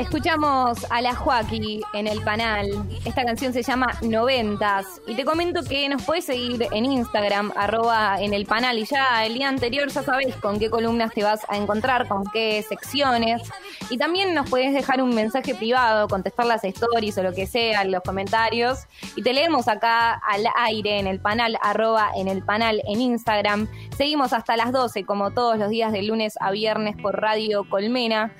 Escuchamos 0.00 0.86
a 0.88 1.02
la 1.02 1.14
Joaquí 1.14 1.82
en 1.92 2.06
el 2.06 2.22
panel. 2.22 2.72
Esta 3.04 3.22
canción 3.22 3.52
se 3.52 3.62
llama 3.62 3.98
Noventas. 4.00 4.86
Y 5.06 5.14
te 5.14 5.26
comento 5.26 5.62
que 5.62 5.86
nos 5.90 6.02
puedes 6.04 6.24
seguir 6.24 6.66
en 6.72 6.86
Instagram, 6.86 7.52
arroba 7.54 8.16
en 8.18 8.32
el 8.32 8.46
panel. 8.46 8.78
Y 8.78 8.86
ya 8.86 9.26
el 9.26 9.34
día 9.34 9.50
anterior 9.50 9.88
ya 9.90 10.02
sabéis 10.02 10.34
con 10.36 10.58
qué 10.58 10.70
columnas 10.70 11.12
te 11.12 11.22
vas 11.22 11.42
a 11.50 11.58
encontrar, 11.58 12.08
con 12.08 12.24
qué 12.32 12.64
secciones. 12.66 13.42
Y 13.90 13.98
también 13.98 14.32
nos 14.32 14.48
puedes 14.48 14.72
dejar 14.72 15.02
un 15.02 15.14
mensaje 15.14 15.54
privado, 15.54 16.08
contestar 16.08 16.46
las 16.46 16.64
stories 16.64 17.18
o 17.18 17.22
lo 17.22 17.34
que 17.34 17.46
sea, 17.46 17.84
los 17.84 18.02
comentarios. 18.02 18.86
Y 19.16 19.22
te 19.22 19.34
leemos 19.34 19.68
acá 19.68 20.12
al 20.14 20.46
aire 20.60 20.98
en 20.98 21.08
el 21.08 21.20
panel, 21.20 21.58
arroba 21.60 22.10
en 22.16 22.26
el 22.26 22.42
panel 22.42 22.80
en 22.88 23.02
Instagram. 23.02 23.68
Seguimos 23.98 24.32
hasta 24.32 24.56
las 24.56 24.72
12, 24.72 25.04
como 25.04 25.32
todos 25.32 25.58
los 25.58 25.68
días 25.68 25.92
de 25.92 26.02
lunes 26.02 26.38
a 26.40 26.52
viernes 26.52 26.96
por 26.96 27.20
Radio 27.20 27.68
Colmena. 27.68 28.32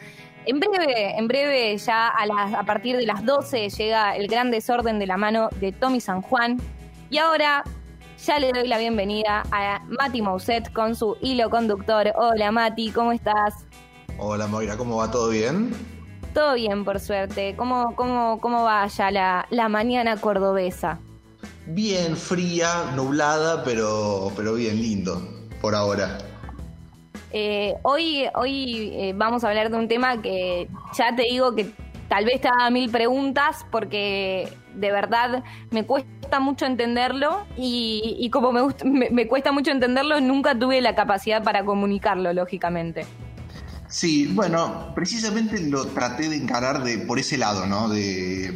En 0.51 0.59
breve, 0.59 1.17
en 1.17 1.29
breve, 1.29 1.79
ya 1.79 2.09
a, 2.09 2.27
las, 2.27 2.54
a 2.54 2.64
partir 2.64 2.96
de 2.96 3.07
las 3.07 3.25
12 3.25 3.68
llega 3.68 4.17
el 4.17 4.27
gran 4.27 4.50
desorden 4.50 4.99
de 4.99 5.07
la 5.07 5.17
mano 5.17 5.49
de 5.61 5.71
Tommy 5.71 6.00
San 6.00 6.22
Juan. 6.22 6.61
Y 7.08 7.18
ahora 7.18 7.63
ya 8.27 8.41
le 8.41 8.50
doy 8.50 8.67
la 8.67 8.79
bienvenida 8.79 9.44
a 9.53 9.81
Mati 9.86 10.22
Mousset 10.22 10.72
con 10.72 10.96
su 10.96 11.17
hilo 11.21 11.50
conductor. 11.50 12.13
Hola 12.17 12.50
Mati, 12.50 12.91
¿cómo 12.91 13.13
estás? 13.13 13.64
Hola 14.18 14.49
Moira, 14.49 14.77
¿cómo 14.77 14.96
va? 14.96 15.08
¿Todo 15.08 15.29
bien? 15.29 15.72
Todo 16.35 16.55
bien, 16.55 16.85
por 16.85 16.99
suerte. 16.99 17.55
¿Cómo, 17.57 17.94
cómo, 17.94 18.41
cómo 18.41 18.64
va 18.64 18.89
ya 18.89 19.13
la, 19.13 19.46
la 19.50 19.69
mañana 19.69 20.17
cordobesa? 20.17 20.99
Bien, 21.67 22.17
fría, 22.17 22.91
nublada, 22.96 23.63
pero, 23.63 24.32
pero 24.35 24.55
bien 24.55 24.82
lindo 24.82 25.22
por 25.61 25.77
ahora. 25.77 26.19
Eh, 27.32 27.75
hoy 27.82 28.25
hoy 28.34 28.90
eh, 28.94 29.12
vamos 29.14 29.44
a 29.44 29.48
hablar 29.48 29.71
de 29.71 29.76
un 29.76 29.86
tema 29.86 30.21
que 30.21 30.68
ya 30.96 31.14
te 31.14 31.22
digo 31.22 31.54
que 31.54 31.71
tal 32.08 32.25
vez 32.25 32.41
te 32.41 32.48
haga 32.48 32.70
mil 32.70 32.91
preguntas 32.91 33.64
porque 33.70 34.52
de 34.74 34.91
verdad 34.91 35.44
me 35.70 35.84
cuesta 35.84 36.40
mucho 36.40 36.66
entenderlo 36.66 37.46
y, 37.56 38.28
como 38.32 38.52
me, 38.52 39.10
me, 39.10 39.28
cuesta 39.28 39.52
mucho 39.52 39.70
entenderlo, 39.70 40.20
nunca 40.20 40.58
tuve 40.58 40.80
la 40.80 40.94
capacidad 40.94 41.42
para 41.42 41.64
comunicarlo, 41.64 42.32
lógicamente. 42.32 43.06
Sí, 43.88 44.30
bueno, 44.33 44.92
precisamente 44.94 45.60
lo 45.60 45.86
traté 45.88 46.28
de 46.28 46.36
encarar 46.36 46.84
de, 46.84 46.98
por 46.98 47.18
ese 47.18 47.36
lado, 47.36 47.66
¿no? 47.66 47.88
De 47.88 48.52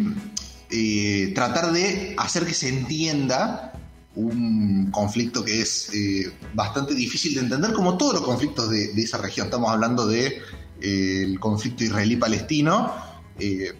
eh, 0.70 1.32
tratar 1.34 1.72
de 1.72 2.14
hacer 2.16 2.46
que 2.46 2.54
se 2.54 2.68
entienda 2.68 3.72
un 4.16 4.90
conflicto 4.90 5.44
que 5.44 5.60
es 5.60 5.90
eh, 5.92 6.32
bastante 6.54 6.94
difícil 6.94 7.34
de 7.34 7.40
entender, 7.40 7.72
como 7.72 7.96
todos 7.96 8.14
los 8.14 8.22
conflictos 8.22 8.70
de, 8.70 8.92
esa 8.96 9.18
región. 9.18 9.46
Estamos 9.46 9.70
hablando 9.70 10.06
del 10.06 10.42
de, 10.80 11.32
eh, 11.32 11.36
conflicto 11.40 11.84
israelí-palestino, 11.84 12.92
eh, 13.38 13.72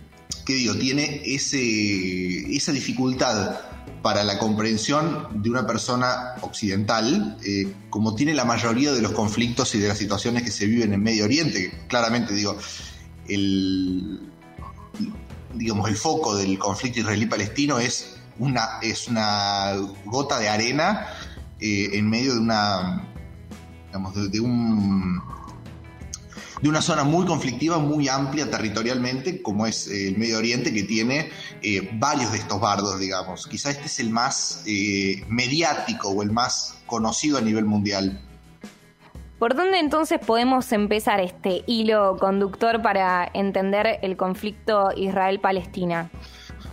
que 0.44 0.54
digo, 0.54 0.74
tiene 0.74 1.22
ese, 1.24 2.54
esa 2.54 2.72
dificultad 2.72 3.60
para 4.02 4.24
la 4.24 4.38
comprensión 4.38 5.42
de 5.42 5.48
una 5.48 5.66
persona 5.66 6.34
occidental, 6.42 7.38
como 7.88 8.14
tiene 8.14 8.34
la 8.34 8.44
mayoría 8.44 8.92
de 8.92 9.00
los 9.00 9.12
conflictos 9.12 9.74
y 9.74 9.78
de 9.78 9.88
las 9.88 9.96
situaciones 9.96 10.42
que 10.42 10.50
se 10.50 10.66
viven 10.66 10.92
en 10.92 11.02
Medio 11.02 11.24
Oriente. 11.24 11.72
Claramente, 11.88 12.34
digo, 12.34 12.58
el, 13.28 14.20
digamos, 15.54 15.88
el 15.88 15.96
foco 15.96 16.36
del 16.36 16.58
conflicto 16.58 17.00
israelí-palestino 17.00 17.78
es 17.78 18.13
una, 18.38 18.78
es 18.82 19.08
una 19.08 19.74
gota 20.04 20.38
de 20.38 20.48
arena 20.48 21.06
eh, 21.60 21.90
en 21.92 22.08
medio 22.08 22.34
de 22.34 22.40
una, 22.40 23.02
digamos, 23.86 24.30
de, 24.30 24.40
un, 24.40 25.22
de 26.60 26.68
una 26.68 26.82
zona 26.82 27.04
muy 27.04 27.26
conflictiva, 27.26 27.78
muy 27.78 28.08
amplia 28.08 28.50
territorialmente, 28.50 29.40
como 29.40 29.66
es 29.66 29.86
el 29.86 30.18
Medio 30.18 30.38
Oriente, 30.38 30.72
que 30.72 30.82
tiene 30.82 31.30
eh, 31.62 31.90
varios 31.94 32.32
de 32.32 32.38
estos 32.38 32.60
bardos, 32.60 32.98
digamos. 32.98 33.46
Quizá 33.46 33.70
este 33.70 33.86
es 33.86 34.00
el 34.00 34.10
más 34.10 34.62
eh, 34.66 35.24
mediático 35.28 36.08
o 36.08 36.22
el 36.22 36.32
más 36.32 36.76
conocido 36.86 37.38
a 37.38 37.40
nivel 37.40 37.64
mundial. 37.64 38.20
¿Por 39.38 39.54
dónde 39.54 39.78
entonces 39.78 40.20
podemos 40.24 40.72
empezar 40.72 41.20
este 41.20 41.64
hilo 41.66 42.16
conductor 42.18 42.80
para 42.82 43.30
entender 43.34 43.98
el 44.02 44.16
conflicto 44.16 44.90
Israel-Palestina? 44.96 46.10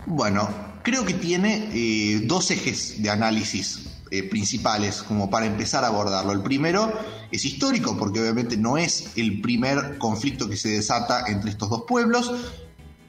Bueno, 0.06 0.48
creo 0.82 1.04
que 1.04 1.14
tiene 1.14 1.70
eh, 1.72 2.20
dos 2.24 2.50
ejes 2.50 3.02
de 3.02 3.10
análisis 3.10 3.80
eh, 4.10 4.22
principales 4.24 5.02
como 5.02 5.30
para 5.30 5.46
empezar 5.46 5.84
a 5.84 5.86
abordarlo. 5.86 6.32
El 6.32 6.42
primero 6.42 6.92
es 7.30 7.44
histórico, 7.44 7.96
porque 7.96 8.20
obviamente 8.20 8.56
no 8.56 8.76
es 8.76 9.12
el 9.16 9.40
primer 9.40 9.96
conflicto 9.96 10.48
que 10.48 10.56
se 10.56 10.68
desata 10.68 11.24
entre 11.28 11.50
estos 11.50 11.70
dos 11.70 11.84
pueblos. 11.88 12.30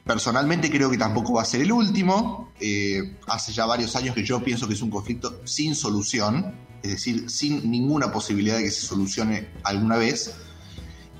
Personalmente 0.04 0.70
creo 0.70 0.90
que 0.90 0.96
tampoco 0.96 1.34
va 1.34 1.42
a 1.42 1.44
ser 1.44 1.60
el 1.60 1.72
último. 1.72 2.52
Eh, 2.58 3.18
hace 3.26 3.52
ya 3.52 3.66
varios 3.66 3.94
años 3.96 4.14
que 4.14 4.24
yo 4.24 4.42
pienso 4.42 4.66
que 4.66 4.74
es 4.74 4.82
un 4.82 4.90
conflicto 4.90 5.42
sin 5.44 5.74
solución, 5.74 6.54
es 6.82 6.92
decir, 6.92 7.28
sin 7.28 7.70
ninguna 7.70 8.10
posibilidad 8.10 8.56
de 8.56 8.64
que 8.64 8.70
se 8.70 8.86
solucione 8.86 9.48
alguna 9.62 9.96
vez. 9.96 10.34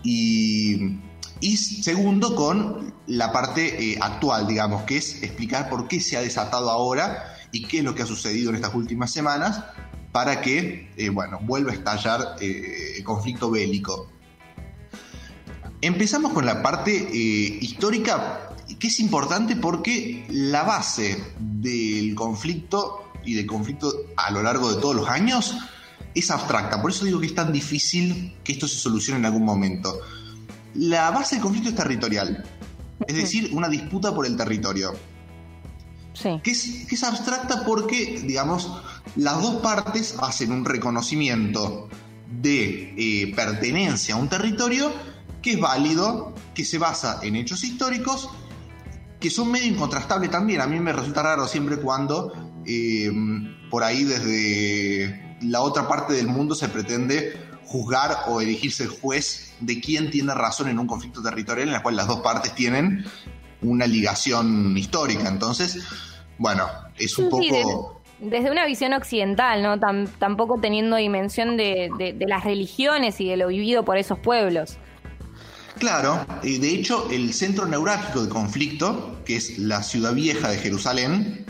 Y 0.03 0.99
y 1.45 1.59
segundo, 1.59 2.35
con 2.35 2.95
la 3.07 3.31
parte 3.31 3.93
eh, 3.93 3.99
actual, 4.01 4.47
digamos, 4.47 4.85
que 4.85 4.97
es 4.97 5.23
explicar 5.23 5.69
por 5.69 5.89
qué 5.89 6.01
se 6.01 6.17
ha 6.17 6.23
desatado 6.23 6.71
ahora 6.71 7.37
y 7.53 7.65
qué 7.67 7.81
es 7.81 7.85
lo 7.85 7.95
que 7.95 8.03
ha 8.03 8.07
sucedido 8.07 8.49
en 8.49 8.57
estas 8.57 8.75
últimas 8.75 9.11
semanas 9.11 9.63
para 10.11 10.41
que, 10.41 10.91
eh, 10.97 11.11
bueno, 11.11 11.41
vuelva 11.43 11.73
a 11.73 11.75
estallar 11.75 12.37
eh, 12.41 12.95
el 12.97 13.05
conflicto 13.05 13.51
bélico. 13.51 14.11
Empezamos 15.83 16.33
con 16.33 16.47
la 16.47 16.63
parte 16.63 16.91
histórica, 17.61 18.55
que 18.79 18.87
es 18.87 18.99
importante 19.01 19.55
porque 19.55 20.25
la 20.31 20.63
base 20.63 21.23
del 21.39 22.15
conflicto 22.15 23.13
y 23.23 23.35
del 23.35 23.45
conflicto 23.45 23.93
a 24.17 24.31
lo 24.31 24.43
largo 24.43 24.75
de 24.75 24.81
todos 24.81 24.97
los 24.97 25.11
años 25.11 25.59
es 26.15 26.31
abstracta. 26.31 26.81
Por 26.81 26.91
eso 26.91 27.05
digo 27.05 27.21
que 27.21 27.27
es 27.27 27.35
tan 27.35 27.53
difícil 27.53 28.35
que 28.43 28.53
esto 28.53 28.67
se 28.67 28.79
solucione 28.79 29.19
en 29.19 29.27
algún 29.27 29.45
momento. 29.45 30.01
La 30.75 31.11
base 31.11 31.37
del 31.37 31.43
conflicto 31.43 31.71
es 31.71 31.77
territorial, 31.77 32.45
es 33.07 33.17
decir, 33.17 33.51
una 33.53 33.69
disputa 33.69 34.15
por 34.15 34.27
el 34.27 34.37
territorio. 34.37 34.95
Sí. 36.15 36.41
Que, 36.43 36.51
es, 36.53 37.03
abstracta 37.03 37.65
porque, 37.65 38.23
digamos, 38.25 38.71
las 39.17 39.41
dos 39.43 39.57
partes 39.57 40.17
hacen 40.21 40.53
un 40.53 40.65
reconocimiento 40.65 41.89
de 42.41 42.95
eh, 42.97 43.35
pertenencia 43.35 44.15
a 44.15 44.19
un 44.19 44.29
territorio 44.29 44.93
que 45.43 45.53
es 45.53 45.61
válido, 45.61 46.35
que 46.55 46.65
se 46.65 46.79
basa 46.79 47.21
en 47.23 47.37
hechos 47.37 47.65
históricos, 47.65 48.31
que 49.21 49.31
son 49.31 49.51
medio 49.51 49.67
incontrastables 49.67 50.31
también. 50.31 50.61
A 50.61 50.67
mí 50.67 50.79
me 50.81 50.93
resulta 50.93 51.23
raro 51.23 51.47
siempre 51.47 51.77
cuando 51.77 52.33
eh, 52.65 53.13
por 53.71 53.85
ahí 53.85 54.05
desde 54.05 55.37
la 55.43 55.61
otra 55.61 55.87
parte 55.87 56.15
del 56.15 56.29
mundo 56.29 56.55
se 56.55 56.69
pretende 56.69 57.44
juzgar 57.75 58.27
o 58.29 58.41
elegirse 58.41 58.85
el 58.85 58.91
juez 58.91 59.53
de 59.59 59.81
quién 59.81 60.09
tiene 60.09 60.33
razón 60.33 60.69
en 60.69 60.79
un 60.79 60.87
conflicto 60.87 61.21
territorial 61.21 61.71
en 61.71 61.75
el 61.75 61.83
cual 61.83 61.97
las 61.97 62.07
dos 62.07 62.21
partes 62.21 62.55
tienen 62.55 63.05
una 63.63 63.85
ligación 63.89 64.79
histórica. 64.79 65.29
Entonces, 65.29 65.83
bueno, 66.39 66.69
es 66.97 67.19
un 67.19 67.31
poco... 67.31 68.01
desde, 68.21 68.53
una 68.53 68.65
visión 68.65 68.93
occidental, 68.93 69.61
¿no? 69.61 69.81
tampoco 70.21 70.61
teniendo 70.61 70.95
dimensión 70.95 71.57
de, 71.57 71.91
las 72.29 72.45
religiones 72.45 73.21
y 73.21 73.29
de 73.29 73.37
lo 73.37 73.49
vivido 73.49 73.85
por 73.85 73.99
esos 73.99 74.21
pueblos. 74.21 74.79
Claro, 75.77 76.25
de 76.45 76.71
hecho, 76.71 77.09
el 77.11 77.35
centro 77.35 77.67
neurálgico 77.67 78.21
del 78.21 78.29
conflicto, 78.29 79.21
que 79.25 79.35
es 79.35 79.59
la 79.59 79.83
ciudad 79.83 80.15
vieja 80.15 80.49
de 80.49 80.59
Jerusalén, 80.59 81.45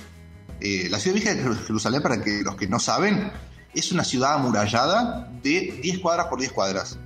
eh, 0.62 0.88
la 0.88 0.98
ciudad 0.98 1.16
vieja 1.16 1.34
de 1.34 1.54
Jerusalén, 1.66 2.00
para 2.00 2.22
que 2.22 2.41
los 2.42 2.56
que 2.56 2.66
no 2.66 2.78
saben, 2.78 3.30
es 3.74 3.92
una 3.92 4.04
ciudad 4.04 4.34
amurallada 4.34 5.28
de 5.42 5.78
10 5.82 5.98
cuadras 5.98 6.26
por 6.26 6.38
10 6.38 6.52
cuadras. 6.52 6.98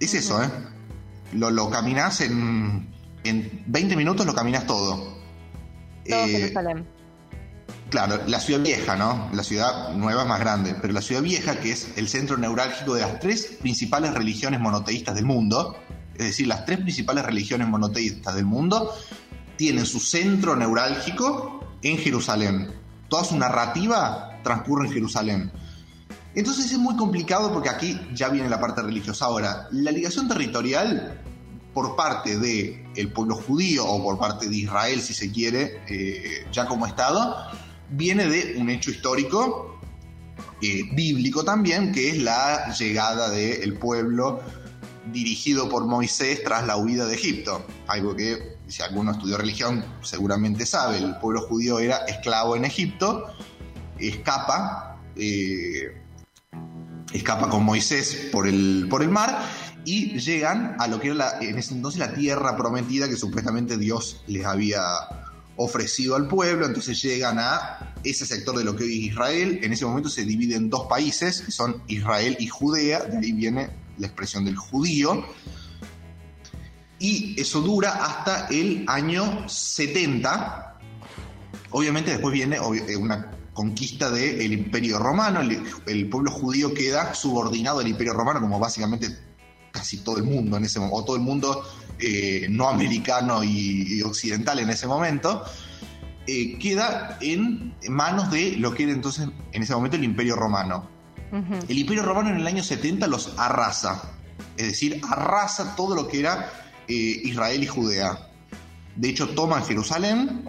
Es 0.00 0.14
eso, 0.14 0.42
¿eh? 0.42 0.48
Lo, 1.32 1.50
lo 1.50 1.68
caminas 1.70 2.20
en, 2.20 2.88
en 3.24 3.64
20 3.66 3.96
minutos, 3.96 4.26
lo 4.26 4.34
caminas 4.34 4.66
todo. 4.66 4.96
Todo 6.08 6.24
eh, 6.24 6.28
Jerusalén. 6.28 6.86
Claro, 7.90 8.20
la 8.26 8.38
ciudad 8.38 8.60
vieja, 8.60 8.96
¿no? 8.96 9.30
La 9.32 9.42
ciudad 9.42 9.94
nueva 9.94 10.22
es 10.22 10.28
más 10.28 10.40
grande, 10.40 10.74
pero 10.80 10.92
la 10.92 11.00
ciudad 11.00 11.22
vieja, 11.22 11.58
que 11.58 11.72
es 11.72 11.88
el 11.96 12.08
centro 12.08 12.36
neurálgico 12.36 12.94
de 12.94 13.00
las 13.00 13.18
tres 13.18 13.56
principales 13.60 14.12
religiones 14.12 14.60
monoteístas 14.60 15.14
del 15.14 15.24
mundo, 15.24 15.76
es 16.14 16.26
decir, 16.26 16.46
las 16.46 16.66
tres 16.66 16.80
principales 16.80 17.24
religiones 17.24 17.66
monoteístas 17.66 18.34
del 18.34 18.44
mundo, 18.44 18.94
tienen 19.56 19.86
su 19.86 20.00
centro 20.00 20.54
neurálgico 20.54 21.64
en 21.82 21.96
Jerusalén. 21.96 22.74
Toda 23.08 23.24
su 23.24 23.38
narrativa 23.38 24.37
transcurre 24.48 24.86
en 24.86 24.92
Jerusalén. 24.94 25.52
Entonces 26.34 26.72
es 26.72 26.78
muy 26.78 26.96
complicado 26.96 27.52
porque 27.52 27.68
aquí 27.68 28.00
ya 28.14 28.28
viene 28.30 28.48
la 28.48 28.58
parte 28.60 28.80
religiosa. 28.80 29.26
Ahora, 29.26 29.68
la 29.72 29.90
ligación 29.90 30.26
territorial 30.26 31.20
por 31.74 31.96
parte 31.96 32.38
del 32.38 32.82
el 32.96 33.12
pueblo 33.12 33.36
judío 33.36 33.84
o 33.84 34.02
por 34.02 34.18
parte 34.18 34.48
de 34.48 34.56
Israel, 34.56 35.00
si 35.02 35.12
se 35.12 35.30
quiere, 35.30 35.82
eh, 35.86 36.46
ya 36.50 36.66
como 36.66 36.86
Estado, 36.86 37.36
viene 37.90 38.26
de 38.26 38.56
un 38.58 38.70
hecho 38.70 38.90
histórico, 38.90 39.78
eh, 40.62 40.82
bíblico 40.92 41.44
también, 41.44 41.92
que 41.92 42.10
es 42.10 42.22
la 42.22 42.72
llegada 42.72 43.28
del 43.28 43.74
pueblo 43.74 44.40
dirigido 45.12 45.68
por 45.68 45.86
Moisés 45.86 46.42
tras 46.42 46.66
la 46.66 46.76
huida 46.76 47.06
de 47.06 47.14
Egipto. 47.14 47.64
Algo 47.86 48.16
que, 48.16 48.56
si 48.66 48.82
alguno 48.82 49.12
estudió 49.12 49.36
religión, 49.36 49.84
seguramente 50.02 50.66
sabe. 50.66 50.98
El 50.98 51.16
pueblo 51.18 51.42
judío 51.42 51.78
era 51.78 51.98
esclavo 52.06 52.56
en 52.56 52.64
Egipto, 52.64 53.26
escapa, 53.98 55.00
eh, 55.16 56.00
escapa 57.12 57.48
con 57.48 57.64
Moisés 57.64 58.28
por 58.32 58.46
el, 58.46 58.86
por 58.90 59.02
el 59.02 59.08
mar 59.08 59.42
y 59.84 60.18
llegan 60.18 60.76
a 60.78 60.86
lo 60.86 61.00
que 61.00 61.08
era 61.08 61.38
en 61.40 61.58
ese 61.58 61.74
entonces 61.74 61.98
la 61.98 62.12
tierra 62.14 62.56
prometida 62.56 63.08
que 63.08 63.16
supuestamente 63.16 63.78
Dios 63.78 64.22
les 64.26 64.44
había 64.44 64.80
ofrecido 65.56 66.14
al 66.14 66.28
pueblo, 66.28 66.66
entonces 66.66 67.02
llegan 67.02 67.38
a 67.38 67.94
ese 68.04 68.24
sector 68.24 68.56
de 68.56 68.64
lo 68.64 68.76
que 68.76 68.84
hoy 68.84 68.92
es 68.92 69.12
Israel, 69.12 69.58
en 69.62 69.72
ese 69.72 69.84
momento 69.84 70.08
se 70.08 70.24
divide 70.24 70.54
en 70.54 70.70
dos 70.70 70.86
países, 70.86 71.40
que 71.40 71.50
son 71.50 71.82
Israel 71.88 72.36
y 72.38 72.46
Judea, 72.46 73.00
de 73.00 73.18
ahí 73.18 73.32
viene 73.32 73.70
la 73.98 74.06
expresión 74.06 74.44
del 74.44 74.56
judío, 74.56 75.26
y 77.00 77.40
eso 77.40 77.60
dura 77.60 78.04
hasta 78.04 78.46
el 78.48 78.84
año 78.86 79.48
70, 79.48 80.78
obviamente 81.70 82.12
después 82.12 82.32
viene 82.32 82.56
eh, 82.56 82.96
una 82.96 83.37
conquista 83.58 84.08
del 84.08 84.52
Imperio 84.52 85.00
Romano, 85.00 85.40
el, 85.40 86.08
pueblo 86.08 86.30
judío 86.30 86.72
queda 86.72 87.12
subordinado 87.12 87.80
al 87.80 87.88
Imperio 87.88 88.12
Romano 88.12 88.40
como 88.40 88.60
básicamente 88.60 89.08
casi 89.72 89.96
todo 89.96 90.18
el 90.18 90.22
mundo 90.22 90.56
en 90.56 90.64
ese 90.64 90.78
momento, 90.78 90.96
o 90.96 91.04
todo 91.04 91.16
el 91.16 91.22
mundo 91.22 91.64
eh, 91.98 92.46
no 92.48 92.68
americano 92.68 93.42
y, 93.42 94.00
occidental 94.02 94.60
en 94.60 94.70
ese 94.70 94.86
momento, 94.86 95.42
eh, 96.28 96.56
queda 96.60 97.18
en 97.20 97.74
manos 97.88 98.30
de 98.30 98.52
lo 98.58 98.72
que 98.72 98.84
era 98.84 98.92
entonces 98.92 99.28
en 99.50 99.60
ese 99.60 99.74
momento 99.74 99.96
el 99.96 100.04
Imperio 100.04 100.36
Romano. 100.36 100.88
El 101.68 101.78
Imperio 101.78 102.04
Romano 102.04 102.30
en 102.30 102.36
el 102.36 102.46
año 102.46 102.62
70 102.62 103.08
los 103.08 103.34
arrasa, 103.38 104.12
es 104.56 104.68
decir, 104.68 105.00
arrasa 105.10 105.74
todo 105.74 105.96
lo 105.96 106.06
que 106.06 106.20
era 106.20 106.52
eh, 106.86 106.92
Israel 107.24 107.60
y 107.60 107.66
Judea. 107.66 108.30
De 108.94 109.08
hecho, 109.08 109.30
toman 109.30 109.64
Jerusalén, 109.64 110.48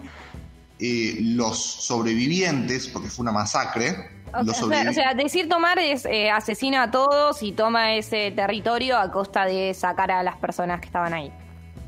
los 1.20 1.58
sobrevivientes, 1.58 2.88
porque 2.88 3.08
fue 3.08 3.22
una 3.24 3.32
masacre, 3.32 4.20
o 4.32 4.92
sea, 4.92 5.14
decir 5.14 5.48
tomar 5.48 5.78
es 5.78 6.04
eh, 6.04 6.30
asesina 6.30 6.84
a 6.84 6.90
todos 6.90 7.42
y 7.42 7.52
toma 7.52 7.94
ese 7.94 8.30
territorio 8.30 8.98
a 8.98 9.10
costa 9.10 9.44
de 9.44 9.74
sacar 9.74 10.10
a 10.10 10.22
las 10.22 10.36
personas 10.36 10.80
que 10.80 10.86
estaban 10.86 11.12
ahí. 11.12 11.32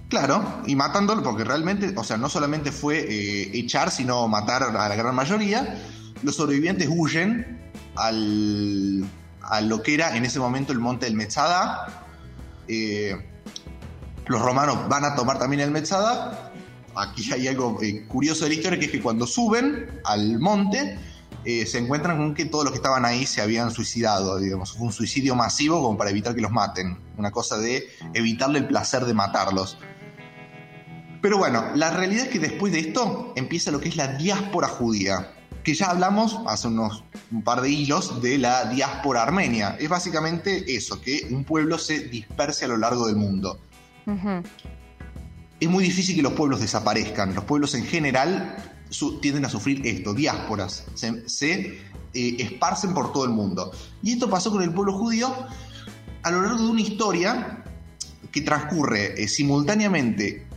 Claro, 0.08 0.44
y 0.66 0.76
matándolo, 0.76 1.22
porque 1.22 1.44
realmente, 1.44 1.94
o 1.96 2.04
sea, 2.04 2.16
no 2.16 2.28
solamente 2.28 2.70
fue 2.70 2.98
eh, 2.98 3.50
echar, 3.54 3.90
sino 3.90 4.28
matar 4.28 4.62
a 4.62 4.88
la 4.88 4.94
gran 4.94 5.14
mayoría. 5.14 5.76
Los 6.22 6.36
sobrevivientes 6.36 6.88
huyen 6.90 7.72
al, 7.96 9.04
a 9.42 9.60
lo 9.62 9.82
que 9.82 9.94
era 9.94 10.16
en 10.16 10.24
ese 10.24 10.38
momento 10.38 10.72
el 10.72 10.80
monte 10.80 11.06
del 11.06 11.14
Metzada. 11.14 12.04
Eh, 12.68 13.16
los 14.26 14.40
romanos 14.42 14.86
van 14.88 15.04
a 15.04 15.14
tomar 15.14 15.38
también 15.38 15.60
el 15.60 15.70
Metzada. 15.70 16.51
Aquí 16.94 17.32
hay 17.32 17.48
algo 17.48 17.78
curioso 18.08 18.44
de 18.44 18.50
la 18.50 18.54
historia, 18.56 18.78
que 18.78 18.86
es 18.86 18.90
que 18.90 19.00
cuando 19.00 19.26
suben 19.26 20.00
al 20.04 20.38
monte, 20.38 20.98
eh, 21.44 21.66
se 21.66 21.78
encuentran 21.78 22.18
con 22.18 22.34
que 22.34 22.44
todos 22.44 22.64
los 22.64 22.72
que 22.72 22.76
estaban 22.76 23.04
ahí 23.04 23.26
se 23.26 23.40
habían 23.40 23.70
suicidado, 23.70 24.38
digamos, 24.38 24.72
fue 24.72 24.86
un 24.86 24.92
suicidio 24.92 25.34
masivo 25.34 25.82
como 25.82 25.98
para 25.98 26.10
evitar 26.10 26.34
que 26.34 26.40
los 26.40 26.52
maten, 26.52 26.98
una 27.16 27.30
cosa 27.30 27.58
de 27.58 27.88
evitarle 28.14 28.60
el 28.60 28.66
placer 28.68 29.04
de 29.04 29.14
matarlos. 29.14 29.78
Pero 31.20 31.38
bueno, 31.38 31.64
la 31.74 31.90
realidad 31.90 32.26
es 32.26 32.30
que 32.30 32.38
después 32.38 32.72
de 32.72 32.80
esto 32.80 33.32
empieza 33.36 33.70
lo 33.70 33.80
que 33.80 33.88
es 33.88 33.96
la 33.96 34.08
diáspora 34.16 34.68
judía, 34.68 35.32
que 35.64 35.74
ya 35.74 35.90
hablamos 35.90 36.40
hace 36.46 36.68
unos 36.68 37.04
un 37.30 37.42
par 37.42 37.60
de 37.60 37.70
hilos 37.70 38.20
de 38.20 38.38
la 38.38 38.66
diáspora 38.66 39.22
armenia. 39.22 39.76
Es 39.80 39.88
básicamente 39.88 40.74
eso, 40.76 41.00
que 41.00 41.28
un 41.30 41.44
pueblo 41.44 41.78
se 41.78 42.00
disperse 42.00 42.66
a 42.66 42.68
lo 42.68 42.76
largo 42.76 43.06
del 43.06 43.16
mundo. 43.16 43.58
Es 45.62 45.68
muy 45.68 45.84
difícil 45.84 46.16
que 46.16 46.22
los 46.22 46.32
pueblos 46.32 46.60
desaparezcan. 46.60 47.36
Los 47.36 47.44
pueblos 47.44 47.76
en 47.76 47.86
general 47.86 48.56
tienden 49.20 49.44
a 49.44 49.48
sufrir 49.48 49.86
esto, 49.86 50.12
diásporas, 50.12 50.86
se, 50.94 51.78
eh, 52.12 52.36
esparcen 52.40 52.92
por 52.92 53.12
todo 53.12 53.24
el 53.26 53.30
mundo. 53.30 53.70
Y 54.02 54.14
esto 54.14 54.28
pasó 54.28 54.50
con 54.50 54.64
el 54.64 54.74
pueblo 54.74 54.92
judío 54.94 55.32
a 56.24 56.30
lo 56.32 56.42
largo 56.42 56.64
de 56.64 56.68
una 56.68 56.80
historia 56.80 57.62
que 58.32 58.40
transcurre 58.40 59.22
eh, 59.22 59.28
simultáneamente, 59.28 60.48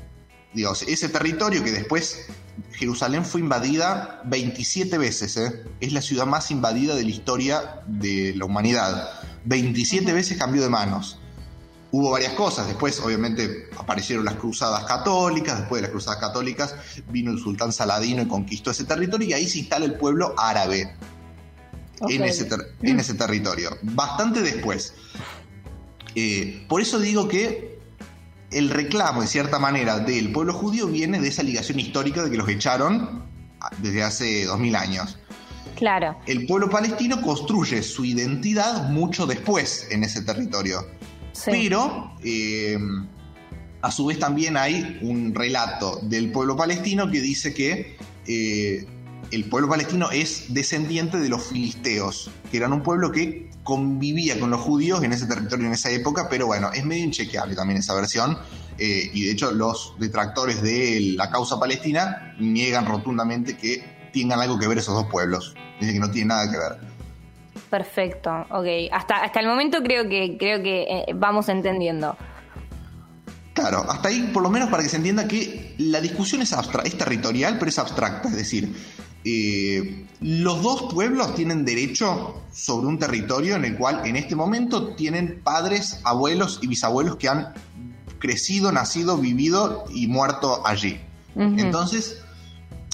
digamos, 0.56 0.81
ese 0.81 1.07
territorio 1.10 1.63
que 1.63 1.72
después 1.72 2.25
Jerusalén 2.72 3.25
fue 3.25 3.42
invadida 3.42 4.24
27 4.25 4.98
veces, 4.98 5.38
¿eh? 5.38 5.66
es 5.81 5.94
la 5.94 6.02
ciudad 6.02 6.25
más 6.25 6.50
invadida 6.50 6.96
de 6.96 7.04
la 7.04 7.10
historia 7.12 7.84
de 7.86 8.34
la 8.36 8.46
humanidad. 8.46 9.07
27 9.44 10.12
veces 10.13 10.40
cambió 10.40 10.63
de 10.63 10.69
manos 10.69 11.19
hubo 11.95 12.12
varias 12.12 12.33
cosas. 12.33 12.68
Después, 12.68 13.00
obviamente, 13.00 13.69
aparecieron 13.77 14.25
las 14.25 14.36
cruzadas 14.36 14.83
católicas. 14.83 15.59
Después 15.59 15.81
de 15.81 15.83
las 15.83 15.92
cruzadas 15.92 16.19
católicas, 16.19 16.75
vino 17.09 17.31
el 17.31 17.39
sultán 17.39 17.71
Saladino 17.71 18.21
y 18.21 18.27
conquistó 18.27 18.71
ese 18.71 18.83
territorio. 18.83 19.30
Y 19.30 19.33
ahí 19.33 19.47
se 19.47 19.59
instala 19.59 19.86
el 19.86 19.94
pueblo 19.94 20.36
árabe 20.38 20.94
en, 22.09 22.24
ese 22.25 22.50
en, 22.81 23.00
ese 23.00 23.13
territorio. 23.13 23.77
Bastante 23.81 24.42
después. 24.42 24.94
Eh, 26.15 26.65
por 26.68 26.81
eso 26.81 27.00
digo 27.00 27.30
que 27.30 27.80
el 28.51 28.69
reclamo, 28.69 29.21
de 29.21 29.27
cierta 29.27 29.57
manera, 29.57 30.00
del 30.00 30.33
pueblo 30.33 30.53
judío 30.53 30.88
viene 30.88 31.21
de 31.21 31.30
esa 31.30 31.44
ligación 31.44 31.80
histórica 31.80 32.24
de 32.24 32.30
que 32.30 32.38
los 32.38 32.50
echaron 32.50 33.24
desde 33.77 34.03
hace 34.03 34.45
dos 34.45 34.59
mil 34.59 34.75
años. 34.75 35.18
Claro. 35.77 36.18
El 36.25 36.45
pueblo 36.45 36.69
palestino 36.69 37.21
construye 37.21 37.83
su 37.83 38.03
identidad 38.03 38.89
mucho 38.89 39.25
después 39.25 39.88
en 39.92 40.03
ese 40.03 40.21
territorio. 40.21 40.86
Pero 41.45 42.15
eh, 42.23 42.77
a 43.81 43.91
su 43.91 44.05
vez 44.05 44.19
también 44.19 44.57
hay 44.57 44.99
un 45.01 45.33
relato 45.35 45.99
del 46.01 46.31
pueblo 46.31 46.55
palestino 46.55 47.09
que 47.09 47.21
dice 47.21 47.53
que 47.53 47.97
eh, 48.27 48.85
el 49.31 49.45
pueblo 49.45 49.69
palestino 49.69 50.11
es 50.11 50.53
descendiente 50.53 51.17
de 51.19 51.29
los 51.29 51.43
filisteos, 51.47 52.31
que 52.51 52.57
eran 52.57 52.73
un 52.73 52.83
pueblo 52.83 53.11
que 53.11 53.49
convivía 53.63 54.39
con 54.39 54.51
los 54.51 54.61
judíos 54.61 55.03
en 55.03 55.11
ese 55.13 55.25
territorio 55.25 55.67
en 55.67 55.73
esa 55.73 55.89
época, 55.89 56.27
pero 56.29 56.45
bueno, 56.47 56.71
es 56.73 56.85
medio 56.85 57.03
inchequeable 57.03 57.55
también 57.55 57.79
esa 57.79 57.93
versión. 57.95 58.37
Eh, 58.77 59.09
y 59.13 59.25
de 59.25 59.31
hecho 59.31 59.51
los 59.51 59.95
detractores 59.99 60.61
de 60.61 61.13
la 61.15 61.29
causa 61.29 61.59
palestina 61.59 62.35
niegan 62.39 62.85
rotundamente 62.85 63.55
que 63.55 64.09
tengan 64.13 64.39
algo 64.39 64.59
que 64.59 64.67
ver 64.67 64.77
esos 64.77 64.95
dos 64.95 65.07
pueblos. 65.11 65.55
Dicen 65.79 65.95
que 65.95 65.99
no 65.99 66.11
tienen 66.11 66.29
nada 66.29 66.51
que 66.51 66.57
ver. 66.57 66.94
Perfecto, 67.75 68.31
ok. 68.51 68.89
Hasta, 68.89 69.18
hasta 69.18 69.42
el 69.42 69.48
momento 69.48 69.83
creo 69.83 70.07
que, 70.07 70.38
creo 70.39 70.63
que 70.63 70.83
eh, 70.83 71.06
vamos 71.13 71.50
entendiendo. 71.50 72.16
Claro, 73.54 73.80
hasta 73.89 74.07
ahí 74.07 74.30
por 74.33 74.44
lo 74.44 74.50
menos 74.50 74.69
para 74.69 74.81
que 74.81 74.88
se 74.88 74.95
entienda 74.95 75.27
que 75.27 75.75
la 75.77 76.00
discusión 76.00 76.42
es, 76.42 76.56
es 76.85 76.97
territorial, 76.97 77.57
pero 77.59 77.68
es 77.68 77.78
abstracta. 77.78 78.30
Es 78.30 78.35
decir, 78.38 78.73
eh, 79.26 80.06
los 80.21 80.64
dos 80.64 80.94
pueblos 80.94 81.35
tienen 81.35 81.66
derecho 81.66 82.44
sobre 82.54 82.88
un 82.88 82.97
territorio 82.97 83.57
en 83.57 83.66
el 83.66 83.76
cual 83.76 84.06
en 84.06 84.16
este 84.16 84.38
momento 84.38 84.95
tienen 84.95 85.42
padres, 85.44 85.99
abuelos 86.06 86.59
y 86.61 86.68
bisabuelos 86.68 87.18
que 87.18 87.28
han 87.28 87.56
crecido, 88.19 88.71
nacido, 88.71 89.18
vivido 89.18 89.83
y 89.94 90.07
muerto 90.07 90.66
allí. 90.66 91.02
Entonces, 91.35 92.23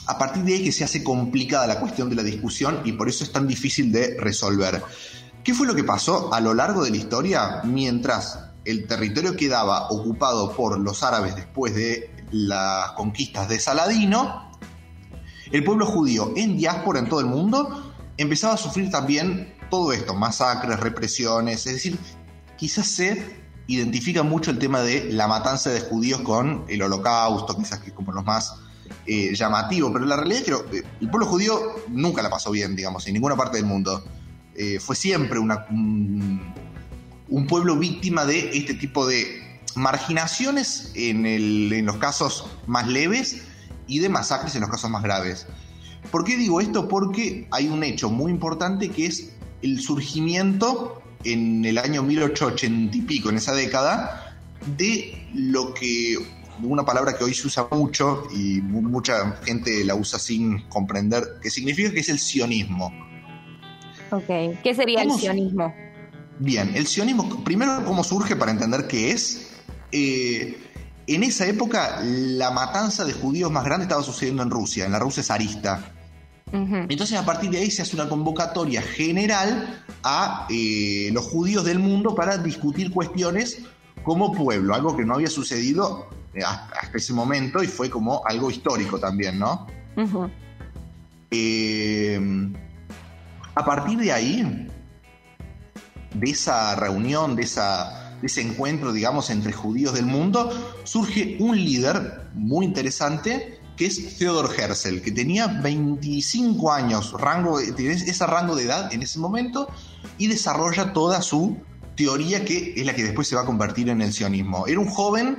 a 0.08 0.18
partir 0.18 0.44
de 0.44 0.56
ahí 0.56 0.64
que 0.64 0.72
se 0.72 0.84
hace 0.84 1.04
complicada 1.04 1.68
la 1.68 1.80
cuestión 1.80 2.10
de 2.10 2.16
la 2.16 2.24
discusión 2.24 2.82
y 2.86 2.94
por 2.94 3.10
eso 3.10 3.24
es 3.24 3.32
tan 3.32 3.48
difícil 3.48 3.92
de 3.92 4.18
resolver. 4.20 4.82
¿Qué 5.44 5.54
fue 5.54 5.68
lo 5.68 5.76
que 5.76 5.84
pasó 5.84 6.34
a 6.34 6.40
lo 6.40 6.54
largo 6.54 6.84
de 6.84 6.92
la 6.92 6.98
historia 6.98 7.62
mientras 7.64 8.40
el 8.64 8.88
territorio 8.88 9.36
quedaba 9.36 9.90
ocupado 9.90 10.56
por 10.56 10.80
los 10.80 11.02
árabes 11.04 11.36
después 11.36 11.74
de 11.76 12.12
las 12.32 12.92
conquistas 12.92 13.50
de 13.50 13.60
Saladino? 13.60 14.52
El 15.52 15.64
pueblo 15.64 15.86
judío 15.86 16.34
en 16.36 16.58
diáspora 16.58 17.00
en 17.00 17.10
todo 17.10 17.20
el 17.20 17.26
mundo 17.26 17.94
empezaba 18.18 18.54
a 18.54 18.58
sufrir 18.58 18.90
también 18.92 19.56
todo 19.70 19.94
esto, 19.94 20.14
masacres, 20.14 20.80
represiones, 20.80 21.66
es 21.66 21.74
decir, 21.74 21.98
quizás 22.58 22.88
se 22.88 23.42
identifica 23.68 24.22
mucho 24.22 24.52
el 24.52 24.60
tema 24.60 24.82
de 24.82 25.12
la 25.12 25.28
matanza 25.28 25.70
de 25.72 25.82
judíos 25.82 26.22
con 26.22 26.66
el 26.68 26.82
holocausto, 26.82 27.58
quizás 27.58 27.80
que 27.80 27.92
como 27.92 28.12
los 28.12 28.26
más 28.26 28.54
eh, 29.06 29.34
llamativo, 29.34 29.92
pero 29.92 30.06
la 30.06 30.16
realidad 30.16 30.42
es 30.42 30.46
que 30.46 30.78
eh, 30.78 30.84
el 31.02 31.10
pueblo 31.10 31.28
judío 31.28 31.60
nunca 31.90 32.22
la 32.22 32.30
pasó 32.30 32.52
bien, 32.52 32.76
digamos, 32.76 33.08
en 33.08 33.14
ninguna 33.14 33.36
parte 33.36 33.58
del 33.58 33.66
mundo. 33.66 34.04
Eh, 34.56 34.80
fue 34.80 34.96
siempre 34.96 35.40
un, 35.40 36.42
pueblo 37.48 37.78
víctima 37.78 38.26
de 38.26 38.58
este 38.58 38.74
tipo 38.74 39.08
de 39.08 39.60
marginaciones 39.76 40.92
en 40.96 41.86
los 41.86 41.98
casos 41.98 42.46
más 42.68 42.88
leves 42.88 43.44
y 43.88 44.00
de 44.00 44.10
masacres 44.10 44.56
en 44.56 44.62
los 44.62 44.70
casos 44.70 44.90
más 44.90 45.04
graves. 45.04 45.48
¿Por 46.10 46.24
qué 46.24 46.36
digo 46.38 46.62
esto? 46.62 46.88
Porque 46.88 47.48
hay 47.52 47.68
un 47.68 47.84
hecho 47.84 48.10
muy 48.10 48.32
importante 48.32 48.90
que 48.90 49.06
es 49.06 49.32
el 49.62 49.80
surgimiento 49.80 51.02
en 51.24 51.64
el 51.66 51.78
año 51.78 52.04
1880 52.04 52.98
y 52.98 53.02
pico, 53.02 53.30
en 53.30 53.38
esa 53.38 53.54
década, 53.54 54.38
de 54.78 55.28
lo 55.34 55.74
que 55.74 56.18
una 56.64 56.84
palabra 56.84 57.18
que 57.18 57.24
hoy 57.24 57.34
se 57.34 57.48
usa 57.48 57.68
mucho 57.72 58.28
y 58.34 58.62
mucha 58.62 59.38
gente 59.44 59.84
la 59.84 59.96
usa 59.96 60.20
sin 60.20 60.68
comprender 60.70 61.40
qué 61.42 61.50
significa, 61.50 61.92
que 61.92 62.00
es 62.00 62.10
el 62.10 62.20
sionismo. 62.20 62.92
Ok, 64.12 64.28
¿qué 64.64 64.74
sería 64.76 65.04
el 65.04 65.12
sionismo? 65.12 65.74
Bien, 66.40 66.72
el 66.76 66.88
sionismo, 66.88 67.44
primero, 67.44 67.84
¿cómo 67.86 68.04
surge 68.04 68.36
para 68.36 68.52
entender 68.52 68.88
qué 68.88 69.12
es? 69.12 69.52
Eh, 69.92 70.58
en 71.08 71.24
esa 71.24 71.46
época, 71.46 72.02
la 72.02 72.52
matanza 72.52 73.06
de 73.06 73.14
judíos 73.14 73.52
más 73.52 73.64
grande 73.64 73.84
estaba 73.84 74.04
sucediendo 74.04 74.44
en 74.44 74.50
Rusia, 74.50 74.86
en 74.86 74.92
la 74.92 75.00
Rusia 75.00 75.24
zarista. 75.24 75.94
Entonces, 76.54 77.18
a 77.18 77.26
partir 77.26 77.50
de 77.50 77.60
ahí 77.60 77.72
se 77.72 77.82
hace 77.82 77.96
una 77.96 78.10
convocatoria 78.10 78.82
general 78.82 79.86
a 80.04 80.48
eh, 80.50 81.10
los 81.14 81.24
judíos 81.24 81.64
del 81.64 81.80
mundo 81.80 82.14
para 82.14 82.38
discutir 82.38 82.92
cuestiones 82.92 83.60
como 84.04 84.34
pueblo, 84.34 84.76
algo 84.76 84.98
que 84.98 85.06
no 85.06 85.14
había 85.14 85.30
sucedido 85.30 86.10
hasta 86.46 86.98
ese 86.98 87.14
momento 87.14 87.62
y 87.64 87.68
fue 87.68 87.90
como 87.90 88.26
algo 88.26 88.50
histórico 88.50 89.00
también, 89.00 89.40
¿no? 89.40 89.68
a 93.56 93.66
partir 93.66 94.00
de 94.00 94.12
ahí, 94.12 94.68
de 96.14 96.30
esa 96.30 96.76
reunión, 96.76 97.36
de, 97.36 97.44
esa, 97.44 98.18
ese 98.22 98.42
encuentro, 98.42 98.94
digamos, 98.94 99.30
entre 99.30 99.54
judíos 99.54 99.94
del 99.94 100.06
mundo, 100.06 100.50
surge 100.84 101.38
un 101.40 101.56
líder 101.58 102.30
muy 102.34 102.66
interesante 102.66 103.60
que 103.76 103.88
es 103.88 104.18
Theodor 104.18 104.52
Herzl, 104.56 105.02
que 105.02 105.12
tenía 105.12 105.48
25 105.48 106.72
años, 106.72 107.14
rango, 107.14 107.60
ese 107.60 108.28
rango 108.28 108.56
de 108.56 108.66
edad 108.66 108.94
en 108.94 109.02
ese 109.02 109.18
momento, 109.18 109.68
y 110.18 110.28
desarrolla 110.28 110.94
toda 110.94 111.22
su 111.22 111.58
teoría 111.96 112.46
que 112.46 112.74
es 112.76 112.86
la 112.86 112.94
que 112.94 113.04
después 113.04 113.28
se 113.28 113.36
va 113.36 113.42
a 113.42 113.46
convertir 113.46 113.90
en 113.90 114.02
el 114.02 114.14
sionismo. 114.14 114.68
Era 114.68 114.80
un 114.80 114.88
joven 114.88 115.38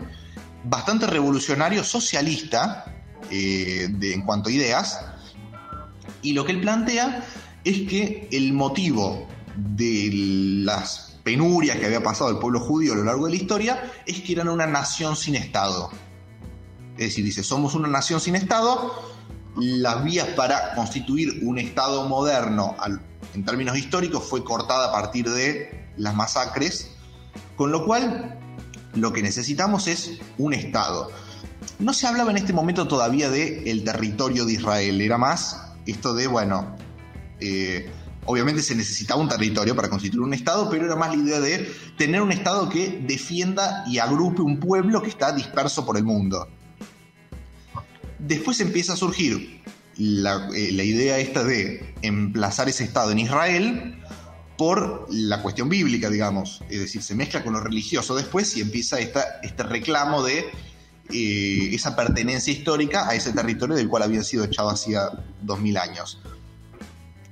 bastante 0.65 1.07
revolucionario, 1.07 1.85
socialista, 1.85 2.85
eh, 3.31 3.89
en 4.01 4.23
cuanto 4.23 4.49
a 4.49 4.53
ideas, 4.53 5.01
y 6.23 6.33
lo 6.33 6.45
que 6.45 6.53
él 6.53 6.61
plantea 6.61 7.25
es 7.65 7.89
que 7.89 8.29
el 8.33 8.53
motivo 8.53 9.27
de 9.57 10.11
las 10.65 11.19
penurias 11.23 11.79
que 11.79 11.87
había 11.87 12.03
pasado 12.03 12.31
el 12.31 12.39
pueblo 12.39 12.61
judío 12.61 12.93
a 12.93 12.97
lo 12.97 13.05
largo 13.05 13.27
de 13.27 13.31
la 13.31 13.37
historia 13.37 13.93
es 14.07 14.21
que 14.21 14.33
eran 14.33 14.49
una 14.49 14.67
nación 14.67 15.17
sin 15.17 15.37
Estado. 15.37 15.91
Es 16.97 17.09
decir, 17.09 17.25
dice, 17.25 17.43
somos 17.43 17.75
una 17.75 17.89
nación 17.89 18.21
sin 18.21 18.35
Estado, 18.35 18.93
las 19.57 20.03
vías 20.05 20.29
para 20.29 20.75
constituir 20.75 21.41
un 21.43 21.59
Estado 21.59 22.09
moderno 22.09 22.77
en 23.35 23.45
términos 23.45 23.77
históricos 23.77 24.25
fue 24.29 24.45
cortada 24.45 24.89
a 24.89 24.93
partir 24.93 25.29
de 25.29 25.89
las 25.97 26.15
masacres, 26.15 26.91
con 27.57 27.71
lo 27.73 27.85
cual 27.85 28.39
lo 28.95 29.13
que 29.13 29.23
necesitamos 29.23 29.87
es 29.87 30.19
un 30.39 30.55
Estado. 30.55 31.11
No 31.79 31.95
se 31.95 32.07
hablaba 32.07 32.31
en 32.31 32.37
este 32.39 32.53
momento 32.53 32.89
todavía 32.89 33.31
de 33.31 33.71
el 33.71 33.85
territorio 33.85 34.45
de 34.45 34.55
Israel, 34.55 35.01
era 35.01 35.19
más 35.19 35.73
esto 35.87 36.15
de, 36.15 36.27
bueno, 36.27 36.77
eh, 37.41 37.91
Obviamente 38.25 38.63
se 38.63 38.77
necesitaba 38.77 39.21
un 39.21 39.29
territorio 39.29 39.75
para 39.75 39.89
constituir 39.89 40.23
un 40.23 40.33
Estado, 40.33 40.71
pero 40.71 40.87
era 40.87 40.95
más 40.95 41.15
la 41.15 41.23
idea 41.23 41.41
de 41.41 41.73
tener 41.99 42.23
un 42.23 42.31
Estado 42.31 42.69
que 42.69 43.03
defienda 43.05 43.85
y 43.89 43.99
agrupe 43.99 44.43
un 44.43 44.61
pueblo 44.61 45.03
que 45.03 45.09
está 45.09 45.33
disperso 45.33 45.85
por 45.85 45.97
el 45.97 46.05
mundo. 46.05 46.47
Después 48.21 48.61
empieza 48.61 48.93
a 48.93 48.97
surgir 48.97 49.61
la, 49.97 50.49
eh, 50.55 50.71
idea 50.71 51.19
esta 51.19 51.43
de 51.43 51.95
emplazar 52.03 52.69
ese 52.69 52.85
Estado 52.85 53.11
en 53.11 53.19
Israel 53.19 53.99
por 54.63 55.09
la 55.11 55.43
cuestión 55.43 55.69
bíblica, 55.69 56.09
digamos. 56.09 56.63
Es 56.71 56.79
decir, 56.79 57.03
se 57.03 57.17
mezcla 57.17 57.43
con 57.43 57.53
lo 57.53 57.59
religioso 57.59 58.15
después 58.15 58.57
y 58.57 58.61
empieza 58.61 59.01
esta, 59.01 59.41
este 59.43 59.65
reclamo 59.65 60.23
de 60.23 60.53
eh, 61.13 61.75
esa 61.75 61.97
pertenencia 61.97 62.53
histórica 62.53 63.09
a 63.09 63.17
ese 63.17 63.33
territorio 63.33 63.75
del 63.75 63.89
cual 63.89 64.05
había 64.05 64.23
sido 64.23 64.45
echado 64.45 64.71
hacía 64.71 65.11
dos 65.41 65.59
mil 65.59 65.77
años. 65.77 66.21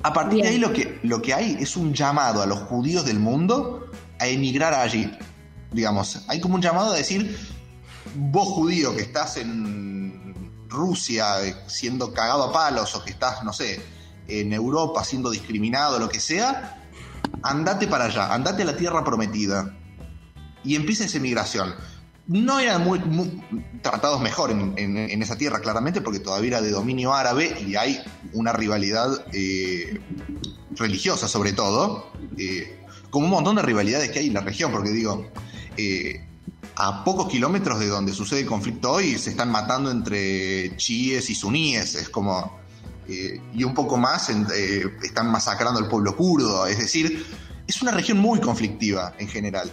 A 0.03 0.13
partir 0.13 0.43
de 0.43 0.49
ahí 0.49 0.59
lo 0.59 0.73
que, 0.73 0.99
lo 1.05 1.23
que 1.23 1.33
hay 1.33 1.57
es 1.61 1.77
un 1.77 1.95
llamado 1.95 2.43
a 2.43 2.47
los 2.47 2.59
judíos 2.63 3.05
del 3.05 3.21
mundo 3.21 3.89
a 4.19 4.27
emigrar 4.27 4.75
allí. 4.75 5.17
Digamos, 5.71 6.25
hay 6.27 6.41
como 6.41 6.57
un 6.57 6.63
llamado 6.63 6.95
a 6.95 6.97
decir, 6.97 7.39
vos 8.17 8.49
judío 8.49 8.97
que 8.97 9.03
estás 9.03 9.37
en 9.37 10.67
Rusia 10.69 11.47
eh, 11.47 11.55
siendo 11.69 12.13
cagado 12.13 12.43
a 12.43 12.53
palos 12.53 12.93
o 12.97 13.05
que 13.05 13.11
estás, 13.11 13.45
no 13.45 13.53
sé, 13.53 13.81
en 14.27 14.53
Europa 14.53 15.05
siendo 15.05 15.31
discriminado, 15.31 16.01
lo 16.01 16.09
que 16.09 16.19
sea, 16.19 16.79
andate 17.43 17.87
para 17.87 18.07
allá, 18.07 18.33
andate 18.33 18.63
a 18.63 18.67
la 18.67 18.77
tierra 18.77 19.05
prometida. 19.05 19.77
Y 20.63 20.77
empieza 20.77 21.05
esa 21.05 21.19
emigración 21.19 21.75
no 22.31 22.61
eran 22.61 22.85
muy, 22.85 23.01
tratados 23.83 24.21
mejor 24.21 24.53
en, 24.53 25.23
esa 25.23 25.37
tierra, 25.37 25.59
claramente, 25.59 26.01
porque 26.01 26.21
todavía 26.21 26.49
era 26.49 26.63
de 26.63 26.71
dominio 26.71 27.13
árabe 27.13 27.57
y 27.67 27.75
hay 27.75 28.01
una 28.35 28.53
rivalidad 28.53 29.09
eh, 29.33 29.99
religiosa, 30.77 31.27
sobre 31.27 31.53
todo, 31.53 32.13
eh, 32.39 32.79
como 33.11 33.25
un 33.25 33.33
montón 33.33 33.57
de 33.57 33.63
rivalidades 33.63 34.13
que 34.13 34.21
hay 34.21 34.29
en 34.29 34.35
la 34.35 34.43
región, 34.43 34.71
porque 34.71 34.91
digo, 34.91 35.29
eh, 35.77 36.25
a 36.77 37.03
pocos 37.03 37.29
kilómetros 37.29 37.81
de 37.81 37.89
donde 37.89 38.13
sucede 38.13 38.41
el 38.41 38.47
conflicto 38.47 38.93
hoy 38.93 39.19
se 39.19 39.31
están 39.31 39.51
matando 39.51 39.91
entre 39.91 40.77
chiíes 40.77 41.29
y 41.31 41.35
suníes, 41.35 41.97
es 41.97 42.09
como. 42.09 42.61
Y 43.53 43.65
un 43.65 43.75
poco 43.75 43.97
más 43.97 44.31
están 45.03 45.31
masacrando 45.31 45.81
al 45.81 45.89
pueblo 45.89 46.17
kurdo, 46.17 46.67
es 46.67 46.79
decir, 46.79 47.27
es 47.67 47.83
una 47.83 47.93
región 47.93 48.19
muy 48.19 48.41
conflictiva 48.41 49.15
en 49.19 49.29
general 49.29 49.71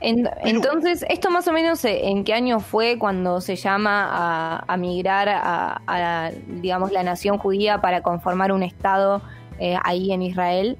entonces, 0.00 1.04
¿esto 1.08 1.30
más 1.30 1.46
o 1.48 1.52
menos 1.52 1.84
eh, 1.84 2.08
en 2.08 2.24
qué 2.24 2.32
año 2.32 2.60
fue 2.60 2.98
cuando 2.98 3.40
se 3.40 3.56
llama 3.56 4.64
a, 4.66 4.76
migrar 4.76 5.28
a, 5.28 6.30
digamos, 6.60 6.92
la 6.92 7.02
nación 7.02 7.38
judía 7.38 7.80
para 7.80 8.02
conformar 8.02 8.52
un 8.52 8.62
Estado 8.62 9.22
eh, 9.58 9.76
ahí 9.84 10.12
en 10.12 10.22
Israel? 10.22 10.78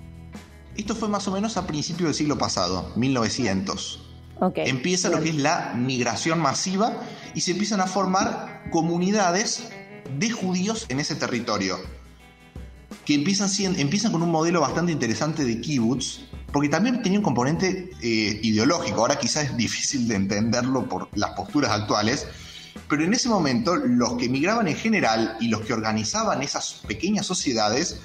Esto 0.77 0.95
fue 0.95 1.09
más 1.09 1.29
o 1.29 1.33
menos 1.33 1.57
a 1.57 1.67
principios 1.67 2.09
del 2.09 2.15
siglo 2.15 2.39
pasado, 2.39 2.91
1900. 2.97 4.07
Empieza 4.57 5.11
lo 5.11 5.21
que 5.21 5.29
es 5.29 5.35
la 5.35 5.75
migración 5.77 6.41
masiva 6.41 6.95
y 7.35 7.43
se 7.43 7.51
empiezan 7.51 7.83
a 7.83 7.87
formar 7.87 8.63
comunidades 8.71 9.71
de 10.19 10.31
judíos 10.31 10.87
en 10.89 11.01
ese 11.01 11.15
territorio 11.15 11.79
que 13.05 13.15
empiezan, 13.15 13.51
empiezan 13.79 14.13
con 14.13 14.23
un 14.23 14.31
modelo 14.31 14.61
bastante 14.61 14.93
interesante 14.93 15.45
de 15.45 15.61
kibbutz, 15.61 16.21
porque 16.53 16.69
también 16.69 17.03
tenía 17.03 17.19
un 17.19 17.25
componente 17.25 17.91
eh, 18.03 18.41
ideológico. 18.43 19.01
Ahora 19.01 19.19
quizás 19.19 19.45
es 19.45 19.57
difícil 19.57 20.09
de 20.09 20.17
entenderlo 20.17 20.89
por 20.89 21.09
las 21.17 21.31
posturas 21.31 21.71
actuales, 21.71 22.27
pero 22.89 23.05
en 23.05 23.15
ese 23.15 23.29
momento 23.29 23.77
los 23.77 24.17
que 24.17 24.27
emigraban 24.27 24.69
en 24.69 24.77
general 24.77 25.37
y 25.41 25.49
los 25.49 25.63
que 25.63 25.73
organizaban 25.73 26.43
esas 26.43 26.83
pequeñas 26.87 27.27
sociedades 27.27 28.01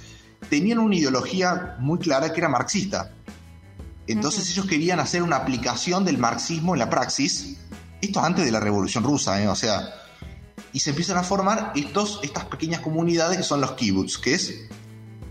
tenían 0.50 0.80
una 0.80 0.96
ideología 0.96 1.75
muy 1.80 2.00
clara 2.00 2.32
que 2.32 2.40
era 2.40 2.50
marxista. 2.50 3.12
Entonces 4.08 4.50
ellos 4.52 4.68
querían 4.68 5.00
hacer 5.00 5.24
una 5.24 5.38
aplicación 5.38 6.06
del 6.06 6.20
marxismo 6.20 6.75
en 6.75 6.80
la 6.80 6.90
praxis, 6.90 7.58
esto 8.02 8.20
antes 8.20 8.46
de 8.46 8.52
la 8.52 8.60
Revolución 8.60 9.04
Rusa, 9.04 9.42
¿eh? 9.42 9.48
o 9.48 9.56
sea, 9.56 9.82
y 10.74 10.79
se 10.79 10.91
empiezan 10.91 11.17
a 11.17 11.24
formar 11.24 11.71
estos, 11.75 12.19
estas 12.24 12.45
pequeñas 12.45 12.81
comunidades 12.81 13.38
que 13.38 13.43
son 13.43 13.62
los 13.62 13.71
kibbutz, 13.74 14.17
que 14.17 14.33
es 14.33 14.67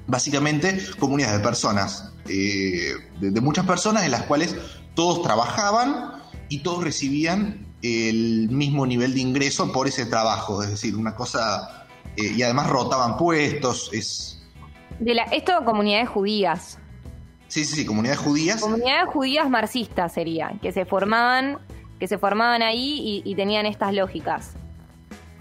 básicamente 0.07 0.83
comunidades 0.99 1.39
de 1.39 1.45
personas, 1.45 2.13
eh, 2.29 2.95
de, 3.21 3.41
muchas 3.41 3.67
personas 3.67 4.05
en 4.05 4.11
las 4.11 4.23
cuales 4.23 4.57
todos 4.95 5.23
trabajaban 5.23 6.23
y 6.49 6.61
todos 6.61 6.85
recibían 6.85 7.67
el 7.83 8.49
mismo 8.51 8.87
nivel 8.87 9.15
de 9.15 9.21
ingreso 9.21 9.73
por 9.73 9.87
ese 9.87 10.07
trabajo, 10.07 10.63
es 10.63 10.71
decir, 10.71 10.97
una 10.97 11.15
cosa, 11.15 11.87
eh, 12.17 12.33
y 12.37 12.43
además 12.43 12.71
rotaban 12.71 13.17
puestos, 13.17 13.91
es... 13.93 14.43
De 15.01 15.15
la, 15.15 15.25
esto 15.25 15.53
comunidades 15.65 16.09
judías. 16.09 16.79
Sí, 17.49 17.65
sí, 17.65 17.77
sí, 17.77 17.85
comunidades 17.85 18.21
judías. 18.21 18.61
Comunidades 18.61 19.09
judías 19.09 19.51
marxistas 19.51 20.13
serían, 20.13 20.59
que 20.61 20.73
se 20.73 20.85
formaban, 20.87 21.59
que 21.99 22.09
se 22.09 22.17
formaban 22.17 22.63
ahí 22.63 23.23
y, 23.25 23.31
y 23.31 23.35
tenían 23.35 23.67
estas 23.67 23.93
lógicas. 23.93 24.55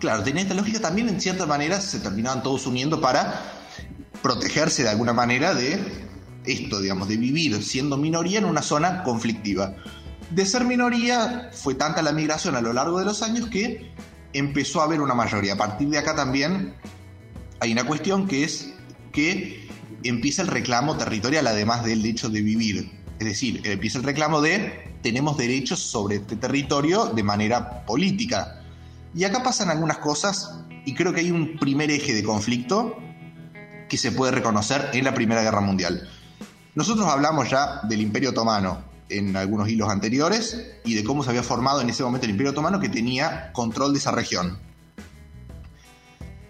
Claro, 0.03 0.21
tenían 0.21 0.47
esta 0.47 0.53
lógica 0.53 0.81
también 0.81 1.07
en 1.07 1.21
cierta 1.21 1.45
manera 1.45 1.79
se 1.79 1.97
terminaban 2.01 2.43
todos 2.43 2.67
uniendo 2.67 2.99
para 2.99 3.41
protegerse 4.21 4.83
de 4.83 4.89
alguna 4.89 5.13
manera 5.13 5.53
de 5.53 5.79
esto, 6.43 6.81
digamos, 6.81 7.07
de 7.07 7.15
vivir 7.15 7.63
siendo 7.63 7.95
minoría 7.95 8.39
en 8.39 8.43
una 8.43 8.61
zona 8.61 9.01
conflictiva. 9.03 9.75
De 10.29 10.45
ser 10.45 10.65
minoría 10.65 11.51
fue 11.53 11.75
tanta 11.75 12.01
la 12.01 12.11
migración 12.11 12.57
a 12.57 12.61
lo 12.61 12.73
largo 12.73 12.99
de 12.99 13.05
los 13.05 13.21
años 13.21 13.47
que 13.47 13.93
empezó 14.33 14.81
a 14.81 14.83
haber 14.83 14.99
una 14.99 15.13
mayoría. 15.13 15.53
A 15.53 15.57
partir 15.57 15.87
de 15.87 15.99
acá 15.99 16.13
también 16.13 16.73
hay 17.61 17.71
una 17.71 17.85
cuestión 17.85 18.27
que 18.27 18.43
es 18.43 18.73
que 19.13 19.69
empieza 20.03 20.41
el 20.41 20.49
reclamo 20.49 20.97
territorial 20.97 21.47
además 21.47 21.85
del 21.85 22.05
hecho 22.05 22.29
de 22.29 22.41
vivir. 22.41 22.91
Es 23.19 23.25
decir, 23.25 23.61
empieza 23.63 23.99
el 23.99 24.03
reclamo 24.03 24.41
de 24.41 24.97
tenemos 25.01 25.37
derechos 25.37 25.79
sobre 25.79 26.17
este 26.17 26.35
territorio 26.35 27.05
de 27.05 27.23
manera 27.23 27.85
política. 27.85 28.62
Y 29.15 29.23
acá 29.23 29.43
pasan 29.43 29.69
algunas 29.69 29.99
cosas 29.99 30.59
y 30.85 30.93
creo 30.93 31.13
que 31.13 31.21
hay 31.21 31.31
un 31.31 31.57
primer 31.59 31.91
eje 31.91 32.13
de 32.13 32.23
conflicto 32.23 32.97
que 33.87 33.97
se 33.97 34.11
puede 34.11 34.31
reconocer 34.31 34.89
en 34.93 35.03
la 35.03 35.13
Primera 35.13 35.43
Guerra 35.43 35.61
Mundial. 35.61 36.09
Nosotros 36.75 37.07
hablamos 37.07 37.49
ya 37.49 37.81
del 37.83 38.01
Imperio 38.01 38.31
Otomano 38.31 38.83
en 39.09 39.35
algunos 39.35 39.69
hilos 39.69 39.89
anteriores 39.89 40.79
y 40.83 40.95
de 40.95 41.03
cómo 41.03 41.23
se 41.23 41.29
había 41.29 41.43
formado 41.43 41.81
en 41.81 41.89
ese 41.89 42.03
momento 42.03 42.25
el 42.25 42.31
Imperio 42.31 42.51
Otomano 42.51 42.79
que 42.79 42.89
tenía 42.89 43.51
control 43.53 43.93
de 43.93 43.99
esa 43.99 44.11
región. 44.11 44.57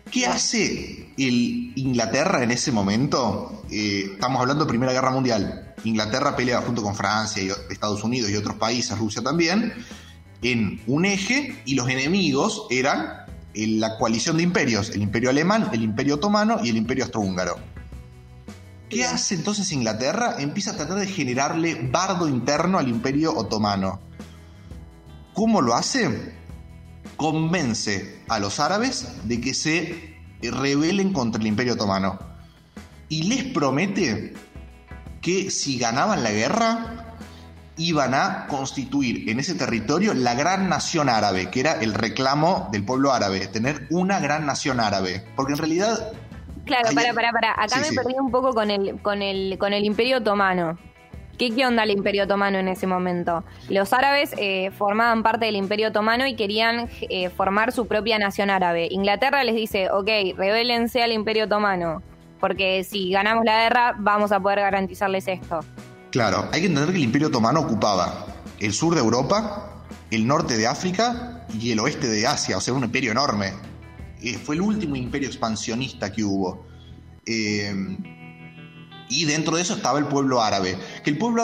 ¿Qué 0.10 0.28
hace 0.28 1.12
el 1.18 1.74
Inglaterra 1.76 2.44
en 2.44 2.52
ese 2.52 2.72
momento? 2.72 3.64
Eh, 3.72 4.12
estamos 4.14 4.40
hablando 4.40 4.64
de 4.64 4.70
Primera 4.70 4.94
Guerra 4.94 5.10
Mundial. 5.10 5.74
Inglaterra 5.84 6.36
peleaba 6.36 6.64
junto 6.66 6.84
con 6.84 6.96
Francia 6.96 7.44
y 7.44 7.50
Estados 7.72 8.04
Unidos 8.04 8.30
y 8.30 8.36
otros 8.36 8.56
países, 8.56 8.98
Rusia 8.98 9.22
también, 9.22 9.74
en 10.44 10.82
un 10.88 11.06
eje 11.06 11.56
y 11.66 11.76
los 11.76 11.90
enemigos 11.90 12.68
eran 12.70 13.24
la 13.56 13.98
coalición 13.98 14.38
de 14.38 14.44
imperios, 14.44 14.90
el 14.90 15.02
imperio 15.02 15.30
alemán, 15.30 15.70
el 15.74 15.84
imperio 15.84 16.16
otomano 16.16 16.60
y 16.64 16.70
el 16.70 16.78
imperio 16.78 17.06
austrohúngaro. 17.06 17.58
¿Qué 18.90 19.06
hace 19.06 19.36
entonces 19.36 19.72
Inglaterra? 19.72 20.36
Empieza 20.40 20.72
a 20.72 20.76
tratar 20.76 21.00
de 21.00 21.08
generarle 21.08 21.90
bardo 21.92 22.28
interno 22.28 22.78
al 22.78 22.88
imperio 22.88 23.36
otomano. 23.36 24.00
¿Cómo 25.34 25.62
lo 25.62 25.74
hace? 25.74 26.36
Convence 27.18 28.22
a 28.28 28.40
los 28.40 28.60
árabes 28.60 29.08
de 29.24 29.42
que 29.42 29.54
se 29.54 30.16
rebelen 30.42 31.14
contra 31.14 31.42
el 31.42 31.48
imperio 31.48 31.74
otomano. 31.74 32.20
Y 33.10 33.24
les 33.24 33.46
promete 33.46 34.34
que 35.22 35.50
si 35.50 35.78
ganaban 35.78 36.22
la 36.22 36.32
guerra, 36.32 37.03
iban 37.78 38.14
a 38.14 38.48
constituir 38.48 39.30
en 39.30 39.40
ese 39.40 39.56
territorio 39.56 40.14
la 40.14 40.36
gran 40.36 40.70
nación 40.70 41.10
árabe, 41.10 41.50
que 41.50 41.62
era 41.62 41.74
el 41.74 41.94
reclamo 41.94 42.70
del 42.72 42.84
pueblo 42.84 43.12
árabe, 43.12 43.48
tener 43.48 43.88
una 43.90 44.20
gran 44.20 44.46
nación 44.46 44.80
árabe. 44.80 45.24
Porque 45.36 45.54
en 45.54 45.60
realidad... 45.60 46.12
Claro, 46.66 46.90
para, 46.96 47.14
para, 47.14 47.32
para. 47.32 47.52
Acá 47.52 47.78
me 47.82 47.92
perdí 47.92 48.14
un 48.18 48.32
poco 48.32 48.54
con 48.54 48.72
el, 48.72 49.02
con 49.02 49.22
el, 49.22 49.58
con 49.58 49.74
el 49.74 49.84
imperio 49.84 50.20
otomano. 50.20 50.78
¿Qué, 51.38 51.50
¿Qué, 51.50 51.66
onda 51.66 51.84
el 51.84 51.90
Imperio 51.90 52.26
Otomano 52.26 52.60
en 52.60 52.68
ese 52.68 52.86
momento? 52.86 53.44
Los 53.68 53.92
árabes 53.92 54.36
eh, 54.38 54.70
formaban 54.72 55.24
parte 55.24 55.46
del 55.46 55.56
Imperio 55.56 55.88
Otomano 55.88 56.28
y 56.28 56.36
querían 56.36 56.90
eh, 57.02 57.30
formar 57.32 57.72
su 57.72 57.88
propia 57.88 58.20
nación 58.20 58.52
árabe. 58.52 58.88
Inglaterra 58.92 59.44
les 59.44 59.56
dice, 59.56 59.90
ok, 59.90 60.38
rebélense 60.38 61.02
al 61.02 61.12
Imperio 61.12 61.46
Otomano, 61.46 62.04
porque 62.40 62.84
si 62.84 63.10
ganamos 63.10 63.46
la 63.46 63.64
guerra 63.64 63.96
vamos 63.98 64.32
a 64.32 64.40
poder 64.40 64.60
garantizarles 64.60 65.28
esto. 65.28 65.62
Claro, 66.14 66.48
hay 66.52 66.62
que 66.62 66.68
entender 66.68 66.92
que 66.92 66.98
el 66.98 67.06
Imperio 67.06 67.30
Otomano 67.30 67.62
ocupaba 67.62 68.28
el 68.60 68.72
sur 68.72 68.94
de 68.94 69.02
Europa, 69.02 69.84
el 70.12 70.28
norte 70.28 70.58
de 70.58 70.68
África 70.68 71.48
y 71.60 71.72
el 71.72 71.80
oeste 71.80 72.08
de 72.08 72.28
Asia, 72.28 72.56
o 72.56 72.62
sea, 72.62 72.76
un 72.76 72.84
imperio 72.84 73.10
enorme. 73.10 73.52
Eh, 74.22 74.38
fue 74.38 74.54
el 74.54 74.62
último 74.62 74.96
imperio 74.96 75.28
expansionista 75.28 76.12
que 76.12 76.24
hubo. 76.24 76.68
Eh, 77.26 77.98
y 79.10 79.26
dentro 79.26 79.56
de 79.56 79.64
eso 79.64 79.74
estaba 79.74 79.98
el 79.98 80.06
pueblo 80.06 80.44
árabe, 80.44 80.78
que 81.04 81.10
el 81.10 81.18
pueblo 81.18 81.42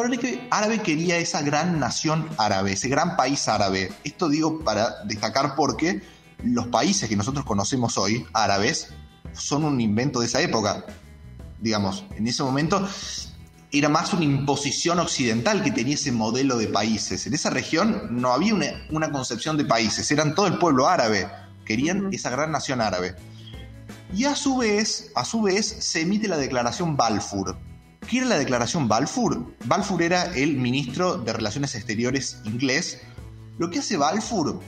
árabe 0.52 0.82
quería 0.84 1.18
esa 1.18 1.42
gran 1.42 1.80
nación 1.80 2.30
árabe, 2.38 2.74
ese 2.74 2.90
gran 2.90 3.18
país 3.18 3.48
árabe. 3.48 3.92
Esto 4.04 4.30
digo 4.30 4.60
para 4.60 5.04
destacar 5.06 5.56
porque 5.56 6.04
los 6.44 6.68
países 6.68 7.10
que 7.10 7.16
nosotros 7.16 7.44
conocemos 7.44 7.98
hoy, 7.98 8.24
árabes, 8.34 8.90
son 9.34 9.64
un 9.64 9.82
invento 9.82 10.20
de 10.20 10.28
esa 10.28 10.42
época. 10.42 10.86
Digamos, 11.60 12.06
en 12.16 12.28
ese 12.28 12.44
momento 12.44 12.88
era 13.72 13.90
más 13.90 14.14
una 14.14 14.26
imposición 14.26 15.00
occidental 15.00 15.64
que 15.64 15.72
tenía 15.72 15.94
ese 15.94 16.12
modelo 16.12 16.58
de 16.58 16.68
países. 16.68 17.28
En 17.28 17.34
esa 17.34 17.50
región 17.50 18.08
no 18.10 18.32
había 18.32 18.56
una, 18.90 19.12
concepción 19.12 19.58
de 19.58 19.66
países, 19.66 20.10
eran 20.12 20.34
todo 20.34 20.48
el 20.48 20.58
pueblo 20.58 20.88
árabe, 20.88 21.28
querían 21.66 22.12
esa 22.12 22.30
gran 22.32 22.52
nación 22.52 22.82
árabe. 22.82 23.16
Y 24.16 24.26
a 24.26 24.36
su 24.36 24.58
vez, 24.58 25.12
a 25.16 25.24
su 25.24 25.44
vez, 25.44 25.68
se 25.68 26.02
emite 26.02 26.28
la 26.28 26.38
declaración 26.38 26.98
Balfour. 26.98 27.58
¿Qué 28.08 28.18
era 28.18 28.26
la 28.26 28.40
declaración 28.40 28.88
Balfour? 28.88 29.56
Balfour 29.66 30.02
era 30.02 30.34
el 30.34 30.58
ministro 30.58 31.18
de 31.18 31.32
Relaciones 31.32 31.76
Exteriores 31.76 32.40
inglés. 32.46 33.02
Lo 33.60 33.70
que 33.70 33.80
hace 33.80 33.98
Balfour 33.98 34.60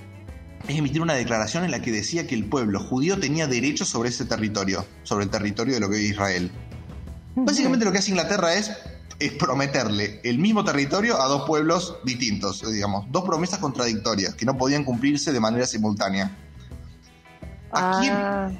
es 0.67 0.77
emitir 0.77 1.01
una 1.01 1.15
declaración 1.15 1.63
en 1.63 1.71
la 1.71 1.81
que 1.81 1.91
decía 1.91 2.27
que 2.27 2.35
el 2.35 2.45
pueblo 2.45 2.79
judío 2.79 3.19
tenía 3.19 3.47
derecho 3.47 3.83
sobre 3.83 4.09
ese 4.09 4.25
territorio, 4.25 4.85
sobre 5.01 5.25
el 5.25 5.31
territorio 5.31 5.73
de 5.73 5.79
lo 5.79 5.89
que 5.89 5.95
es 5.95 6.11
Israel. 6.11 6.51
Básicamente 7.35 7.85
lo 7.85 7.91
que 7.91 7.99
hace 7.99 8.11
Inglaterra 8.11 8.53
es, 8.53 8.71
es 9.19 9.31
prometerle 9.33 10.19
el 10.23 10.39
mismo 10.39 10.63
territorio 10.63 11.21
a 11.21 11.27
dos 11.27 11.47
pueblos 11.47 11.97
distintos, 12.03 12.61
digamos, 12.71 13.05
dos 13.11 13.23
promesas 13.23 13.59
contradictorias 13.59 14.35
que 14.35 14.45
no 14.45 14.57
podían 14.57 14.83
cumplirse 14.83 15.31
de 15.31 15.39
manera 15.39 15.65
simultánea. 15.65 16.35
¿A 17.71 17.99
quién? 17.99 18.13
Ah. 18.13 18.51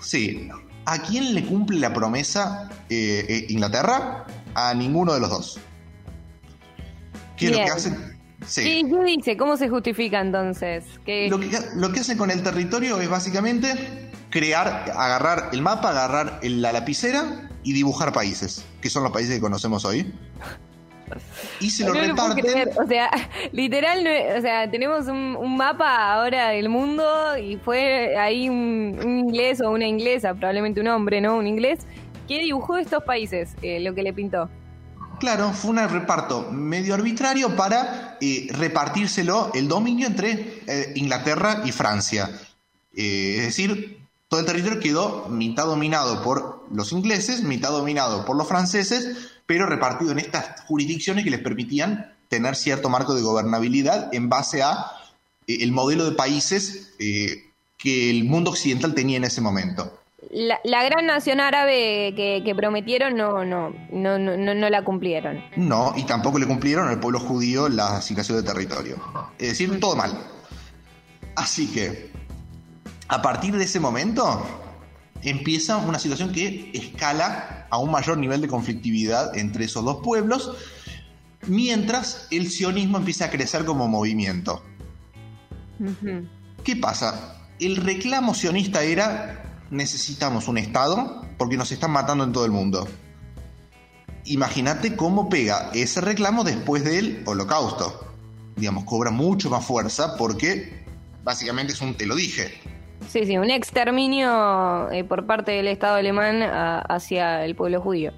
Sí. 0.00 0.48
¿A 0.86 0.98
quién 0.98 1.34
le 1.34 1.44
cumple 1.44 1.78
la 1.78 1.92
promesa 1.92 2.68
eh, 2.88 3.24
eh, 3.28 3.46
Inglaterra? 3.50 4.26
A 4.54 4.74
ninguno 4.74 5.14
de 5.14 5.20
los 5.20 5.30
dos. 5.30 5.60
¿Qué 7.36 7.46
es 7.46 7.52
lo 7.52 7.58
que 7.58 7.70
hacen? 7.70 8.18
Sí. 8.46 8.62
¿Qué 8.62 9.04
dice? 9.04 9.36
¿Cómo 9.36 9.56
se 9.56 9.68
justifica 9.68 10.20
entonces? 10.20 10.84
Lo, 11.06 11.38
que, 11.38 11.58
lo 11.76 11.92
que 11.92 12.00
hacen 12.00 12.18
con 12.18 12.30
el 12.30 12.42
territorio 12.42 13.00
es 13.00 13.08
básicamente 13.08 14.10
crear, 14.30 14.92
agarrar 14.96 15.50
el 15.52 15.62
mapa, 15.62 15.90
agarrar 15.90 16.40
la 16.42 16.72
lapicera 16.72 17.49
y 17.62 17.72
dibujar 17.72 18.12
países, 18.12 18.64
que 18.80 18.90
son 18.90 19.02
los 19.02 19.12
países 19.12 19.34
que 19.34 19.40
conocemos 19.40 19.84
hoy. 19.84 20.12
Y 21.60 21.70
se 21.70 21.84
lo 21.84 21.92
reparten. 21.92 22.70
O 22.82 22.86
sea, 22.86 23.10
literal, 23.52 24.06
o 24.38 24.40
sea, 24.40 24.70
tenemos 24.70 25.06
un, 25.06 25.56
mapa 25.56 26.12
ahora 26.12 26.50
del 26.50 26.68
mundo 26.68 27.36
y 27.36 27.56
fue 27.56 28.16
ahí 28.16 28.48
un, 28.48 28.98
inglés 29.02 29.60
o 29.60 29.70
una 29.70 29.86
inglesa, 29.86 30.34
probablemente 30.34 30.80
un 30.80 30.88
hombre, 30.88 31.20
¿no? 31.20 31.36
Un 31.36 31.46
inglés, 31.46 31.80
que 32.28 32.38
dibujó 32.38 32.76
estos 32.76 33.02
países, 33.02 33.50
eh, 33.62 33.80
lo 33.80 33.94
que 33.94 34.02
le 34.02 34.12
pintó. 34.12 34.48
Claro, 35.18 35.52
fue 35.52 35.72
un 35.72 35.88
reparto 35.88 36.50
medio 36.50 36.94
arbitrario 36.94 37.54
para 37.54 38.16
eh, 38.22 38.48
repartírselo 38.52 39.50
el 39.52 39.68
dominio 39.68 40.06
entre 40.06 40.62
eh, 40.66 40.92
Inglaterra 40.94 41.60
y 41.64 41.72
Francia. 41.72 42.30
es 42.94 43.42
decir, 43.42 43.99
todo 44.30 44.38
el 44.38 44.46
territorio 44.46 44.78
quedó 44.78 45.28
mitad 45.28 45.66
dominado 45.66 46.22
por 46.22 46.64
los 46.70 46.92
ingleses, 46.92 47.42
mitad 47.42 47.70
dominado 47.70 48.24
por 48.24 48.36
los 48.36 48.46
franceses, 48.46 49.32
pero 49.44 49.66
repartido 49.66 50.12
en 50.12 50.20
estas 50.20 50.60
jurisdicciones 50.68 51.24
que 51.24 51.30
les 51.30 51.40
permitían 51.40 52.14
tener 52.28 52.54
cierto 52.54 52.88
marco 52.88 53.16
de 53.16 53.22
gobernabilidad 53.22 54.14
en 54.14 54.28
base 54.28 54.62
a 54.62 54.86
eh, 55.48 55.58
el 55.62 55.72
modelo 55.72 56.08
de 56.08 56.12
países 56.12 56.94
eh, 57.00 57.42
que 57.76 58.08
el 58.08 58.22
mundo 58.22 58.50
occidental 58.52 58.94
tenía 58.94 59.16
en 59.16 59.24
ese 59.24 59.40
momento. 59.40 59.98
La, 60.30 60.84
gran 60.84 61.06
nación 61.06 61.40
árabe 61.40 62.14
que, 62.14 62.54
prometieron 62.54 63.16
no, 63.16 63.44
no, 63.44 63.74
no, 63.90 64.16
no, 64.16 64.54
no 64.54 64.70
la 64.70 64.84
cumplieron. 64.84 65.42
No, 65.56 65.92
y 65.96 66.04
tampoco 66.04 66.38
le 66.38 66.46
cumplieron 66.46 66.86
al 66.86 67.00
pueblo 67.00 67.18
judío 67.18 67.68
la 67.68 67.96
asignación 67.96 68.38
de 68.38 68.44
territorio. 68.44 68.96
Es 69.40 69.48
decir, 69.48 69.80
todo 69.80 69.96
mal. 69.96 70.16
Así 71.34 71.66
que 71.72 72.09
a 73.10 73.20
partir 73.22 73.56
de 73.56 73.64
ese 73.64 73.80
momento 73.80 74.46
empieza 75.22 75.76
una 75.78 75.98
situación 75.98 76.30
que 76.30 76.70
escala 76.72 77.66
a 77.68 77.78
un 77.78 77.90
mayor 77.90 78.16
nivel 78.16 78.40
de 78.40 78.46
conflictividad 78.46 79.36
entre 79.36 79.64
esos 79.64 79.84
dos 79.84 79.96
pueblos, 80.00 80.52
mientras 81.48 82.28
el 82.30 82.48
sionismo 82.48 82.98
empieza 82.98 83.24
a 83.24 83.30
crecer 83.30 83.64
como 83.64 83.88
movimiento. 83.88 84.62
¿Qué 86.62 86.76
pasa? 86.76 87.36
El 87.58 87.76
reclamo 87.76 88.32
sionista 88.32 88.84
era 88.84 89.64
necesitamos 89.70 90.46
un 90.46 90.58
Estado 90.58 91.26
porque 91.36 91.56
nos 91.56 91.72
están 91.72 91.90
matando 91.90 92.22
en 92.22 92.32
todo 92.32 92.44
el 92.44 92.52
mundo. 92.52 92.86
Imagínate 94.24 94.94
cómo 94.94 95.28
pega 95.28 95.70
ese 95.74 96.00
reclamo 96.00 96.44
después 96.44 96.84
del 96.84 97.24
holocausto. 97.26 98.06
Digamos, 98.54 98.84
cobra 98.84 99.10
mucho 99.10 99.50
más 99.50 99.64
fuerza 99.64 100.16
porque 100.16 100.84
básicamente 101.24 101.72
es 101.72 101.80
un 101.80 101.94
te 101.94 102.06
lo 102.06 102.14
dije. 102.14 102.60
Sí, 103.08 103.26
sí, 103.26 103.38
un 103.38 103.50
exterminio 103.50 104.90
eh, 104.90 105.04
por 105.04 105.26
parte 105.26 105.52
del 105.52 105.68
Estado 105.68 105.96
alemán 105.96 106.42
hacia 106.42 107.44
el 107.44 107.54
pueblo 107.56 107.80
judío. 107.80 108.12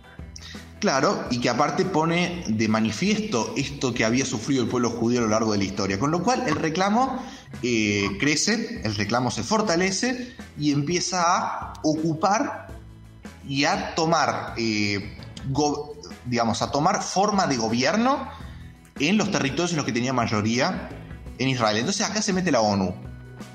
Claro, 0.83 1.27
y 1.31 1.38
que 1.38 1.49
aparte 1.49 1.85
pone 1.85 2.42
de 2.49 2.66
manifiesto 2.66 3.55
esto 3.57 3.95
que 3.95 4.05
había 4.05 4.27
sufrido 4.27 4.64
el 4.64 4.68
pueblo 4.68 4.90
judío 4.90 5.21
a 5.21 5.23
lo 5.23 5.29
largo 5.29 5.53
de 5.53 5.59
la 5.59 5.64
historia. 5.64 5.97
Con 5.97 6.11
lo 6.11 6.25
cual 6.25 6.42
el 6.49 6.57
reclamo 6.57 7.23
eh, 7.62 8.09
crece, 8.18 8.81
el 8.83 8.97
reclamo 8.97 9.31
se 9.31 9.45
fortalece 9.45 10.35
y 10.59 10.73
empieza 10.73 11.23
a 11.23 11.73
ocupar 11.85 12.66
y 13.47 13.64
a 13.64 13.95
tomar, 13.95 14.55
eh, 14.57 15.16
digamos, 16.25 16.62
a 16.62 16.73
tomar 16.73 17.01
forma 17.01 17.47
de 17.47 17.59
gobierno 17.59 18.29
en 18.99 19.18
los 19.18 19.31
territorios 19.31 19.71
en 19.71 19.77
los 19.77 19.87
que 19.87 19.92
tenía 19.92 20.12
mayoría 20.12 20.88
en 21.38 21.49
Israel. 21.49 21.77
Entonces 21.77 22.05
acá 22.05 22.21
se 22.23 22.33
mete 22.33 22.51
la 22.51 22.61
ONU 22.61 22.92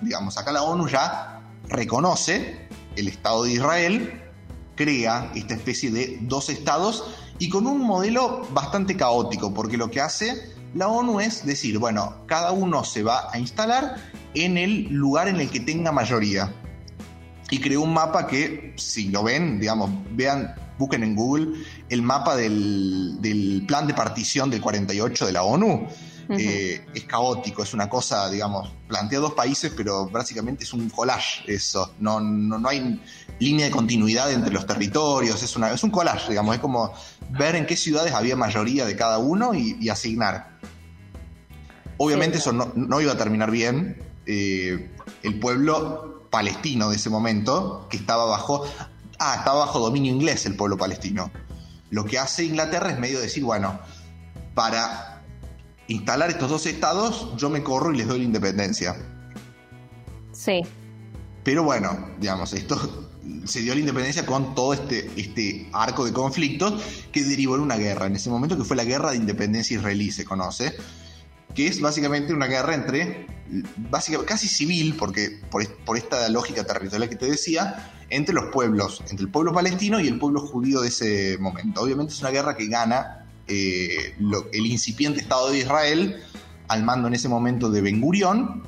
digamos, 0.02 0.38
acá 0.38 0.52
la 0.52 0.63
ONU 0.63 0.88
ya 0.88 1.41
reconoce 1.69 2.67
el 2.95 3.08
Estado 3.08 3.43
de 3.43 3.54
Israel, 3.54 4.21
crea 4.76 5.32
esta 5.36 5.56
especie 5.56 5.91
de 5.91 6.19
dos 6.21 6.50
estados 6.50 7.04
y 7.39 7.50
con 7.50 7.67
un 7.67 7.82
modelo 7.82 8.47
bastante 8.52 8.95
caótico, 8.95 9.54
porque 9.54 9.78
lo 9.78 9.89
que 9.91 10.02
hace 10.02 10.56
la 10.73 10.88
ONU 10.88 11.19
es 11.19 11.45
decir, 11.45 11.78
bueno, 11.80 12.15
cada 12.28 12.52
uno 12.52 12.84
se 12.84 13.04
va 13.04 13.32
a 13.32 13.39
instalar 13.39 13.95
en 14.34 14.58
el 14.58 14.88
lugar 14.89 15.28
en 15.28 15.39
el 15.39 15.50
que 15.50 15.60
tenga 15.60 15.91
mayoría. 15.91 16.54
Y 17.50 17.60
creó 17.60 17.82
un 17.82 17.93
mapa 17.93 18.28
que, 18.28 18.73
si 18.76 19.08
lo 19.10 19.23
ven, 19.23 19.60
digamos, 19.60 19.89
vean, 20.12 20.54
busquen 20.78 21.04
en 21.04 21.15
Google 21.15 21.63
el 21.89 22.02
mapa 22.02 22.36
del, 22.36 23.17
del 23.21 23.63
plan 23.65 23.88
de 23.88 23.93
partición 23.93 24.50
del 24.50 24.62
48 24.62 25.26
de 25.26 25.32
la 25.32 25.43
ONU 25.43 25.88
eh, 26.29 26.85
es 26.93 27.03
caótico, 27.05 27.63
es 27.63 27.73
una 27.73 27.87
cosa, 27.87 28.29
digamos, 28.29 28.69
plantea 28.87 29.19
dos 29.19 29.33
países, 29.33 29.71
pero 29.75 30.07
básicamente 30.09 30.63
es 30.63 30.73
un 30.73 30.89
collage 30.89 31.43
eso. 31.47 31.93
No, 31.99 32.19
no, 32.19 32.67
hay 32.67 33.01
línea 33.39 33.65
de 33.67 33.71
continuidad 33.71 34.31
entre 34.31 34.53
los 34.53 34.65
territorios, 34.65 35.41
es, 35.41 35.55
una, 35.55 35.71
es 35.71 35.83
un 35.83 35.91
collage, 35.91 36.29
digamos, 36.29 36.55
es 36.55 36.61
como 36.61 36.93
ver 37.29 37.55
en 37.55 37.65
qué 37.65 37.77
ciudades 37.77 38.13
había 38.13 38.35
mayoría 38.35 38.85
de 38.85 38.95
cada 38.95 39.19
uno 39.19 39.53
y, 39.53 39.89
asignar. 39.89 40.57
Obviamente 41.97 42.37
eso 42.37 42.51
no, 42.51 43.01
iba 43.01 43.13
a 43.13 43.17
terminar 43.17 43.49
bien. 43.49 44.03
Eh, 44.25 44.91
el 45.23 45.39
pueblo 45.39 46.27
palestino 46.29 46.89
de 46.89 46.97
ese 46.97 47.09
momento, 47.09 47.87
que 47.89 47.97
estaba 47.97 48.25
bajo, 48.25 48.65
ah, 49.19 49.35
estaba 49.37 49.59
bajo 49.59 49.79
dominio 49.79 50.11
inglés 50.11 50.45
el 50.45 50.55
pueblo 50.55 50.77
palestino. 50.77 51.31
Lo 51.89 52.03
que 52.03 52.19
hace 52.19 52.43
Inglaterra 52.43 52.91
es 52.91 52.99
medio 52.99 53.21
decir, 53.21 53.43
bueno, 53.43 53.79
para 54.53 55.16
instalar 55.88 56.30
estos 56.30 56.50
dos 56.50 56.65
estados, 56.65 57.36
yo 57.38 57.50
me 57.50 57.63
corro 57.63 57.93
y 57.93 57.97
les 57.97 58.08
doy 58.08 58.19
la 58.19 58.26
independencia. 58.26 58.95
Sí. 60.32 60.62
Pero 61.43 61.63
bueno, 61.63 62.10
digamos, 62.19 62.54
esto 62.54 63.10
se 63.45 63.62
dio 63.62 63.73
la 63.73 63.80
independencia 63.80 64.26
con 64.26 64.54
todo 64.54 64.73
este, 64.73 65.10
este 65.15 65.69
arco 65.73 66.06
de 66.06 66.13
conflictos 66.13 66.82
que 67.12 67.23
derivó 67.23 67.56
en 67.56 67.62
una 67.62 67.78
guerra, 67.78 68.08
en 68.08 68.15
ese 68.15 68.30
momento 68.30 68.58
que 68.58 68.63
fue 68.63 68.76
la 68.76 68.84
guerra 68.84 69.12
de 69.12 69.17
independencia 69.17 69.78
israelí, 69.78 70.12
se 70.12 70.26
conoce, 70.26 70.76
que 71.56 71.67
es 71.67 71.82
básicamente 71.82 72.34
una 72.34 72.47
guerra 72.47 72.76
entre, 72.76 73.26
básicamente, 73.89 74.32
casi 74.32 74.47
civil, 74.47 74.95
porque 74.97 75.39
por, 75.50 75.67
por 75.86 75.97
esta 75.97 76.28
lógica 76.30 76.63
territorial 76.65 77.10
que 77.10 77.15
te 77.15 77.26
decía, 77.26 77.93
entre 78.10 78.36
los 78.36 78.45
pueblos, 78.52 79.02
entre 79.10 79.26
el 79.26 79.32
pueblo 79.32 79.54
palestino 79.54 80.00
y 80.00 80.08
el 80.08 80.19
pueblo 80.19 80.41
judío 80.41 80.82
de 80.82 80.89
ese 80.89 81.38
momento. 81.39 81.82
Obviamente 81.82 82.13
es 82.13 82.21
una 82.21 82.30
guerra 82.30 82.56
que 82.56 82.67
gana 82.67 83.26
eh, 83.47 84.15
el 84.53 84.65
incipiente 84.65 85.19
Estado 85.19 85.49
de 85.51 85.60
Israel 85.60 86.21
al 86.67 86.83
mando 86.83 87.07
en 87.07 87.13
ese 87.13 87.29
momento 87.29 87.69
de 87.69 87.81
Ben 87.81 88.01
Gurión 88.01 88.63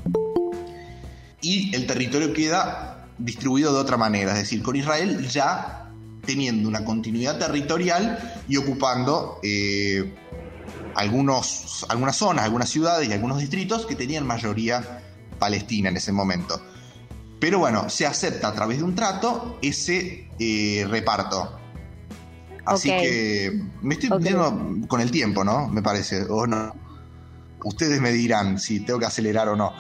y 1.42 1.76
el 1.76 1.86
territorio 1.86 2.34
queda 2.34 3.08
distribuido 3.18 3.74
de 3.74 3.80
otra 3.80 3.98
manera, 3.98 4.32
es 4.32 4.40
decir, 4.40 4.64
con 4.64 4.76
Israel 4.76 5.28
ya 5.28 5.92
teniendo 6.26 6.68
una 6.68 6.86
continuidad 6.86 7.38
territorial 7.38 8.44
y 8.48 8.58
ocupando 8.58 9.40
eh, 9.44 10.14
algunos, 10.96 11.86
algunas 11.90 12.16
zonas, 12.16 12.46
algunas 12.46 12.70
ciudades 12.70 13.10
y 13.10 13.14
algunos 13.14 13.40
distritos 13.40 13.86
que 13.86 13.96
tenían 13.96 14.26
mayoría 14.26 15.04
palestina 15.40 15.90
en 15.90 15.98
ese 15.98 16.12
momento. 16.12 16.62
Pero 17.40 17.60
bueno, 17.60 17.90
se 17.90 18.06
acepta 18.06 18.50
a 18.50 18.54
través 18.54 18.80
de 18.80 18.84
un 18.84 18.96
trato 18.96 19.58
ese 19.62 20.30
eh, 20.40 20.86
reparto. 20.90 21.59
Así 22.66 22.90
que 22.90 23.60
me 23.82 23.96
estoy 23.96 24.12
okay. 24.12 24.36
con 24.88 25.02
el 25.02 25.12
tiempo, 25.12 25.44
¿no? 25.44 25.68
Me 25.68 25.82
parece, 25.82 26.24
o 26.30 26.46
no. 26.46 26.76
Ustedes 27.64 28.00
me 28.00 28.12
dirán 28.12 28.60
si 28.60 28.80
tengo 28.82 29.00
que 29.00 29.06
acelerar 29.06 29.50
o 29.50 29.56
no. 29.56 29.74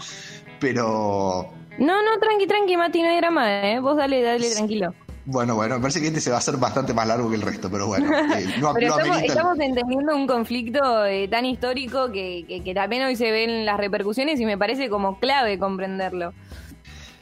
Pero. 0.59 1.53
No, 1.77 2.03
no, 2.03 2.19
tranqui, 2.19 2.47
tranqui, 2.47 2.75
Mati, 2.75 3.01
no 3.01 3.09
hay 3.09 3.17
drama, 3.17 3.69
¿eh? 3.69 3.79
Vos 3.79 3.95
dale, 3.95 4.21
dale, 4.21 4.51
tranquilo. 4.51 4.93
Bueno, 5.31 5.53
bueno, 5.53 5.75
me 5.75 5.81
parece 5.81 6.01
que 6.01 6.07
este 6.07 6.21
se 6.21 6.31
va 6.31 6.37
a 6.37 6.39
hacer 6.39 6.57
bastante 6.57 6.91
más 6.91 7.07
largo 7.07 7.29
que 7.29 7.35
el 7.35 7.43
resto, 7.43 7.69
pero 7.69 7.85
bueno. 7.85 8.11
Eh, 8.35 8.55
no, 8.59 8.73
pero 8.73 8.97
estamos, 8.99 9.59
entendiendo 9.59 10.15
un 10.15 10.25
conflicto 10.25 11.05
eh, 11.05 11.27
tan 11.27 11.45
histórico 11.45 12.11
que, 12.11 12.63
que, 12.65 12.73
también 12.73 13.03
hoy 13.03 13.15
se 13.15 13.31
ven 13.31 13.63
las 13.63 13.77
repercusiones 13.77 14.39
y 14.39 14.45
me 14.45 14.57
parece 14.57 14.89
como 14.89 15.19
clave 15.19 15.59
comprenderlo. 15.59 16.33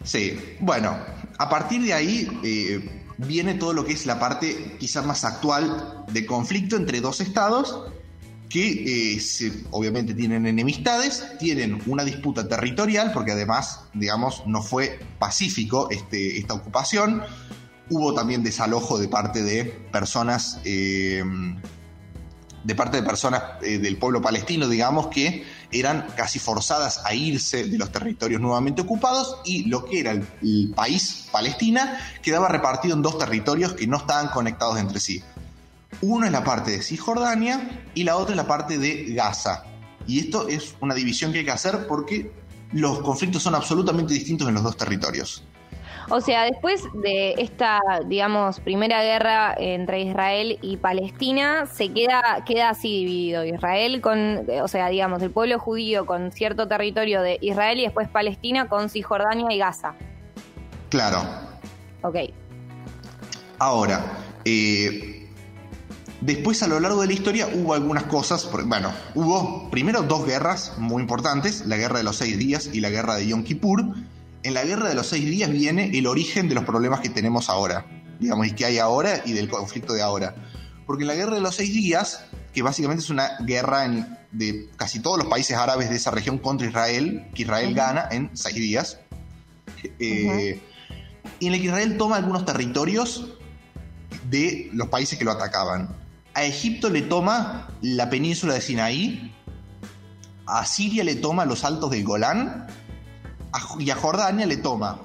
Sí, 0.03 0.39
bueno, 0.61 0.97
a 1.37 1.49
partir 1.49 1.81
de 1.81 1.93
ahí, 1.93 2.27
eh, 2.45 3.06
viene 3.17 3.55
todo 3.55 3.73
lo 3.73 3.85
que 3.85 3.93
es 3.93 4.05
la 4.05 4.19
parte 4.19 4.77
quizás 4.79 5.05
más 5.05 5.23
actual 5.23 6.05
de 6.11 6.25
conflicto 6.25 6.75
entre 6.75 7.01
dos 7.01 7.21
estados 7.21 7.83
que 8.49 9.15
eh, 9.15 9.21
obviamente 9.71 10.13
tienen 10.13 10.47
enemistades, 10.47 11.25
tienen 11.37 11.81
una 11.85 12.03
disputa 12.03 12.47
territorial, 12.47 13.11
porque 13.13 13.33
además, 13.33 13.81
digamos, 13.93 14.43
no 14.45 14.61
fue 14.61 14.99
pacífico 15.19 15.89
este, 15.91 16.37
esta 16.37 16.53
ocupación. 16.53 17.23
Hubo 17.89 18.13
también 18.13 18.43
desalojo 18.43 18.97
de 18.97 19.07
parte 19.07 19.43
de 19.43 19.65
personas, 19.65 20.59
eh, 20.63 21.23
de 22.63 22.75
parte 22.75 22.97
de 22.97 23.03
personas 23.03 23.43
eh, 23.61 23.79
del 23.79 23.97
pueblo 23.97 24.21
palestino, 24.21 24.67
digamos, 24.67 25.07
que 25.07 25.43
eran 25.71 26.07
casi 26.15 26.39
forzadas 26.39 27.01
a 27.05 27.13
irse 27.13 27.65
de 27.65 27.77
los 27.77 27.91
territorios 27.91 28.39
nuevamente 28.41 28.81
ocupados 28.81 29.37
y 29.43 29.65
lo 29.65 29.85
que 29.85 29.99
era 29.99 30.11
el, 30.11 30.73
país 30.75 31.27
Palestina 31.31 31.99
quedaba 32.21 32.47
repartido 32.47 32.95
en 32.95 33.01
dos 33.01 33.17
territorios 33.17 33.73
que 33.73 33.87
no 33.87 33.97
estaban 33.97 34.29
conectados 34.29 34.79
entre 34.79 34.99
sí. 34.99 35.23
Uno 36.01 36.25
es 36.25 36.31
la 36.31 36.43
parte 36.43 36.71
de 36.71 36.81
Cisjordania 36.81 37.85
y 37.93 38.03
la 38.03 38.17
otra 38.17 38.33
es 38.33 38.37
la 38.37 38.47
parte 38.47 38.77
de 38.77 39.13
Gaza. 39.13 39.63
Y 40.05 40.19
esto 40.19 40.47
es 40.47 40.75
una 40.79 40.95
división 40.95 41.31
que 41.31 41.39
hay 41.39 41.45
que 41.45 41.51
hacer 41.51 41.87
porque 41.87 42.31
los 42.71 42.99
conflictos 42.99 43.43
son 43.43 43.55
absolutamente 43.55 44.13
distintos 44.13 44.47
en 44.47 44.53
los 44.53 44.63
dos 44.63 44.77
territorios. 44.77 45.43
O 46.09 46.21
sea, 46.21 46.43
después 46.43 46.83
de 46.93 47.33
esta, 47.37 47.81
digamos, 48.05 48.61
primera 48.61 49.03
guerra 49.03 49.53
entre 49.57 50.01
Israel 50.01 50.57
y 50.61 50.77
Palestina, 50.77 51.65
se 51.65 51.91
queda, 51.91 52.43
queda 52.45 52.69
así 52.69 52.87
dividido. 52.87 53.43
Israel 53.43 53.99
con, 53.99 54.47
o 54.61 54.67
sea, 54.69 54.87
digamos, 54.87 55.21
el 55.21 55.31
pueblo 55.31 55.59
judío 55.59 56.05
con 56.05 56.31
cierto 56.31 56.69
territorio 56.69 57.21
de 57.21 57.37
Israel 57.41 57.79
y 57.79 57.83
después 57.83 58.07
Palestina 58.07 58.69
con 58.69 58.89
Cisjordania 58.89 59.53
y 59.53 59.57
Gaza. 59.57 59.95
Claro. 60.89 61.21
Ok. 62.03 62.15
Ahora, 63.59 64.01
eh, 64.45 65.27
después 66.21 66.63
a 66.63 66.67
lo 66.67 66.79
largo 66.79 67.01
de 67.01 67.07
la 67.07 67.13
historia 67.13 67.47
hubo 67.53 67.73
algunas 67.73 68.03
cosas, 68.03 68.49
bueno, 68.65 68.93
hubo 69.13 69.69
primero 69.69 70.03
dos 70.03 70.25
guerras 70.25 70.77
muy 70.77 71.01
importantes, 71.01 71.65
la 71.65 71.75
guerra 71.75 71.97
de 71.97 72.05
los 72.05 72.15
seis 72.15 72.37
días 72.37 72.69
y 72.71 72.79
la 72.79 72.89
guerra 72.89 73.15
de 73.15 73.27
Yom 73.27 73.43
Kippur, 73.43 73.83
en 74.47 74.53
la 74.53 74.63
guerra 74.63 74.87
de 74.87 74.95
los 74.95 75.07
seis 75.07 75.25
días 75.25 75.51
viene 75.51 75.91
el 75.93 76.07
origen 76.07 76.47
de 76.47 76.55
los 76.55 76.63
problemas 76.63 77.01
que 77.01 77.09
tenemos 77.09 77.49
ahora, 77.49 77.85
digamos, 78.17 78.47
y 78.47 78.51
que 78.51 78.63
hay 78.63 78.77
ahora 78.77 79.21
y 79.25 79.33
del 79.33 79.49
conflicto 79.49 79.91
de 79.91 80.01
ahora. 80.01 80.35
Porque 80.85 81.03
en 81.03 81.07
la 81.07 81.15
guerra 81.15 81.35
de 81.35 81.41
los 81.41 81.55
seis 81.55 81.73
días, 81.73 82.23
que 82.53 82.61
básicamente 82.61 83.03
es 83.03 83.09
una 83.09 83.37
guerra 83.41 83.85
de 84.31 84.69
casi 84.77 84.99
todos 84.99 85.17
los 85.17 85.27
países 85.27 85.57
árabes 85.57 85.89
de 85.89 85.97
esa 85.97 86.11
región 86.11 86.37
contra 86.37 86.65
Israel, 86.65 87.27
que 87.35 87.41
Israel 87.41 87.73
gana 87.75 88.07
en 88.09 88.31
seis 88.37 88.55
días, 88.55 88.99
eh, 89.99 90.61
y 91.39 91.47
en 91.47 91.53
el 91.53 91.59
que 91.59 91.65
Israel 91.65 91.97
toma 91.97 92.15
algunos 92.15 92.45
territorios 92.45 93.37
de 94.29 94.69
los 94.71 94.87
países 94.87 95.19
que 95.19 95.25
lo 95.25 95.31
atacaban. 95.31 95.89
A 96.33 96.45
Egipto 96.45 96.89
le 96.89 97.01
toma 97.01 97.67
la 97.81 98.09
península 98.09 98.53
de 98.53 98.61
Sinaí, 98.61 99.35
a 100.45 100.65
Siria 100.65 101.03
le 101.03 101.15
toma 101.15 101.43
los 101.43 101.65
altos 101.65 101.91
del 101.91 102.05
Golán, 102.05 102.67
y 103.79 103.89
a 103.89 103.95
Jordania 103.95 104.45
le 104.45 104.57
toma 104.57 104.99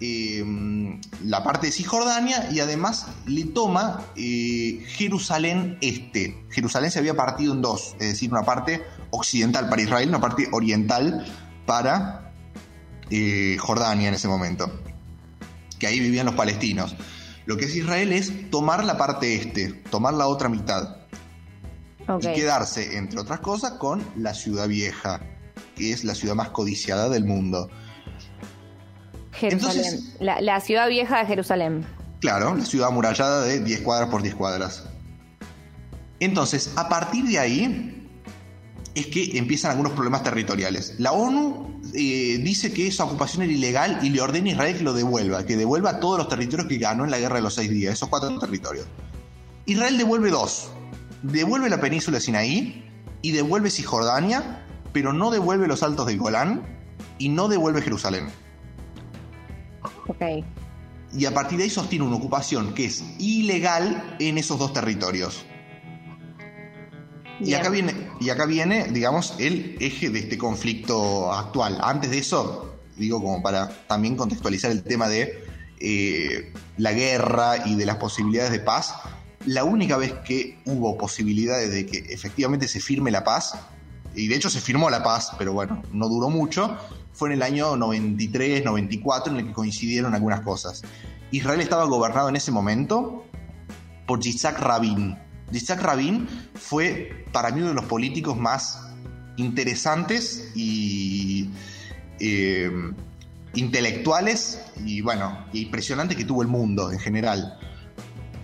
em, 0.00 1.00
la 1.24 1.42
parte 1.42 1.66
de 1.66 1.72
Cisjordania 1.72 2.50
y 2.50 2.60
además 2.60 3.06
le 3.26 3.44
toma 3.44 4.04
eh, 4.16 4.84
Jerusalén 4.86 5.78
Este. 5.80 6.46
Jerusalén 6.50 6.90
se 6.90 6.98
había 6.98 7.14
partido 7.14 7.54
en 7.54 7.62
dos, 7.62 7.94
es 7.98 8.08
decir, 8.08 8.30
una 8.30 8.42
parte 8.42 8.82
occidental 9.10 9.68
para 9.68 9.82
Israel, 9.82 10.08
una 10.08 10.20
parte 10.20 10.48
oriental 10.52 11.26
para 11.66 12.32
eh, 13.10 13.56
Jordania 13.58 14.08
en 14.08 14.14
ese 14.14 14.28
momento, 14.28 14.70
que 15.78 15.86
ahí 15.86 16.00
vivían 16.00 16.26
los 16.26 16.34
palestinos. 16.34 16.96
Lo 17.46 17.56
que 17.56 17.64
es 17.64 17.74
Israel 17.74 18.12
es 18.12 18.50
tomar 18.50 18.84
la 18.84 18.98
parte 18.98 19.34
este, 19.34 19.68
tomar 19.90 20.14
la 20.14 20.26
otra 20.26 20.48
mitad. 20.48 20.96
Y 22.20 22.32
quedarse, 22.32 22.96
entre 22.96 23.20
otras 23.20 23.40
cosas, 23.40 23.72
con 23.72 24.02
la 24.16 24.32
ciudad 24.32 24.66
vieja, 24.66 25.20
que 25.76 25.92
es 25.92 26.04
la 26.04 26.14
ciudad 26.14 26.34
más 26.34 26.50
codiciada 26.50 27.08
del 27.08 27.24
mundo. 27.24 27.68
Jerusalén, 29.32 30.00
la, 30.20 30.60
ciudad 30.60 30.88
vieja 30.88 31.18
de 31.20 31.26
Jerusalén. 31.26 31.86
Claro, 32.20 32.54
la 32.56 32.64
ciudad 32.64 32.88
amurallada 32.88 33.42
de 33.42 33.60
10 33.60 33.82
cuadras 33.82 34.10
por 34.10 34.22
10 34.22 34.34
cuadras. 34.34 34.84
Entonces, 36.18 36.72
a 36.76 36.88
partir 36.88 37.24
de 37.24 37.38
ahí 37.38 38.08
es 38.94 39.06
que 39.06 39.38
empiezan 39.38 39.72
algunos 39.72 39.92
problemas 39.92 40.24
territoriales. 40.24 40.94
La 40.98 41.12
ONU 41.12 41.80
eh, 41.94 42.40
dice 42.42 42.72
que 42.72 42.88
esa 42.88 43.04
ocupación 43.04 43.44
era 43.44 43.52
ilegal 43.52 44.00
y 44.02 44.10
le 44.10 44.20
ordena 44.20 44.48
a 44.48 44.52
Israel 44.52 44.78
que 44.78 44.82
lo 44.82 44.92
devuelva, 44.92 45.46
que 45.46 45.56
devuelva 45.56 46.00
todos 46.00 46.18
los 46.18 46.28
territorios 46.28 46.68
que 46.68 46.78
ganó 46.78 47.04
en 47.04 47.12
la 47.12 47.18
guerra 47.18 47.36
de 47.36 47.42
los 47.42 47.54
seis 47.54 47.70
días, 47.70 47.94
esos 47.94 48.08
cuatro 48.08 48.36
territorios. 48.38 48.86
Israel 49.66 49.96
devuelve 49.96 50.30
dos. 50.30 50.70
Devuelve 51.22 51.68
la 51.70 51.80
península 51.80 52.16
de 52.16 52.24
Sinaí 52.24 52.84
y 53.22 53.32
devuelve 53.32 53.70
Cisjordania 53.70 54.64
pero 54.92 55.12
no 55.12 55.30
devuelve 55.30 55.66
los 55.66 55.82
altos 55.82 56.06
del 56.06 56.18
Golán 56.18 56.62
y 57.18 57.28
no 57.28 57.48
devuelve 57.48 57.82
Jerusalén. 57.82 58.28
Ok. 60.06 60.44
Y 61.14 61.24
a 61.24 61.32
partir 61.32 61.58
de 61.58 61.64
ahí 61.64 61.70
sostiene 61.70 62.04
una 62.04 62.16
ocupación 62.16 62.74
que 62.74 62.84
es 62.86 63.02
ilegal 63.18 64.16
en 64.18 64.38
esos 64.38 64.58
dos 64.58 64.72
territorios. 64.72 65.44
Y 67.40 67.54
acá, 67.54 67.70
viene, 67.70 67.94
y 68.20 68.30
acá 68.30 68.46
viene, 68.46 68.88
digamos, 68.90 69.34
el 69.38 69.76
eje 69.80 70.10
de 70.10 70.18
este 70.18 70.36
conflicto 70.36 71.32
actual. 71.32 71.78
Antes 71.82 72.10
de 72.10 72.18
eso, 72.18 72.80
digo 72.96 73.22
como 73.22 73.42
para 73.42 73.68
también 73.86 74.16
contextualizar 74.16 74.72
el 74.72 74.82
tema 74.82 75.08
de 75.08 75.44
eh, 75.78 76.52
la 76.76 76.92
guerra 76.92 77.64
y 77.64 77.76
de 77.76 77.86
las 77.86 77.96
posibilidades 77.96 78.50
de 78.50 78.58
paz, 78.58 78.94
la 79.46 79.62
única 79.62 79.96
vez 79.96 80.12
que 80.26 80.58
hubo 80.64 80.98
posibilidades 80.98 81.70
de 81.70 81.86
que 81.86 81.98
efectivamente 82.12 82.66
se 82.66 82.80
firme 82.80 83.12
la 83.12 83.22
paz 83.22 83.54
y 84.18 84.28
de 84.28 84.36
hecho 84.36 84.50
se 84.50 84.60
firmó 84.60 84.90
la 84.90 85.02
paz, 85.02 85.32
pero 85.38 85.52
bueno, 85.52 85.82
no 85.92 86.08
duró 86.08 86.28
mucho, 86.28 86.76
fue 87.12 87.28
en 87.28 87.34
el 87.34 87.42
año 87.42 87.76
93, 87.76 88.64
94 88.64 89.32
en 89.32 89.40
el 89.40 89.46
que 89.46 89.52
coincidieron 89.52 90.14
algunas 90.14 90.40
cosas. 90.40 90.82
Israel 91.30 91.60
estaba 91.60 91.84
gobernado 91.84 92.28
en 92.28 92.36
ese 92.36 92.50
momento 92.50 93.24
por 94.06 94.20
Yitzhak 94.20 94.58
Rabin. 94.58 95.16
Yitzhak 95.52 95.80
Rabin 95.80 96.28
fue 96.54 97.24
para 97.32 97.50
mí 97.50 97.60
uno 97.60 97.68
de 97.68 97.74
los 97.74 97.84
políticos 97.84 98.36
más 98.36 98.80
interesantes 99.36 100.50
y 100.54 101.50
eh, 102.18 102.70
intelectuales 103.54 104.62
y 104.84 105.00
bueno, 105.00 105.46
impresionantes 105.52 106.16
que 106.16 106.24
tuvo 106.24 106.42
el 106.42 106.48
mundo 106.48 106.90
en 106.92 106.98
general. 106.98 107.58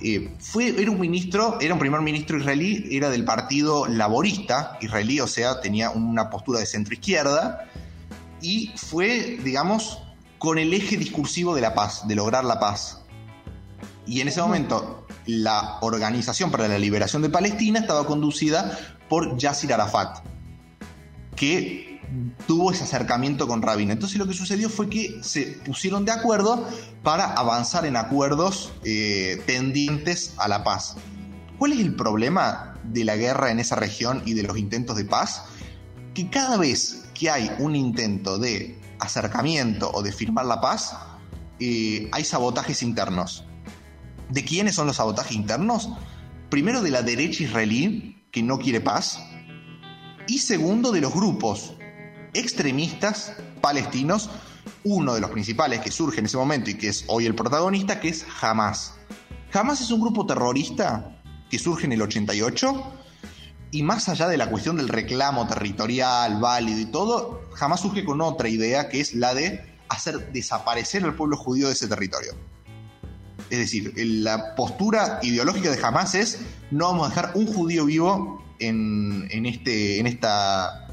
Eh, 0.02 0.35
fue, 0.38 0.80
era 0.80 0.90
un 0.90 1.00
ministro, 1.00 1.59
era 1.61 1.74
un 1.74 1.80
primer 1.80 2.00
ministro 2.00 2.38
israelí, 2.38 2.87
era 2.90 3.11
del 3.11 3.24
partido 3.24 3.87
laborista 3.87 4.78
israelí, 4.80 5.20
o 5.20 5.26
sea, 5.26 5.61
tenía 5.61 5.90
una 5.90 6.30
postura 6.30 6.61
de 6.61 6.66
centro 6.66 6.94
izquierda, 6.94 7.68
y 8.40 8.70
fue, 8.76 9.38
digamos, 9.42 9.98
con 10.38 10.59
el 10.59 10.74
eje 10.74 10.96
discursivo 10.96 11.54
de 11.54 11.62
la 11.62 11.74
paz, 11.74 12.07
de 12.07 12.14
lograr 12.14 12.44
la 12.44 12.61
paz. 12.61 13.02
Y 14.07 14.20
en 14.20 14.28
ese 14.28 14.42
momento, 14.42 15.07
la 15.26 15.78
Organización 15.80 16.50
para 16.50 16.68
la 16.68 16.78
Liberación 16.78 17.22
de 17.22 17.30
Palestina 17.30 17.80
estaba 17.80 18.07
conducida 18.07 18.78
por 19.09 19.38
Yasser 19.38 19.72
Arafat, 19.72 20.18
que 21.37 21.93
tuvo 22.46 22.72
ese 22.72 22.85
acercamiento 22.85 23.46
con 23.46 23.62
Rabin. 23.62 23.90
Entonces 23.90 24.18
lo 24.18 24.27
que 24.27 24.35
sucedió 24.35 24.68
fue 24.68 24.88
que 24.88 25.20
se 25.22 25.59
pusieron 25.64 26.05
de 26.05 26.12
acuerdo 26.12 26.66
para 27.03 27.33
avanzar 27.33 27.87
en 27.87 27.96
acuerdos 27.96 28.72
eh, 28.85 29.42
tendientes 29.46 30.35
a 30.38 30.48
la 30.48 30.64
paz. 30.64 30.96
¿Cuál 31.59 31.72
es 31.72 31.81
el 31.81 31.94
problema 31.94 32.79
de 32.85 33.05
la 33.05 33.16
guerra 33.16 33.50
en 33.50 33.61
esa 33.61 33.77
región 33.77 34.22
y 34.27 34.35
de 34.35 34.42
los 34.42 34.59
intentos 34.59 34.96
de 34.96 35.05
paz? 35.05 35.44
Que 36.14 36.29
cada 36.31 36.57
vez 36.57 37.05
que 37.14 37.31
hay 37.31 37.50
un 37.59 37.77
intento 37.77 38.38
de 38.38 38.81
acercamiento 38.98 39.90
o 39.92 40.03
de 40.03 40.12
firmar 40.12 40.46
la 40.46 40.61
paz, 40.61 40.96
eh, 41.61 42.09
hay 42.12 42.24
sabotajes 42.24 42.83
internos. 42.83 43.44
¿De 44.31 44.44
quiénes 44.44 44.74
son 44.74 44.87
los 44.87 44.96
sabotajes 44.96 45.33
internos? 45.33 45.90
Primero 46.50 46.83
de 46.83 46.90
la 46.90 47.03
derecha 47.03 47.44
israelí, 47.44 48.22
que 48.31 48.42
no 48.42 48.59
quiere 48.59 48.81
paz, 48.81 49.20
y 50.27 50.38
segundo 50.38 50.90
de 50.90 51.00
los 51.00 51.12
grupos 51.12 51.74
extremistas 52.35 53.33
palestinos, 53.61 54.31
uno 54.83 55.14
de 55.14 55.20
los 55.20 55.31
principales 55.31 55.81
que 55.81 55.90
surge 55.90 56.20
en 56.20 56.27
ese 56.27 56.37
momento 56.37 56.70
y 56.70 56.75
que 56.75 56.88
es 56.88 57.05
hoy 57.09 57.27
el 57.27 57.35
protagonista, 57.35 58.01
que 58.01 58.09
es 58.09 58.27
Hamas. 58.40 58.94
Hamas 59.53 59.81
es 59.81 59.90
un 59.90 60.01
grupo 60.01 60.27
terrorista 60.27 61.20
que 61.49 61.59
surge 61.59 61.87
en 61.87 61.92
el 61.92 62.03
88 62.03 62.92
y 63.70 63.83
más 63.83 64.09
allá 64.09 64.29
de 64.29 64.37
la 64.37 64.51
cuestión 64.51 64.77
del 64.77 64.88
reclamo 64.88 65.47
territorial, 65.47 66.40
válido 66.40 66.81
y 66.81 66.87
todo, 66.87 67.42
Hamas 67.59 67.81
surge 67.81 68.05
con 68.05 68.20
otra 68.20 68.49
idea 68.49 68.88
que 68.88 69.01
es 69.01 69.14
la 69.14 69.35
de 69.35 69.75
hacer 69.88 70.33
desaparecer 70.33 71.05
al 71.05 71.14
pueblo 71.14 71.37
judío 71.37 71.68
de 71.68 71.75
ese 71.75 71.88
territorio. 71.88 72.33
Es 73.51 73.59
decir, 73.59 73.92
la 73.97 74.55
postura 74.55 75.20
ideológica 75.23 75.70
de 75.70 75.85
Hamas 75.85 76.14
es 76.14 76.40
no 76.70 76.87
vamos 76.87 77.07
a 77.07 77.09
dejar 77.11 77.33
un 77.35 77.47
judío 77.47 77.85
vivo 77.85 78.42
en, 78.59 79.29
en, 79.31 79.47
este, 79.47 79.99
en 79.99 80.07
esta 80.07 80.84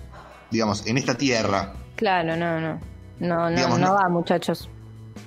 digamos, 0.51 0.85
en 0.85 0.97
esta 0.97 1.15
tierra. 1.15 1.73
Claro, 1.95 2.35
no, 2.35 2.59
no. 2.59 2.79
No, 3.19 3.49
no, 3.49 3.77
no, 3.77 3.93
va, 3.93 4.09
muchachos. 4.09 4.67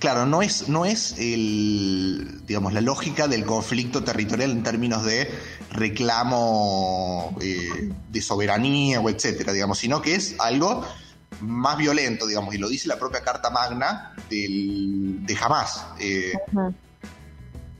Claro, 0.00 0.26
no 0.26 0.42
es, 0.42 0.68
no 0.68 0.84
es 0.84 1.16
el, 1.18 2.44
digamos, 2.46 2.72
la 2.72 2.80
lógica 2.80 3.28
del 3.28 3.44
conflicto 3.44 4.02
territorial 4.02 4.50
en 4.50 4.62
términos 4.62 5.04
de 5.04 5.30
reclamo 5.70 7.36
eh, 7.40 7.92
de 8.10 8.20
soberanía 8.20 9.00
o 9.00 9.08
etcétera, 9.08 9.52
digamos, 9.52 9.78
sino 9.78 10.02
que 10.02 10.16
es 10.16 10.34
algo 10.40 10.84
más 11.40 11.78
violento, 11.78 12.26
digamos, 12.26 12.54
y 12.54 12.58
lo 12.58 12.68
dice 12.68 12.88
la 12.88 12.98
propia 12.98 13.22
Carta 13.22 13.50
Magna 13.50 14.14
del, 14.28 15.24
de 15.24 15.36
Hamas. 15.40 15.86
Eh, 16.00 16.32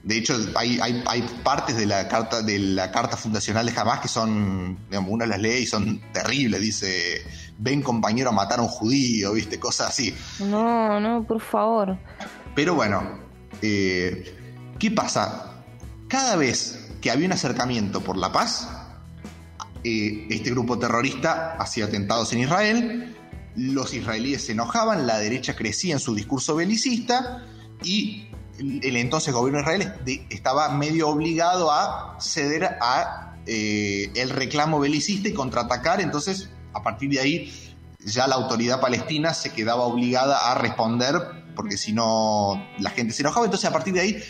de 0.05 0.17
hecho, 0.17 0.37
hay, 0.55 0.79
hay, 0.79 1.21
partes 1.43 1.75
de 1.75 1.87
la 1.87 2.07
carta 2.07 2.43
de 2.43 2.59
la 2.59 2.91
carta 2.91 3.17
fundacional 3.17 3.65
de 3.65 3.73
Hamas 3.75 4.01
que 4.01 4.07
son, 4.07 4.77
digamos, 4.87 5.09
una 5.09 5.25
las 5.25 5.39
lee 5.39 5.63
y 5.63 5.65
son 5.65 5.99
terribles. 6.13 6.61
Dice, 6.61 7.23
ven 7.57 7.81
compañero 7.81 8.29
a 8.29 8.31
matar 8.31 8.59
a 8.59 8.61
un 8.61 8.67
judío, 8.67 9.33
viste, 9.33 9.59
cosas 9.59 9.89
así. 9.89 10.13
No, 10.41 10.99
no, 10.99 11.23
por 11.23 11.41
favor. 11.41 11.97
Pero 12.53 12.75
bueno, 12.75 13.17
eh, 13.63 14.31
¿qué 14.77 14.91
pasa? 14.91 15.63
Cada 16.07 16.35
vez 16.35 16.87
que 17.01 17.09
había 17.09 17.25
un 17.25 17.33
acercamiento 17.33 18.01
por 18.01 18.15
la 18.15 18.31
paz, 18.31 18.69
eh, 19.83 20.27
este 20.29 20.51
grupo 20.51 20.77
terrorista 20.77 21.53
hacía 21.53 21.85
atentados 21.85 22.31
en 22.31 22.41
Israel, 22.41 23.15
los 23.55 23.91
israelíes 23.95 24.45
se 24.45 24.51
enojaban, 24.51 25.07
la 25.07 25.17
derecha 25.17 25.55
crecía 25.55 25.95
en 25.95 25.99
su 25.99 26.13
discurso 26.13 26.55
belicista 26.55 27.43
y 27.83 28.27
el 28.59 28.95
entonces 28.97 29.33
gobierno 29.33 29.59
de 29.59 29.63
Israel 29.63 30.25
estaba 30.29 30.69
medio 30.69 31.09
obligado 31.09 31.71
a 31.71 32.17
ceder 32.19 32.77
a 32.81 33.35
eh, 33.45 34.11
el 34.15 34.29
reclamo 34.29 34.79
belicista 34.79 35.29
y 35.29 35.33
contraatacar, 35.33 36.01
entonces 36.01 36.49
a 36.73 36.81
partir 36.81 37.09
de 37.09 37.19
ahí 37.19 37.75
ya 38.05 38.27
la 38.27 38.35
autoridad 38.35 38.79
palestina 38.79 39.33
se 39.33 39.51
quedaba 39.51 39.83
obligada 39.83 40.51
a 40.51 40.55
responder 40.55 41.15
porque 41.55 41.77
si 41.77 41.93
no 41.93 42.63
la 42.79 42.89
gente 42.89 43.13
se 43.13 43.23
enojaba, 43.23 43.45
entonces 43.45 43.69
a 43.69 43.73
partir 43.73 43.93
de 43.93 44.01
ahí 44.01 44.23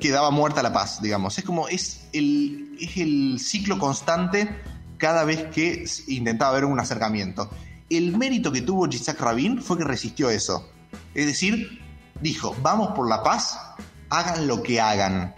quedaba 0.00 0.30
muerta 0.30 0.62
la 0.62 0.72
paz, 0.72 1.02
digamos. 1.02 1.36
Es 1.38 1.44
como 1.44 1.68
es 1.68 2.06
el, 2.12 2.76
es 2.80 2.96
el 2.96 3.38
ciclo 3.40 3.78
constante 3.78 4.48
cada 4.98 5.24
vez 5.24 5.44
que 5.52 5.84
intentaba 6.08 6.52
haber 6.52 6.64
un 6.64 6.78
acercamiento. 6.78 7.50
El 7.90 8.16
mérito 8.16 8.52
que 8.52 8.62
tuvo 8.62 8.88
Yitzhak 8.88 9.20
Rabin 9.20 9.60
fue 9.60 9.76
que 9.76 9.84
resistió 9.84 10.30
eso. 10.30 10.68
Es 11.14 11.26
decir, 11.26 11.83
dijo, 12.24 12.56
vamos 12.62 12.92
por 12.96 13.06
la 13.06 13.22
paz, 13.22 13.60
hagan 14.08 14.46
lo 14.48 14.62
que 14.62 14.80
hagan. 14.80 15.34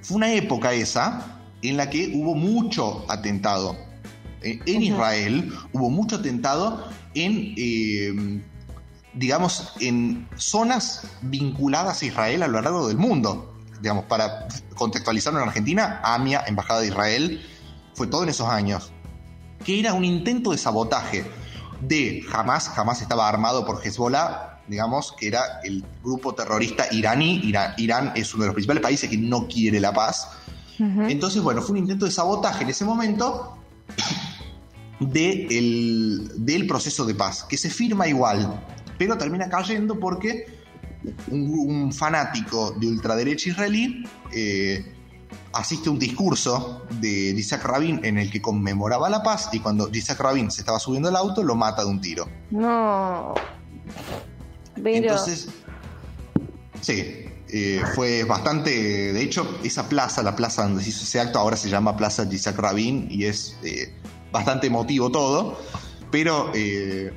Fue 0.00 0.16
una 0.16 0.32
época 0.32 0.72
esa 0.72 1.42
en 1.60 1.76
la 1.76 1.90
que 1.90 2.10
hubo 2.14 2.34
mucho 2.34 3.04
atentado. 3.06 3.76
En 4.40 4.82
Israel 4.82 5.52
hubo 5.74 5.90
mucho 5.90 6.16
atentado 6.16 6.88
en, 7.12 7.54
eh, 7.58 8.42
digamos, 9.12 9.74
en 9.80 10.26
zonas 10.36 11.06
vinculadas 11.20 12.00
a 12.00 12.06
Israel 12.06 12.42
a 12.42 12.48
lo 12.48 12.62
largo 12.62 12.88
del 12.88 12.96
mundo. 12.96 13.58
Digamos, 13.82 14.06
para 14.06 14.48
contextualizarlo 14.74 15.42
en 15.42 15.48
Argentina, 15.48 16.00
AMIA, 16.02 16.44
Embajada 16.46 16.80
de 16.80 16.86
Israel, 16.86 17.46
fue 17.94 18.06
todo 18.06 18.22
en 18.22 18.30
esos 18.30 18.48
años. 18.48 18.90
Que 19.66 19.78
era 19.78 19.92
un 19.92 20.06
intento 20.06 20.52
de 20.52 20.56
sabotaje 20.56 21.30
de 21.82 22.24
Hamas, 22.32 22.70
Hamas 22.78 23.02
estaba 23.02 23.28
armado 23.28 23.66
por 23.66 23.86
Hezbollah, 23.86 24.49
digamos, 24.70 25.12
que 25.18 25.26
era 25.26 25.60
el 25.64 25.84
grupo 26.02 26.34
terrorista 26.34 26.86
iraní. 26.92 27.42
Irán, 27.76 28.12
es 28.14 28.32
uno 28.32 28.44
de 28.44 28.48
los 28.48 28.54
principales 28.54 28.82
países 28.82 29.10
que 29.10 29.18
no 29.18 29.48
quiere 29.48 29.80
la 29.80 29.92
paz. 29.92 30.28
Entonces, 30.78 31.42
bueno, 31.42 31.60
fue 31.60 31.72
un 31.72 31.78
intento 31.78 32.06
de 32.06 32.10
sabotaje 32.10 32.64
en 32.64 32.70
ese 32.70 32.86
momento 32.86 33.58
de 35.00 36.30
del 36.36 36.66
proceso 36.66 37.04
de 37.04 37.14
paz, 37.14 37.44
que 37.44 37.58
se 37.58 37.68
firma 37.68 38.08
igual, 38.08 38.64
pero 38.96 39.18
termina 39.18 39.50
cayendo 39.50 40.00
porque 40.00 40.46
un, 41.28 41.92
fanático 41.92 42.72
de 42.78 42.86
ultraderecha 42.86 43.50
israelí 43.50 44.04
eh, 44.32 44.94
asiste 45.52 45.88
a 45.88 45.92
un 45.92 45.98
discurso 45.98 46.86
de 47.00 47.30
Isaac 47.30 47.64
Rabin 47.64 48.00
en 48.04 48.18
el 48.18 48.30
que 48.30 48.40
conmemoraba 48.40 49.08
la 49.10 49.22
paz 49.22 49.50
y 49.52 49.60
cuando 49.60 49.88
Isaac 49.92 50.20
Rabin 50.20 50.50
se 50.50 50.62
estaba 50.62 50.78
subiendo 50.78 51.08
al 51.08 51.16
auto 51.16 51.42
lo 51.42 51.54
mata 51.54 51.82
de 51.82 51.90
un 51.90 52.00
tiro. 52.00 52.28
No. 52.50 53.34
Entonces, 54.76 55.48
sí, 56.80 57.26
eh, 57.48 57.82
fue 57.94 58.24
bastante. 58.24 59.12
De 59.12 59.22
hecho, 59.22 59.58
esa 59.64 59.88
plaza, 59.88 60.22
la 60.22 60.36
plaza 60.36 60.62
donde 60.62 60.82
se 60.82 60.90
hizo 60.90 61.04
ese 61.04 61.20
acto, 61.20 61.38
ahora 61.38 61.56
se 61.56 61.68
llama 61.68 61.96
Plaza 61.96 62.26
Isaac 62.30 62.56
Rabin 62.56 63.08
y 63.10 63.24
es 63.24 63.56
eh, 63.62 63.92
bastante 64.32 64.68
emotivo 64.68 65.10
todo. 65.10 65.58
Pero, 66.10 66.52
eh, 66.54 67.12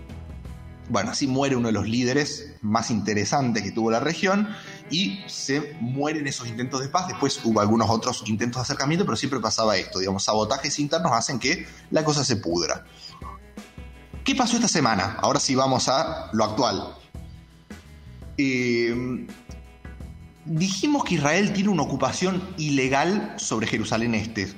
bueno, 0.89 1.11
así 1.11 1.27
muere 1.27 1.55
uno 1.55 1.67
de 1.67 1.73
los 1.73 1.87
líderes 1.87 2.55
más 2.61 2.91
interesantes 2.91 3.63
que 3.63 3.71
tuvo 3.71 3.91
la 3.91 3.99
región 3.99 4.49
y 4.89 5.23
se 5.27 5.75
mueren 5.79 6.27
esos 6.27 6.47
intentos 6.47 6.81
de 6.81 6.89
paz. 6.89 7.07
Después 7.07 7.39
hubo 7.43 7.61
algunos 7.61 7.89
otros 7.89 8.23
intentos 8.27 8.61
de 8.61 8.63
acercamiento, 8.63 9.05
pero 9.05 9.15
siempre 9.15 9.39
pasaba 9.39 9.77
esto. 9.77 9.99
Digamos, 9.99 10.23
sabotajes 10.23 10.79
internos 10.79 11.11
hacen 11.11 11.39
que 11.39 11.67
la 11.91 12.03
cosa 12.03 12.23
se 12.23 12.37
pudra. 12.37 12.85
¿Qué 14.23 14.35
pasó 14.35 14.55
esta 14.55 14.67
semana? 14.67 15.17
Ahora 15.21 15.39
sí 15.39 15.53
vamos 15.53 15.89
a 15.89 16.29
lo 16.33 16.43
actual. 16.43 16.95
Eh, 18.38 19.28
dijimos 20.46 21.04
que 21.04 21.15
Israel 21.15 21.54
tiene 21.54 21.69
una 21.69 21.84
ocupación 21.84 22.41
ilegal 22.58 23.34
sobre 23.38 23.67
Jerusalén 23.67 24.15
Este. 24.15 24.54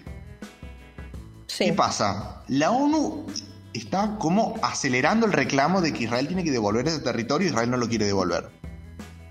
¿Qué 1.58 1.74
pasa? 1.74 2.44
La 2.48 2.72
ONU 2.72 3.26
está 3.74 4.18
como 4.18 4.56
acelerando 4.62 5.26
el 5.26 5.34
reclamo 5.34 5.82
de 5.82 5.94
que 5.94 6.04
Israel 6.04 6.28
tiene 6.28 6.44
que 6.44 6.52
devolver 6.52 6.88
ese 6.88 7.00
territorio 7.00 7.48
y 7.48 7.52
Israel 7.52 7.72
no 7.72 7.78
lo 7.78 7.88
quiere 7.88 8.06
devolver. 8.06 8.50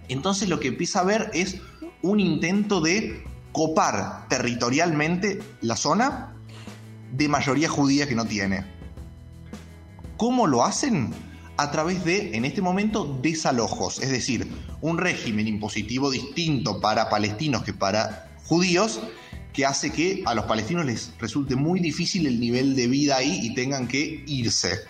Entonces 0.08 0.48
lo 0.48 0.60
que 0.60 0.68
empieza 0.68 1.00
a 1.00 1.04
ver 1.04 1.30
es 1.34 1.60
un 2.02 2.20
intento 2.20 2.80
de 2.80 3.24
copar 3.52 4.28
territorialmente 4.28 5.42
la 5.60 5.76
zona 5.76 6.34
de 7.12 7.28
mayoría 7.28 7.68
judía 7.68 8.08
que 8.08 8.14
no 8.14 8.24
tiene. 8.26 8.64
¿Cómo 10.16 10.46
lo 10.46 10.64
hacen? 10.64 11.12
A 11.56 11.70
través 11.70 12.04
de, 12.04 12.36
en 12.36 12.44
este 12.44 12.62
momento, 12.62 13.18
desalojos, 13.22 14.02
es 14.02 14.10
decir, 14.10 14.50
un 14.80 14.98
régimen 14.98 15.46
impositivo 15.46 16.10
distinto 16.10 16.80
para 16.80 17.08
palestinos 17.08 17.62
que 17.62 17.72
para 17.72 18.36
judíos, 18.44 19.00
que 19.52 19.64
hace 19.64 19.92
que 19.92 20.22
a 20.26 20.34
los 20.34 20.46
palestinos 20.46 20.84
les 20.84 21.12
resulte 21.18 21.54
muy 21.54 21.78
difícil 21.78 22.26
el 22.26 22.40
nivel 22.40 22.74
de 22.74 22.88
vida 22.88 23.16
ahí 23.16 23.38
y 23.42 23.54
tengan 23.54 23.86
que 23.86 24.24
irse. 24.26 24.80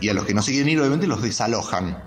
Y 0.00 0.10
a 0.10 0.14
los 0.14 0.26
que 0.26 0.34
no 0.34 0.42
se 0.42 0.52
quieren 0.52 0.68
ir, 0.68 0.78
obviamente, 0.78 1.06
los 1.06 1.22
desalojan. 1.22 2.04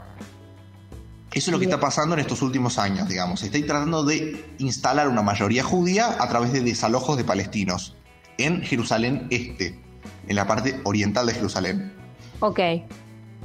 Eso 1.32 1.50
es 1.50 1.52
lo 1.52 1.60
que 1.60 1.66
está 1.66 1.80
pasando 1.80 2.14
en 2.14 2.22
estos 2.22 2.44
últimos 2.44 2.78
años, 2.78 3.08
digamos. 3.08 3.40
Se 3.40 3.48
está 3.48 3.60
tratando 3.66 4.04
de 4.04 4.46
instalar 4.60 5.08
una 5.08 5.24
mayoría 5.24 5.64
judía 5.64 6.18
a 6.20 6.30
través 6.30 6.54
de 6.54 6.62
desalojos 6.62 7.18
de 7.18 7.24
palestinos 7.24 7.96
en 8.38 8.62
Jerusalén 8.62 9.28
Este, 9.30 9.80
en 10.28 10.36
la 10.36 10.48
parte 10.48 10.80
oriental 10.84 11.26
de 11.28 11.34
Jerusalén. 11.34 11.94
Ok. 12.40 12.60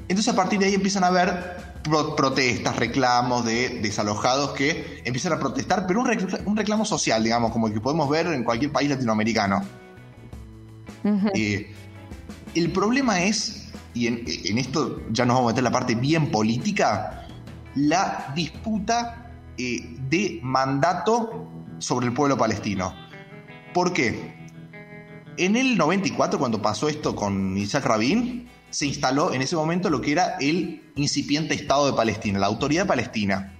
Entonces 0.08 0.32
a 0.32 0.36
partir 0.36 0.58
de 0.58 0.66
ahí 0.66 0.74
empiezan 0.74 1.04
a 1.04 1.08
haber 1.08 1.56
protestas, 2.16 2.76
reclamos 2.76 3.44
de 3.44 3.80
desalojados 3.80 4.52
que 4.52 5.02
empiezan 5.04 5.34
a 5.34 5.38
protestar, 5.38 5.86
pero 5.86 6.00
un, 6.00 6.56
reclamo 6.56 6.84
social, 6.84 7.22
digamos, 7.22 7.52
como 7.52 7.66
el 7.66 7.74
que 7.74 7.80
podemos 7.80 8.08
ver 8.08 8.26
en 8.28 8.44
cualquier 8.44 8.72
país 8.72 8.88
latinoamericano. 8.88 9.62
Eh, 11.34 11.74
el 12.54 12.72
problema 12.72 13.22
es, 13.22 13.68
y 13.92 14.06
en, 14.06 14.58
esto 14.58 15.02
ya 15.10 15.26
nos 15.26 15.36
vamos 15.36 15.50
a 15.50 15.52
meter 15.52 15.64
la 15.64 15.70
parte 15.70 15.94
bien 15.94 16.30
política, 16.30 17.26
la 17.74 18.32
disputa 18.34 19.32
eh, 19.58 19.96
de 20.08 20.40
mandato 20.42 21.48
sobre 21.78 22.06
el 22.06 22.14
pueblo 22.14 22.38
palestino. 22.38 22.94
¿Por 23.74 23.92
qué? 23.92 24.34
En 25.36 25.56
el 25.56 25.76
94, 25.76 26.38
cuando 26.38 26.62
pasó 26.62 26.88
esto 26.88 27.14
con 27.14 27.58
Isaac 27.58 27.84
Rabin, 27.84 28.48
se 28.74 28.86
instaló 28.86 29.32
en 29.32 29.40
ese 29.40 29.54
momento 29.54 29.88
lo 29.88 30.00
que 30.00 30.10
era 30.10 30.36
el 30.40 30.82
incipiente 30.96 31.54
Estado 31.54 31.86
de 31.86 31.92
Palestina, 31.92 32.40
la 32.40 32.46
Autoridad 32.46 32.88
Palestina, 32.88 33.56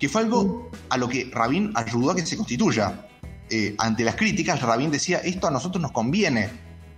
que 0.00 0.08
fue 0.08 0.22
algo 0.22 0.68
a 0.90 0.96
lo 0.96 1.08
que 1.08 1.30
Rabin 1.32 1.70
ayudó 1.76 2.10
a 2.10 2.16
que 2.16 2.26
se 2.26 2.36
constituya. 2.36 3.06
Eh, 3.50 3.76
ante 3.78 4.02
las 4.02 4.16
críticas, 4.16 4.60
Rabin 4.60 4.90
decía, 4.90 5.18
esto 5.18 5.46
a 5.46 5.52
nosotros 5.52 5.80
nos 5.80 5.92
conviene 5.92 6.50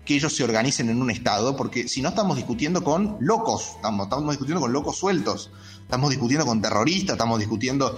que 0.07 0.15
ellos 0.15 0.35
se 0.35 0.43
organicen 0.43 0.89
en 0.89 1.03
un 1.03 1.11
Estado, 1.11 1.55
porque 1.55 1.87
si 1.87 2.01
no 2.01 2.09
estamos 2.09 2.39
discutiendo 2.39 2.83
con 2.83 3.19
locos, 3.21 3.73
estamos, 3.77 4.07
estamos 4.07 4.31
discutiendo 4.31 4.63
con 4.63 4.73
locos 4.73 4.97
sueltos, 4.97 5.53
estamos 5.83 6.09
discutiendo 6.09 6.47
con 6.47 6.63
terroristas, 6.63 7.15
estamos 7.15 7.39
discutiendo... 7.39 7.95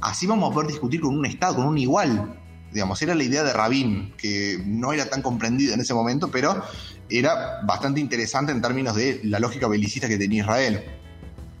Así 0.00 0.26
vamos 0.26 0.50
a 0.50 0.54
poder 0.54 0.70
discutir 0.70 1.02
con 1.02 1.18
un 1.18 1.26
Estado, 1.26 1.56
con 1.56 1.66
un 1.66 1.76
igual, 1.76 2.40
digamos, 2.72 3.02
era 3.02 3.14
la 3.14 3.24
idea 3.24 3.44
de 3.44 3.52
Rabin, 3.52 4.14
que 4.16 4.58
no 4.64 4.94
era 4.94 5.10
tan 5.10 5.20
comprendida 5.20 5.74
en 5.74 5.80
ese 5.80 5.92
momento, 5.92 6.30
pero 6.30 6.64
era 7.10 7.60
bastante 7.62 8.00
interesante 8.00 8.52
en 8.52 8.62
términos 8.62 8.94
de 8.96 9.20
la 9.24 9.38
lógica 9.38 9.68
belicista 9.68 10.08
que 10.08 10.18
tenía 10.18 10.40
Israel. 10.42 10.84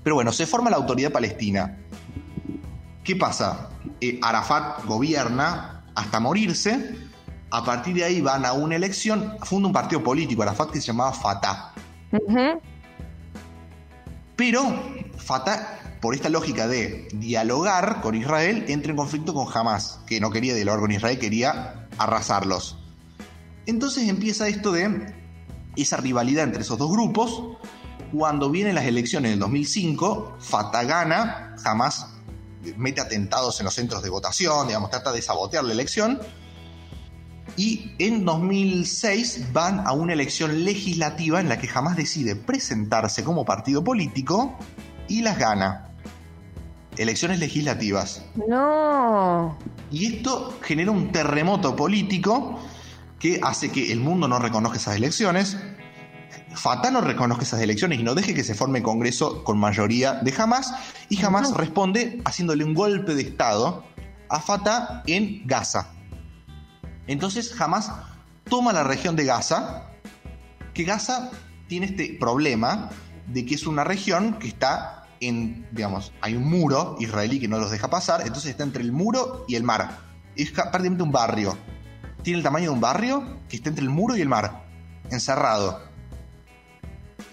Pero 0.02 0.14
bueno, 0.14 0.32
se 0.32 0.46
forma 0.46 0.70
la 0.70 0.76
autoridad 0.76 1.12
palestina. 1.12 1.78
¿Qué 3.04 3.16
pasa? 3.16 3.70
Eh, 4.00 4.18
Arafat 4.22 4.84
gobierna 4.84 5.84
hasta 5.94 6.20
morirse. 6.20 6.96
A 7.50 7.64
partir 7.64 7.94
de 7.94 8.04
ahí 8.04 8.20
van 8.20 8.44
a 8.44 8.52
una 8.52 8.76
elección, 8.76 9.36
funda 9.42 9.66
un 9.66 9.72
partido 9.72 10.04
político, 10.04 10.42
Arafat, 10.42 10.70
que 10.70 10.80
se 10.80 10.88
llamaba 10.88 11.12
Fatah. 11.12 11.72
Pero 14.36 14.62
Fatah, 15.16 15.98
por 16.00 16.14
esta 16.14 16.28
lógica 16.28 16.68
de 16.68 17.08
dialogar 17.12 18.00
con 18.00 18.14
Israel, 18.14 18.64
entra 18.68 18.90
en 18.90 18.96
conflicto 18.96 19.34
con 19.34 19.46
Hamas, 19.52 20.00
que 20.06 20.20
no 20.20 20.30
quería 20.30 20.54
dialogar 20.54 20.80
con 20.80 20.92
Israel, 20.92 21.18
quería 21.18 21.88
arrasarlos. 21.98 22.78
Entonces 23.66 24.08
empieza 24.08 24.48
esto 24.48 24.72
de 24.72 25.19
esa 25.76 25.96
rivalidad 25.96 26.44
entre 26.44 26.62
esos 26.62 26.78
dos 26.78 26.90
grupos. 26.90 27.42
Cuando 28.12 28.50
vienen 28.50 28.74
las 28.74 28.86
elecciones 28.86 29.30
del 29.30 29.40
2005, 29.40 30.36
Fatah 30.40 30.84
gana, 30.84 31.54
jamás 31.62 32.08
mete 32.76 33.00
atentados 33.00 33.60
en 33.60 33.64
los 33.64 33.74
centros 33.74 34.02
de 34.02 34.10
votación, 34.10 34.66
digamos, 34.66 34.90
trata 34.90 35.12
de 35.12 35.22
sabotear 35.22 35.64
la 35.64 35.72
elección. 35.72 36.20
Y 37.56 37.92
en 37.98 38.24
2006 38.24 39.52
van 39.52 39.86
a 39.86 39.92
una 39.92 40.12
elección 40.12 40.64
legislativa 40.64 41.40
en 41.40 41.48
la 41.48 41.58
que 41.58 41.66
jamás 41.66 41.96
decide 41.96 42.36
presentarse 42.36 43.24
como 43.24 43.44
partido 43.44 43.82
político 43.82 44.56
y 45.08 45.22
las 45.22 45.38
gana. 45.38 45.86
Elecciones 46.96 47.38
legislativas. 47.38 48.22
No. 48.48 49.56
Y 49.90 50.16
esto 50.16 50.58
genera 50.62 50.90
un 50.90 51.12
terremoto 51.12 51.74
político 51.74 52.60
que 53.20 53.38
hace 53.42 53.70
que 53.70 53.92
el 53.92 54.00
mundo 54.00 54.26
no 54.26 54.38
reconozca 54.40 54.78
esas 54.78 54.96
elecciones, 54.96 55.58
Fatah 56.54 56.90
no 56.90 57.00
reconozca 57.00 57.44
esas 57.44 57.60
elecciones 57.60 58.00
y 58.00 58.02
no 58.02 58.14
deje 58.14 58.34
que 58.34 58.42
se 58.42 58.54
forme 58.54 58.82
Congreso 58.82 59.44
con 59.44 59.58
mayoría 59.58 60.14
de 60.14 60.34
Hamas, 60.36 60.74
y 61.08 61.22
Hamas 61.22 61.54
responde 61.54 62.20
haciéndole 62.24 62.64
un 62.64 62.74
golpe 62.74 63.14
de 63.14 63.22
Estado 63.22 63.84
a 64.28 64.40
Fatah 64.40 65.02
en 65.06 65.46
Gaza. 65.46 65.92
Entonces 67.06 67.54
Hamas 67.60 67.92
toma 68.48 68.72
la 68.72 68.84
región 68.84 69.14
de 69.16 69.26
Gaza, 69.26 69.90
que 70.72 70.84
Gaza 70.84 71.30
tiene 71.68 71.86
este 71.86 72.16
problema 72.18 72.88
de 73.26 73.44
que 73.44 73.54
es 73.54 73.66
una 73.66 73.84
región 73.84 74.38
que 74.38 74.48
está 74.48 75.04
en, 75.20 75.68
digamos, 75.72 76.12
hay 76.22 76.34
un 76.34 76.48
muro 76.48 76.96
israelí 76.98 77.38
que 77.38 77.48
no 77.48 77.58
los 77.58 77.70
deja 77.70 77.90
pasar, 77.90 78.22
entonces 78.22 78.52
está 78.52 78.64
entre 78.64 78.82
el 78.82 78.92
muro 78.92 79.44
y 79.46 79.56
el 79.56 79.62
mar. 79.62 79.98
Es 80.36 80.50
prácticamente 80.52 81.02
un 81.02 81.12
barrio 81.12 81.56
tiene 82.22 82.38
el 82.38 82.42
tamaño 82.42 82.66
de 82.66 82.74
un 82.74 82.80
barrio 82.80 83.38
que 83.48 83.56
está 83.56 83.68
entre 83.68 83.84
el 83.84 83.90
muro 83.90 84.16
y 84.16 84.20
el 84.20 84.28
mar, 84.28 84.64
encerrado. 85.10 85.80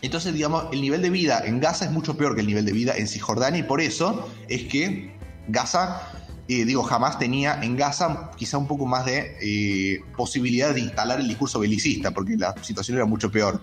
Entonces, 0.02 0.34
digamos, 0.34 0.66
el 0.72 0.82
nivel 0.82 1.02
de 1.02 1.10
vida 1.10 1.42
en 1.46 1.60
Gaza 1.60 1.86
es 1.86 1.92
mucho 1.92 2.18
peor 2.18 2.36
que 2.36 2.42
el 2.42 2.48
nivel 2.48 2.66
de 2.66 2.72
vida 2.72 2.96
en 2.96 3.08
Cisjordania 3.08 3.60
y 3.60 3.64
por 3.64 3.82
eso 3.82 4.30
es 4.48 4.64
que 4.64 5.18
Gaza, 5.48 6.02
eh, 6.48 6.66
digo, 6.66 6.84
jamás 6.84 7.18
tenía 7.18 7.62
en 7.64 7.76
Gaza 7.76 8.32
quizá 8.36 8.58
un 8.58 8.68
poco 8.68 8.86
más 8.86 9.06
de 9.06 9.38
eh, 9.42 10.02
posibilidad 10.16 10.74
de 10.74 10.82
instalar 10.82 11.20
el 11.20 11.28
discurso 11.28 11.60
belicista, 11.60 12.12
porque 12.12 12.38
la 12.38 12.54
situación 12.62 12.98
era 12.98 13.06
mucho 13.06 13.32
peor. 13.32 13.62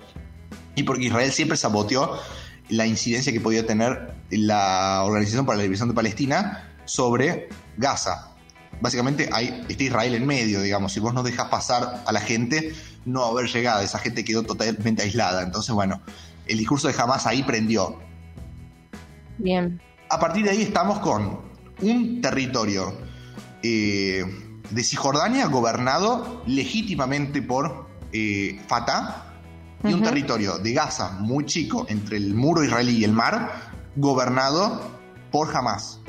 Y 0.75 0.83
porque 0.83 1.05
Israel 1.05 1.31
siempre 1.31 1.57
saboteó 1.57 2.19
la 2.69 2.87
incidencia 2.87 3.33
que 3.33 3.41
podía 3.41 3.67
tener 3.67 4.15
la 4.31 5.03
Organización 5.05 5.47
para 5.47 5.59
la 5.59 5.63
Liberación 5.63 5.91
de 5.91 5.95
Palestina 5.95 6.75
sobre 6.85 7.49
Gaza 7.77 8.34
básicamente 8.81 9.29
hay, 9.33 9.65
está 9.69 9.85
Israel 9.85 10.15
en 10.15 10.27
medio, 10.27 10.61
digamos. 10.61 10.93
Si 10.93 11.01
vos 11.01 11.15
no 11.15 11.23
dejas 11.23 11.49
pasar 11.49 12.03
a 12.07 12.13
la 12.13 12.21
gente, 12.21 12.75
no 13.05 13.21
va 13.21 13.27
a 13.27 13.31
haber 13.31 13.47
llegada. 13.47 13.83
Esa 13.83 13.99
gente 13.99 14.25
quedó 14.25 14.43
totalmente 14.43 15.03
aislada. 15.03 15.43
Entonces, 15.43 15.75
bueno, 15.75 16.01
el 16.47 16.59
discurso 16.59 16.89
de 16.89 16.95
Hamas 16.99 17.27
ahí 17.27 17.43
prendió. 17.43 17.99
Bien. 19.39 19.81
A 20.09 20.19
partir 20.19 20.45
de 20.45 20.51
ahí 20.51 20.63
estamos 20.63 20.99
con 21.01 21.41
un 21.83 22.21
territorio 22.21 22.95
eh, 23.63 24.25
de 24.71 24.85
Cisjordania 24.85 25.47
gobernado 25.47 26.43
legítimamente 26.47 27.43
por 27.43 27.89
eh, 28.13 28.61
Fatah 28.67 29.33
y 29.83 29.93
un 29.93 30.03
territorio 30.03 30.59
de 30.59 30.73
Gaza 30.73 31.19
muy 31.21 31.45
chico 31.45 31.85
entre 31.89 32.17
el 32.17 32.35
muro 32.35 32.65
israelí 32.65 32.99
y 32.99 33.05
el 33.05 33.13
mar 33.13 33.53
gobernado 33.97 34.81
por 35.31 35.55
Hamas 35.55 36.01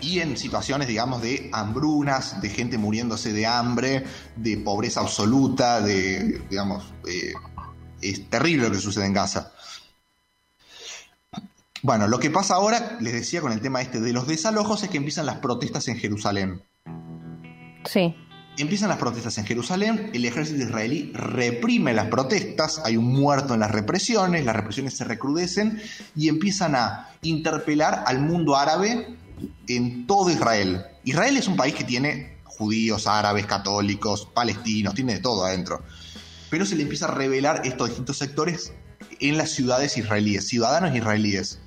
y 0.00 0.20
en 0.20 0.36
situaciones, 0.36 0.88
digamos, 0.88 1.22
de 1.22 1.50
hambrunas, 1.52 2.40
de 2.40 2.48
gente 2.48 2.78
muriéndose 2.78 3.32
de 3.32 3.46
hambre, 3.46 4.04
de 4.36 4.56
pobreza 4.58 5.00
absoluta, 5.00 5.80
de, 5.80 6.42
digamos, 6.48 6.84
eh, 7.08 7.32
es 8.00 8.28
terrible 8.28 8.68
lo 8.68 8.74
que 8.74 8.80
sucede 8.80 9.06
en 9.06 9.12
Gaza. 9.12 9.52
Bueno, 11.82 12.08
lo 12.08 12.18
que 12.18 12.30
pasa 12.30 12.54
ahora, 12.54 12.98
les 13.00 13.12
decía 13.12 13.40
con 13.40 13.52
el 13.52 13.60
tema 13.60 13.80
este 13.80 14.00
de 14.00 14.12
los 14.12 14.26
desalojos, 14.26 14.82
es 14.82 14.90
que 14.90 14.98
empiezan 14.98 15.26
las 15.26 15.38
protestas 15.38 15.88
en 15.88 15.96
Jerusalén. 15.96 16.62
Sí. 17.84 18.14
Empiezan 18.58 18.90
las 18.90 18.98
protestas 18.98 19.38
en 19.38 19.46
Jerusalén, 19.46 20.10
el 20.12 20.24
ejército 20.26 20.62
israelí 20.62 21.12
reprime 21.14 21.94
las 21.94 22.08
protestas, 22.08 22.82
hay 22.84 22.98
un 22.98 23.06
muerto 23.06 23.54
en 23.54 23.60
las 23.60 23.70
represiones, 23.70 24.44
las 24.44 24.56
represiones 24.56 24.94
se 24.94 25.04
recrudecen 25.04 25.80
y 26.14 26.28
empiezan 26.28 26.74
a 26.74 27.08
interpelar 27.22 28.04
al 28.06 28.20
mundo 28.20 28.56
árabe 28.56 29.16
en 29.68 30.06
todo 30.06 30.30
Israel. 30.30 30.84
Israel 31.04 31.36
es 31.36 31.48
un 31.48 31.56
país 31.56 31.74
que 31.74 31.84
tiene 31.84 32.38
judíos, 32.44 33.06
árabes, 33.06 33.46
católicos, 33.46 34.28
palestinos, 34.32 34.94
tiene 34.94 35.14
de 35.14 35.20
todo 35.20 35.44
adentro. 35.44 35.82
Pero 36.50 36.66
se 36.66 36.76
le 36.76 36.82
empieza 36.82 37.06
a 37.06 37.10
revelar 37.14 37.62
estos 37.64 37.88
distintos 37.88 38.18
sectores 38.18 38.72
en 39.20 39.38
las 39.38 39.50
ciudades 39.50 39.96
israelíes, 39.96 40.48
ciudadanos 40.48 40.94
israelíes. 40.94 41.60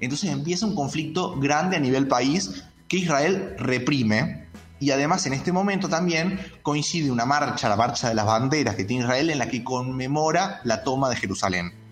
Entonces 0.00 0.30
empieza 0.30 0.66
un 0.66 0.74
conflicto 0.74 1.38
grande 1.38 1.76
a 1.76 1.80
nivel 1.80 2.06
país 2.06 2.64
que 2.88 2.98
Israel 2.98 3.54
reprime. 3.58 4.46
Y 4.78 4.90
además 4.90 5.24
en 5.24 5.32
este 5.32 5.52
momento 5.52 5.88
también 5.88 6.38
coincide 6.62 7.10
una 7.10 7.24
marcha, 7.24 7.68
la 7.68 7.76
marcha 7.76 8.08
de 8.10 8.14
las 8.14 8.26
banderas 8.26 8.74
que 8.74 8.84
tiene 8.84 9.04
Israel, 9.04 9.30
en 9.30 9.38
la 9.38 9.48
que 9.48 9.64
conmemora 9.64 10.60
la 10.64 10.84
toma 10.84 11.08
de 11.08 11.16
Jerusalén 11.16 11.85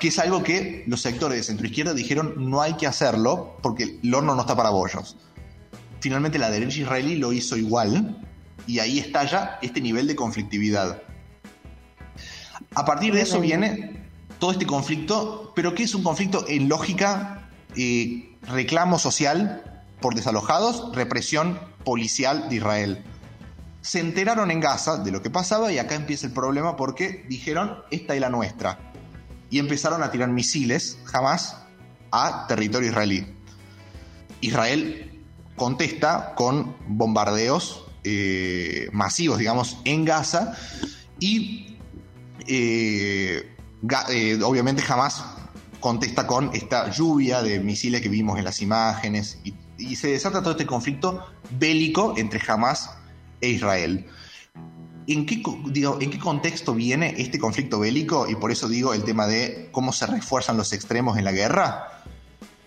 que 0.00 0.08
es 0.08 0.18
algo 0.18 0.42
que 0.42 0.84
los 0.86 1.00
sectores 1.00 1.38
de 1.38 1.44
centroizquierda 1.44 1.94
dijeron 1.94 2.34
no 2.36 2.60
hay 2.60 2.74
que 2.74 2.86
hacerlo 2.86 3.56
porque 3.62 3.98
el 4.02 4.14
horno 4.14 4.34
no 4.34 4.40
está 4.42 4.56
para 4.56 4.70
bollos. 4.70 5.16
Finalmente 6.00 6.38
la 6.38 6.50
derecha 6.50 6.80
israelí 6.80 7.16
lo 7.16 7.32
hizo 7.32 7.56
igual 7.56 8.22
y 8.66 8.80
ahí 8.80 8.98
estalla 8.98 9.58
este 9.62 9.80
nivel 9.80 10.06
de 10.06 10.16
conflictividad. 10.16 11.02
A 12.74 12.84
partir 12.84 13.14
de 13.14 13.22
eso 13.22 13.40
viene 13.40 14.04
todo 14.38 14.52
este 14.52 14.66
conflicto, 14.66 15.52
pero 15.54 15.74
¿qué 15.74 15.84
es 15.84 15.94
un 15.94 16.02
conflicto 16.02 16.44
en 16.48 16.68
lógica? 16.68 17.48
Eh, 17.76 18.36
reclamo 18.48 18.98
social 18.98 19.82
por 20.00 20.14
desalojados, 20.14 20.94
represión 20.94 21.58
policial 21.84 22.48
de 22.48 22.56
Israel. 22.56 23.04
Se 23.80 24.00
enteraron 24.00 24.50
en 24.50 24.60
Gaza 24.60 24.98
de 24.98 25.10
lo 25.10 25.22
que 25.22 25.30
pasaba 25.30 25.72
y 25.72 25.78
acá 25.78 25.94
empieza 25.94 26.26
el 26.26 26.32
problema 26.32 26.76
porque 26.76 27.24
dijeron, 27.28 27.78
esta 27.90 28.14
es 28.14 28.20
la 28.20 28.28
nuestra. 28.28 28.92
Y 29.50 29.58
empezaron 29.58 30.02
a 30.02 30.10
tirar 30.10 30.28
misiles, 30.28 30.98
jamás, 31.04 31.56
a 32.10 32.46
territorio 32.46 32.88
israelí. 32.88 33.26
Israel 34.40 35.24
contesta 35.56 36.34
con 36.34 36.76
bombardeos 36.86 37.84
eh, 38.04 38.88
masivos, 38.92 39.38
digamos, 39.38 39.78
en 39.84 40.04
Gaza 40.04 40.54
y 41.18 41.78
eh, 42.46 43.56
eh, 44.10 44.40
obviamente 44.44 44.82
jamás 44.82 45.24
contesta 45.80 46.26
con 46.26 46.54
esta 46.54 46.90
lluvia 46.90 47.42
de 47.42 47.60
misiles 47.60 48.00
que 48.00 48.08
vimos 48.08 48.38
en 48.38 48.44
las 48.44 48.62
imágenes 48.62 49.38
y, 49.44 49.54
se 49.94 50.08
desata 50.08 50.40
todo 50.40 50.52
este 50.52 50.66
conflicto 50.66 51.26
bélico 51.50 52.14
entre 52.16 52.40
Hamas 52.46 52.90
e 53.40 53.50
Israel. 53.50 54.06
¿En 55.08 55.24
qué, 55.24 55.42
¿En 56.00 56.10
qué 56.10 56.18
contexto 56.18 56.74
viene 56.74 57.14
este 57.18 57.38
conflicto 57.38 57.78
bélico? 57.78 58.28
Y 58.28 58.34
por 58.34 58.50
eso 58.50 58.68
digo 58.68 58.92
el 58.92 59.04
tema 59.04 59.26
de 59.26 59.68
cómo 59.70 59.92
se 59.92 60.06
refuerzan 60.06 60.56
los 60.56 60.72
extremos 60.72 61.16
en 61.16 61.24
la 61.24 61.32
guerra. 61.32 62.02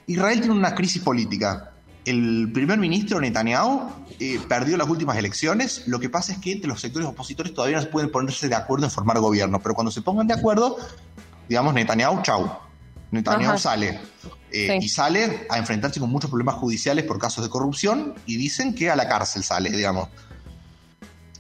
Israel 0.08 0.40
tiene 0.40 0.56
una 0.56 0.74
crisis 0.74 1.02
política. 1.02 1.72
El 2.06 2.50
primer 2.54 2.80
ministro 2.80 3.20
Netanyahu 3.20 3.90
eh, 4.20 4.40
perdió 4.48 4.78
las 4.78 4.88
últimas 4.88 5.18
elecciones. 5.18 5.84
Lo 5.88 6.00
que 6.00 6.10
pasa 6.10 6.32
es 6.32 6.40
que 6.40 6.54
entre 6.54 6.70
los 6.70 6.80
sectores 6.80 7.08
opositores 7.08 7.54
todavía 7.54 7.80
no 7.80 7.90
pueden 7.90 8.10
ponerse 8.10 8.48
de 8.48 8.56
acuerdo 8.56 8.86
en 8.86 8.92
formar 8.92 9.20
gobierno. 9.20 9.60
Pero 9.62 9.76
cuando 9.76 9.92
se 9.92 10.02
pongan 10.02 10.26
de 10.26 10.34
acuerdo, 10.34 10.78
digamos, 11.48 11.74
Netanyahu, 11.74 12.22
chau. 12.24 12.50
Netanyahu 13.12 13.58
sale. 13.58 14.00
Eh, 14.52 14.80
y 14.82 14.90
sale 14.90 15.46
a 15.50 15.60
enfrentarse 15.60 16.00
con 16.00 16.10
muchos 16.10 16.30
problemas 16.30 16.56
judiciales 16.56 17.06
por 17.06 17.20
casos 17.20 17.44
de 17.44 17.50
corrupción 17.50 18.16
y 18.26 18.38
dicen 18.38 18.74
que 18.74 18.90
a 18.90 18.96
la 18.96 19.08
cárcel 19.08 19.44
sale, 19.44 19.70
digamos. 19.70 20.10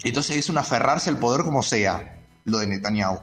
Entonces 0.03 0.37
es 0.37 0.49
un 0.49 0.57
aferrarse 0.57 1.09
al 1.09 1.17
poder 1.17 1.43
como 1.43 1.63
sea, 1.63 2.19
lo 2.45 2.59
de 2.59 2.67
Netanyahu. 2.67 3.19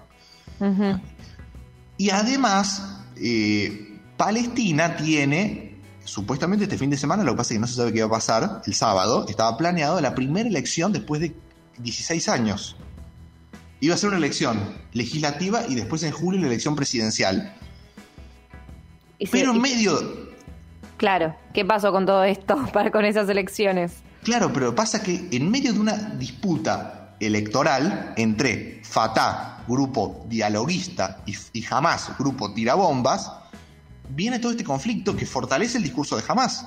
Y 1.97 2.11
además, 2.11 3.01
eh, 3.16 3.99
Palestina 4.16 4.97
tiene, 4.97 5.79
supuestamente 6.05 6.64
este 6.64 6.79
fin 6.79 6.91
de 6.91 6.97
semana, 6.97 7.24
lo 7.24 7.33
que 7.33 7.39
pasa 7.39 7.55
es 7.55 7.57
que 7.57 7.61
no 7.61 7.66
se 7.66 7.74
sabe 7.74 7.93
qué 7.93 8.01
va 8.01 8.09
a 8.09 8.18
pasar, 8.18 8.62
el 8.66 8.74
sábado, 8.74 9.27
estaba 9.29 9.57
planeado 9.57 10.01
la 10.01 10.14
primera 10.14 10.49
elección 10.49 10.93
después 10.93 11.20
de 11.20 11.35
16 11.79 12.29
años 12.29 12.77
iba 13.81 13.95
a 13.95 13.99
ser 13.99 14.09
una 14.09 14.18
elección 14.18 14.59
legislativa 14.93 15.62
y 15.68 15.74
después 15.74 16.03
en 16.03 16.12
julio 16.12 16.41
la 16.41 16.47
elección 16.47 16.77
presidencial. 16.77 17.53
pero 19.31 19.53
en 19.53 19.61
medio... 19.61 20.27
Claro, 20.97 21.37
¿qué 21.53 21.64
pasó 21.64 21.93
con 21.93 22.07
todo 22.07 22.24
esto 22.24 22.57
para, 22.72 22.91
con 22.91 23.05
esas 23.05 23.29
elecciones? 23.29 24.03
Claro, 24.27 24.53
pero 24.53 24.74
pasa 24.74 25.05
que 25.05 25.29
en 25.31 25.49
medio 25.49 25.72
de 25.72 25.79
una 25.79 25.93
disputa 25.93 27.14
electoral 27.20 28.12
entre 28.16 28.83
Fatah, 28.83 29.62
grupo 29.68 30.27
dialoguista, 30.29 31.22
y, 31.27 31.37
y 31.53 31.64
Hamas, 31.70 32.11
grupo 32.18 32.53
tirabombas, 32.53 33.31
viene 34.09 34.41
todo 34.41 34.51
este 34.51 34.64
conflicto 34.64 35.14
que 35.14 35.27
fortalece 35.27 35.79
el 35.79 35.85
discurso 35.85 36.16
de 36.16 36.24
Hamas. 36.27 36.66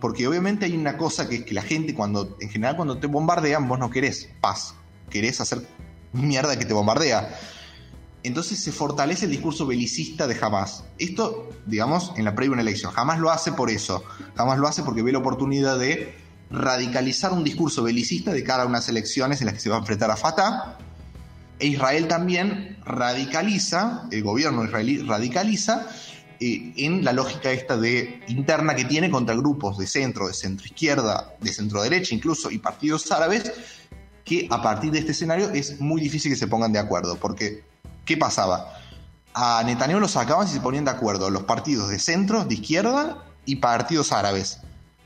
Porque 0.00 0.26
obviamente 0.26 0.64
hay 0.64 0.74
una 0.74 0.96
cosa 0.96 1.28
que 1.28 1.36
es 1.36 1.44
que 1.44 1.52
la 1.52 1.60
gente, 1.60 1.94
cuando, 1.94 2.38
en 2.40 2.48
general, 2.48 2.76
cuando 2.76 2.96
te 2.96 3.06
bombardean, 3.06 3.68
vos 3.68 3.78
no 3.78 3.90
querés 3.90 4.30
paz, 4.40 4.74
querés 5.10 5.42
hacer 5.42 5.68
mierda 6.14 6.58
que 6.58 6.64
te 6.64 6.72
bombardea. 6.72 7.38
Entonces 8.22 8.58
se 8.60 8.72
fortalece 8.72 9.26
el 9.26 9.30
discurso 9.30 9.66
belicista 9.66 10.26
de 10.26 10.38
Hamas. 10.40 10.84
Esto, 10.98 11.50
digamos, 11.66 12.14
en 12.16 12.24
la 12.24 12.34
previa 12.34 12.54
una 12.54 12.62
elección. 12.62 12.92
Jamás 12.92 13.18
lo 13.18 13.30
hace 13.30 13.52
por 13.52 13.68
eso. 13.68 14.02
Jamás 14.36 14.58
lo 14.58 14.68
hace 14.68 14.82
porque 14.82 15.02
ve 15.02 15.12
la 15.12 15.18
oportunidad 15.18 15.78
de 15.78 16.21
radicalizar 16.52 17.32
un 17.32 17.42
discurso 17.42 17.82
belicista 17.82 18.32
de 18.32 18.44
cara 18.44 18.64
a 18.64 18.66
unas 18.66 18.88
elecciones 18.88 19.40
en 19.40 19.46
las 19.46 19.54
que 19.54 19.60
se 19.60 19.70
va 19.70 19.76
a 19.76 19.78
enfrentar 19.80 20.10
a 20.10 20.16
Fatah. 20.16 20.78
E 21.58 21.66
Israel 21.66 22.08
también 22.08 22.78
radicaliza, 22.84 24.06
el 24.10 24.22
gobierno 24.22 24.64
israelí 24.64 24.98
radicaliza 24.98 25.88
eh, 26.40 26.72
en 26.76 27.04
la 27.04 27.12
lógica 27.12 27.52
esta 27.52 27.76
de 27.76 28.20
interna 28.28 28.74
que 28.74 28.84
tiene 28.84 29.10
contra 29.10 29.34
grupos 29.34 29.78
de 29.78 29.86
centro, 29.86 30.28
de 30.28 30.34
centro 30.34 30.66
izquierda, 30.66 31.34
de 31.40 31.52
centro 31.52 31.82
derecha 31.82 32.14
incluso 32.14 32.50
y 32.50 32.58
partidos 32.58 33.10
árabes 33.10 33.52
que 34.24 34.46
a 34.50 34.60
partir 34.60 34.92
de 34.92 34.98
este 34.98 35.12
escenario 35.12 35.50
es 35.50 35.80
muy 35.80 36.00
difícil 36.00 36.30
que 36.30 36.36
se 36.36 36.46
pongan 36.46 36.72
de 36.72 36.78
acuerdo, 36.78 37.16
porque 37.16 37.64
¿qué 38.04 38.16
pasaba? 38.16 38.78
A 39.34 39.62
Netanyahu 39.64 40.00
lo 40.00 40.08
sacaban 40.08 40.46
si 40.46 40.54
se 40.54 40.60
ponían 40.60 40.84
de 40.84 40.90
acuerdo 40.90 41.30
los 41.30 41.44
partidos 41.44 41.88
de 41.88 41.98
centro, 41.98 42.44
de 42.44 42.54
izquierda 42.54 43.24
y 43.46 43.56
partidos 43.56 44.12
árabes. 44.12 44.60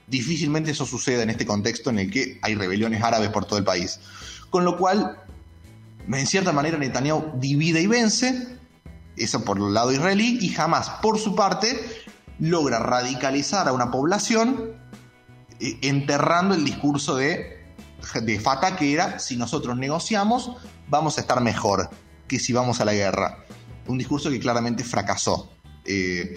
Difícilmente 0.07 0.71
eso 0.71 0.87
sucede 0.87 1.23
en 1.23 1.31
este 1.31 1.47
contexto 1.47 1.91
en 1.91 1.99
el 1.99 2.11
que 2.11 2.39
hay 2.43 2.55
rebeliones 2.55 3.03
árabes 3.03 3.31
por 3.31 3.45
todo 3.45 3.59
el 3.59 3.65
país. 3.65 3.99
Con 4.51 4.65
lo 4.65 4.77
cual, 4.77 5.23
en 6.09 6.27
cierta 6.27 6.53
manera, 6.53 6.79
Netanyahu 6.79 7.33
divide 7.41 7.81
y 7.81 7.87
vence, 7.87 8.59
eso 9.17 9.45
por 9.45 9.59
el 9.59 9.75
lado 9.75 9.93
israelí, 9.93 10.39
y 10.41 10.49
jamás, 10.51 10.91
por 11.03 11.19
su 11.19 11.35
parte, 11.35 11.81
logra 12.39 12.79
radicalizar 12.79 13.67
a 13.67 13.73
una 13.73 13.91
población 13.91 14.73
eh, 15.59 15.79
enterrando 15.83 16.55
el 16.55 16.65
discurso 16.65 17.17
de 17.17 17.57
de 18.23 18.41
Fatah 18.41 18.77
que 18.77 18.93
era, 18.93 19.19
si 19.19 19.37
nosotros 19.37 19.77
negociamos, 19.77 20.53
vamos 20.89 21.19
a 21.19 21.21
estar 21.23 21.41
mejor 21.41 21.91
que 22.29 22.39
si 22.39 22.53
vamos 22.53 22.81
a 22.81 22.85
la 22.85 22.93
guerra. 22.93 23.45
Un 23.87 23.99
discurso 23.99 24.31
que 24.31 24.39
claramente 24.39 24.85
fracasó. 24.85 25.51
Eh, 25.85 26.37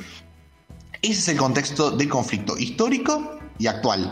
ese 1.02 1.20
es 1.20 1.28
el 1.30 1.38
contexto 1.38 1.92
del 1.92 2.10
conflicto 2.10 2.58
histórico 2.58 3.39
y 3.60 3.68
actual. 3.68 4.12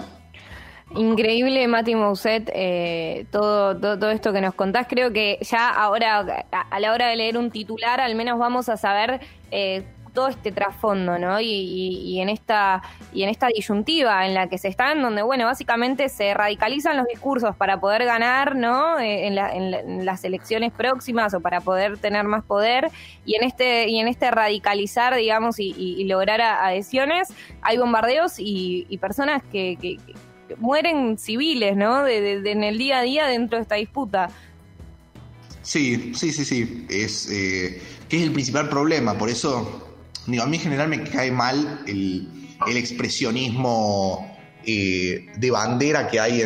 Increíble, 0.96 1.68
Mati 1.68 1.96
Mousset, 1.96 2.50
eh, 2.54 3.26
todo, 3.32 3.78
todo, 3.78 4.10
esto 4.10 4.32
que 4.32 4.40
nos 4.40 4.54
contás. 4.54 4.88
Creo 4.88 5.12
que 5.12 5.38
ya 5.42 5.70
ahora, 5.70 6.46
a, 6.52 6.80
la 6.80 6.94
hora 6.94 7.08
de 7.08 7.16
leer 7.18 7.38
un 7.38 7.52
titular, 7.52 8.00
al 8.00 8.16
menos 8.16 8.40
vamos 8.40 8.70
a 8.70 8.78
saber 8.78 9.20
eh, 9.52 9.84
todo 10.18 10.30
este 10.30 10.52
trasfondo, 10.52 11.20
¿no? 11.20 11.40
Y, 11.40 12.20
en 12.20 12.30
esta 12.30 12.82
y 13.14 13.22
en 13.22 13.30
esta 13.30 13.50
disyuntiva 13.50 14.26
en 14.26 14.34
la 14.34 14.50
que 14.50 14.58
se 14.58 14.68
están, 14.68 15.00
donde 15.00 15.22
bueno, 15.22 15.46
básicamente 15.46 16.10
se 16.10 16.34
radicalizan 16.34 16.98
los 16.98 17.06
discursos 17.06 17.56
para 17.56 17.80
poder 17.80 18.04
ganar, 18.04 18.56
¿no? 18.56 18.98
Eh, 18.98 19.28
en, 19.28 20.06
las 20.08 20.24
elecciones 20.24 20.74
próximas 20.74 21.36
o 21.36 21.40
para 21.40 21.62
poder 21.62 22.00
tener 22.00 22.24
más 22.24 22.44
poder 22.44 22.90
y 23.26 23.36
en 23.36 23.44
este 23.44 23.90
y 23.90 24.00
en 24.00 24.08
este 24.08 24.32
radicalizar, 24.32 25.16
digamos, 25.16 25.60
y, 25.60 26.04
lograr 26.06 26.42
adhesiones, 26.42 27.28
hay 27.62 27.78
bombardeos 27.78 28.38
y, 28.40 28.98
personas 29.00 29.44
que, 29.52 30.00
mueren 30.58 31.20
civiles, 31.20 31.78
¿no? 31.78 32.08
en 32.08 32.64
el 32.64 32.78
día 32.80 33.00
a 33.00 33.02
día 33.04 33.28
dentro 33.28 33.60
de 33.60 33.62
esta 33.62 33.76
disputa. 33.76 34.30
Sí, 35.62 36.16
sí, 36.16 36.32
sí, 36.32 36.44
sí. 36.44 36.88
Es 36.90 37.30
eh, 37.30 37.80
que 38.10 38.18
es 38.18 38.24
el 38.24 38.32
principal 38.32 38.68
problema. 38.68 39.16
Por 39.16 39.30
eso 39.30 39.87
a 40.28 40.46
mí 40.46 40.58
en 40.58 40.62
general 40.62 40.90
me 40.90 41.04
cae 41.04 41.32
mal 41.32 41.84
el, 41.88 42.28
expresionismo 42.76 44.38
eh, 44.66 45.28
de 45.38 45.52
bandera 45.52 46.08
que 46.08 46.20
hay 46.20 46.44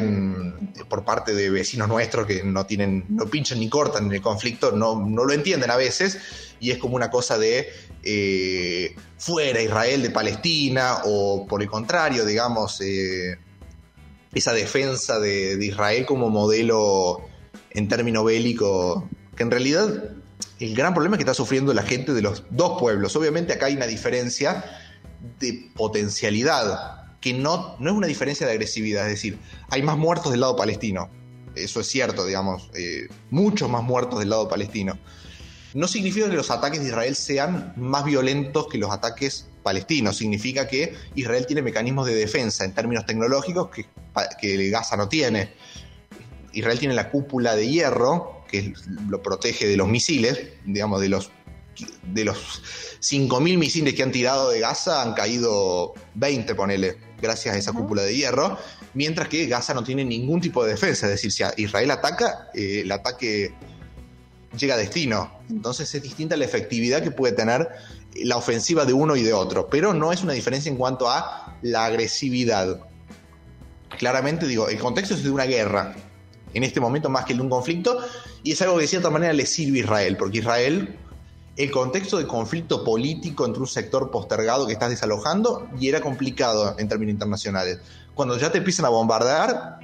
por 0.87 1.03
parte 1.03 1.33
de 1.33 1.49
vecinos 1.49 1.87
nuestros 1.87 2.27
que 2.27 2.43
no 2.43 2.65
tienen, 2.65 3.05
no 3.09 3.25
pinchan 3.25 3.59
ni 3.59 3.69
cortan 3.69 4.05
en 4.05 4.11
el 4.11 4.21
conflicto, 4.21 4.71
no, 4.71 4.95
lo 5.07 5.33
entienden 5.33 5.71
a 5.71 5.77
veces, 5.77 6.19
y 6.59 6.71
es 6.71 6.77
como 6.77 6.95
una 6.95 7.09
cosa 7.09 7.39
de 7.39 7.69
eh, 8.03 8.95
fuera 9.17 9.61
Israel 9.61 10.03
de 10.03 10.11
Palestina, 10.11 10.99
o 11.05 11.47
por 11.47 11.63
el 11.63 11.69
contrario, 11.69 12.25
digamos, 12.25 12.79
eh, 12.81 13.37
esa 14.33 14.53
defensa 14.53 15.19
de, 15.19 15.57
de 15.57 15.65
Israel 15.65 16.05
como 16.05 16.29
modelo 16.29 17.21
en 17.71 17.87
término 17.87 18.23
bélico, 18.23 19.09
que 19.35 19.43
en 19.43 19.51
realidad 19.51 20.20
el 20.61 20.75
gran 20.75 20.93
problema 20.93 21.17
que 21.17 21.23
está 21.23 21.33
sufriendo 21.33 21.73
la 21.73 21.83
gente 21.83 22.13
de 22.13 22.21
los 22.21 22.43
dos 22.51 22.79
pueblos. 22.79 23.15
Obviamente 23.15 23.53
acá 23.53 23.65
hay 23.65 23.75
una 23.75 23.87
diferencia 23.87 24.63
de 25.39 25.71
potencialidad, 25.75 27.17
que 27.19 27.33
no, 27.33 27.75
no 27.79 27.89
es 27.89 27.95
una 27.97 28.07
diferencia 28.07 28.45
de 28.45 28.53
agresividad, 28.53 29.05
es 29.05 29.13
decir, 29.13 29.39
hay 29.69 29.81
más 29.81 29.97
muertos 29.97 30.31
del 30.31 30.41
lado 30.41 30.55
palestino. 30.55 31.09
Eso 31.55 31.81
es 31.81 31.87
cierto, 31.87 32.25
digamos, 32.25 32.69
eh, 32.75 33.07
muchos 33.31 33.69
más 33.69 33.83
muertos 33.83 34.19
del 34.19 34.29
lado 34.29 34.47
palestino. 34.47 34.97
No 35.73 35.87
significa 35.87 36.29
que 36.29 36.35
los 36.35 36.51
ataques 36.51 36.81
de 36.81 36.87
Israel 36.87 37.15
sean 37.15 37.73
más 37.75 38.05
violentos 38.05 38.67
que 38.67 38.77
los 38.77 38.91
ataques 38.91 39.47
palestinos. 39.63 40.17
Significa 40.17 40.67
que 40.67 40.95
Israel 41.15 41.45
tiene 41.47 41.61
mecanismos 41.61 42.05
de 42.07 42.15
defensa 42.15 42.65
en 42.65 42.73
términos 42.73 43.05
tecnológicos 43.05 43.69
que, 43.69 43.85
que 44.39 44.69
Gaza 44.69 44.95
no 44.97 45.07
tiene. 45.07 45.53
Israel 46.53 46.79
tiene 46.79 46.93
la 46.93 47.09
cúpula 47.09 47.55
de 47.55 47.67
hierro, 47.67 48.40
que 48.51 48.73
lo 49.09 49.21
protege 49.21 49.67
de 49.67 49.77
los 49.77 49.87
misiles, 49.87 50.39
digamos, 50.65 51.01
de 51.01 51.09
los 51.09 51.31
de 52.03 52.25
los 52.25 52.61
5.000 53.01 53.57
misiles 53.57 53.93
que 53.93 54.03
han 54.03 54.11
tirado 54.11 54.51
de 54.51 54.59
Gaza, 54.59 55.01
han 55.01 55.13
caído 55.13 55.93
20, 56.15 56.53
ponele, 56.53 56.97
gracias 57.21 57.55
a 57.55 57.57
esa 57.57 57.73
cúpula 57.73 58.03
de 58.03 58.15
hierro. 58.15 58.57
mientras 58.93 59.29
que 59.29 59.47
Gaza 59.47 59.73
no 59.73 59.83
tiene 59.83 60.03
ningún 60.03 60.41
tipo 60.41 60.63
de 60.63 60.71
defensa. 60.71 61.07
Es 61.07 61.13
decir, 61.13 61.31
si 61.31 61.43
Israel 61.63 61.91
ataca, 61.91 62.49
eh, 62.53 62.81
el 62.81 62.91
ataque 62.91 63.53
llega 64.57 64.75
a 64.75 64.77
destino. 64.77 65.31
Entonces 65.49 65.93
es 65.95 66.03
distinta 66.03 66.35
la 66.35 66.45
efectividad 66.45 67.01
que 67.01 67.11
puede 67.11 67.33
tener 67.33 67.69
la 68.15 68.35
ofensiva 68.35 68.85
de 68.85 68.93
uno 68.93 69.15
y 69.15 69.23
de 69.23 69.33
otro, 69.33 69.69
pero 69.69 69.93
no 69.93 70.11
es 70.11 70.21
una 70.21 70.33
diferencia 70.33 70.69
en 70.69 70.77
cuanto 70.77 71.09
a 71.09 71.57
la 71.61 71.85
agresividad. 71.85 72.81
Claramente 73.97 74.47
digo, 74.47 74.67
el 74.67 74.77
contexto 74.77 75.13
es 75.13 75.23
de 75.23 75.29
una 75.29 75.45
guerra, 75.45 75.95
en 76.53 76.63
este 76.63 76.79
momento 76.79 77.09
más 77.09 77.25
que 77.25 77.33
de 77.33 77.41
un 77.41 77.49
conflicto, 77.49 77.99
y 78.43 78.51
es 78.51 78.61
algo 78.61 78.75
que 78.75 78.81
de 78.81 78.87
cierta 78.87 79.09
manera 79.09 79.33
le 79.33 79.45
sirve 79.45 79.79
a 79.79 79.81
Israel, 79.81 80.17
porque 80.17 80.39
Israel, 80.39 80.97
el 81.57 81.71
contexto 81.71 82.17
de 82.17 82.27
conflicto 82.27 82.83
político 82.83 83.45
entre 83.45 83.61
un 83.61 83.67
sector 83.67 84.11
postergado 84.11 84.67
que 84.67 84.73
estás 84.73 84.89
desalojando, 84.89 85.69
y 85.79 85.89
era 85.89 86.01
complicado 86.01 86.75
en 86.77 86.87
términos 86.87 87.13
internacionales. 87.13 87.79
Cuando 88.13 88.37
ya 88.37 88.51
te 88.51 88.59
empiezan 88.59 88.85
a 88.85 88.89
bombardear, 88.89 89.79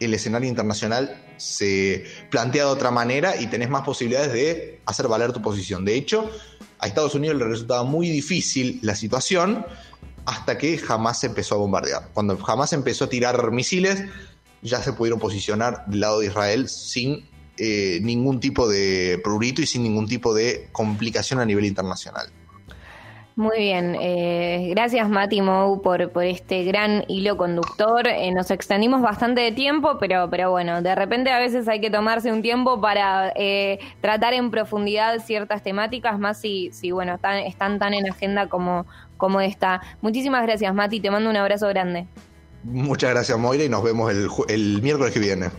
el 0.00 0.14
escenario 0.14 0.48
internacional 0.48 1.22
se 1.36 2.04
plantea 2.30 2.64
de 2.64 2.70
otra 2.70 2.90
manera 2.90 3.40
y 3.40 3.46
tenés 3.46 3.70
más 3.70 3.82
posibilidades 3.82 4.32
de 4.32 4.80
hacer 4.86 5.08
valer 5.08 5.32
tu 5.32 5.42
posición. 5.42 5.84
De 5.84 5.94
hecho, 5.94 6.30
a 6.78 6.86
Estados 6.86 7.14
Unidos 7.14 7.36
le 7.36 7.44
resultaba 7.44 7.84
muy 7.84 8.08
difícil 8.08 8.78
la 8.82 8.94
situación 8.94 9.64
hasta 10.24 10.58
que 10.58 10.78
jamás 10.78 11.22
empezó 11.24 11.56
a 11.56 11.58
bombardear. 11.58 12.08
Cuando 12.12 12.36
jamás 12.38 12.72
empezó 12.72 13.04
a 13.04 13.08
tirar 13.08 13.50
misiles, 13.50 14.04
ya 14.62 14.78
se 14.78 14.92
pudieron 14.92 15.18
posicionar 15.18 15.84
del 15.86 16.00
lado 16.00 16.20
de 16.20 16.26
Israel 16.26 16.68
sin 16.68 17.28
eh, 17.58 17.98
ningún 18.02 18.40
tipo 18.40 18.68
de 18.68 19.20
prurito 19.22 19.60
y 19.60 19.66
sin 19.66 19.82
ningún 19.82 20.06
tipo 20.06 20.32
de 20.32 20.68
complicación 20.72 21.40
a 21.40 21.44
nivel 21.44 21.66
internacional. 21.66 22.28
Muy 23.34 23.60
bien, 23.60 23.96
eh, 23.98 24.68
gracias 24.70 25.08
Mati 25.08 25.40
Mou 25.40 25.80
por, 25.80 26.10
por 26.10 26.24
este 26.24 26.64
gran 26.64 27.04
hilo 27.08 27.38
conductor. 27.38 28.06
Eh, 28.06 28.30
nos 28.30 28.50
extendimos 28.50 29.00
bastante 29.00 29.40
de 29.40 29.52
tiempo, 29.52 29.96
pero, 29.98 30.28
pero 30.28 30.50
bueno, 30.50 30.82
de 30.82 30.94
repente 30.94 31.30
a 31.30 31.38
veces 31.38 31.66
hay 31.66 31.80
que 31.80 31.90
tomarse 31.90 32.30
un 32.30 32.42
tiempo 32.42 32.78
para 32.82 33.32
eh, 33.34 33.78
tratar 34.02 34.34
en 34.34 34.50
profundidad 34.50 35.18
ciertas 35.20 35.62
temáticas, 35.62 36.18
más 36.18 36.42
si, 36.42 36.70
si 36.72 36.90
bueno, 36.90 37.14
están, 37.14 37.38
están 37.38 37.78
tan 37.78 37.94
en 37.94 38.10
agenda 38.10 38.48
como, 38.50 38.84
como 39.16 39.40
esta. 39.40 39.80
Muchísimas 40.02 40.42
gracias 40.42 40.74
Mati, 40.74 41.00
te 41.00 41.10
mando 41.10 41.30
un 41.30 41.36
abrazo 41.36 41.68
grande. 41.68 42.06
Muchas 42.62 43.10
gracias 43.10 43.38
Moira 43.38 43.64
y 43.64 43.68
nos 43.68 43.82
vemos 43.82 44.10
el, 44.10 44.28
el 44.48 44.82
miércoles 44.82 45.12
que 45.12 45.20
viene. 45.20 45.50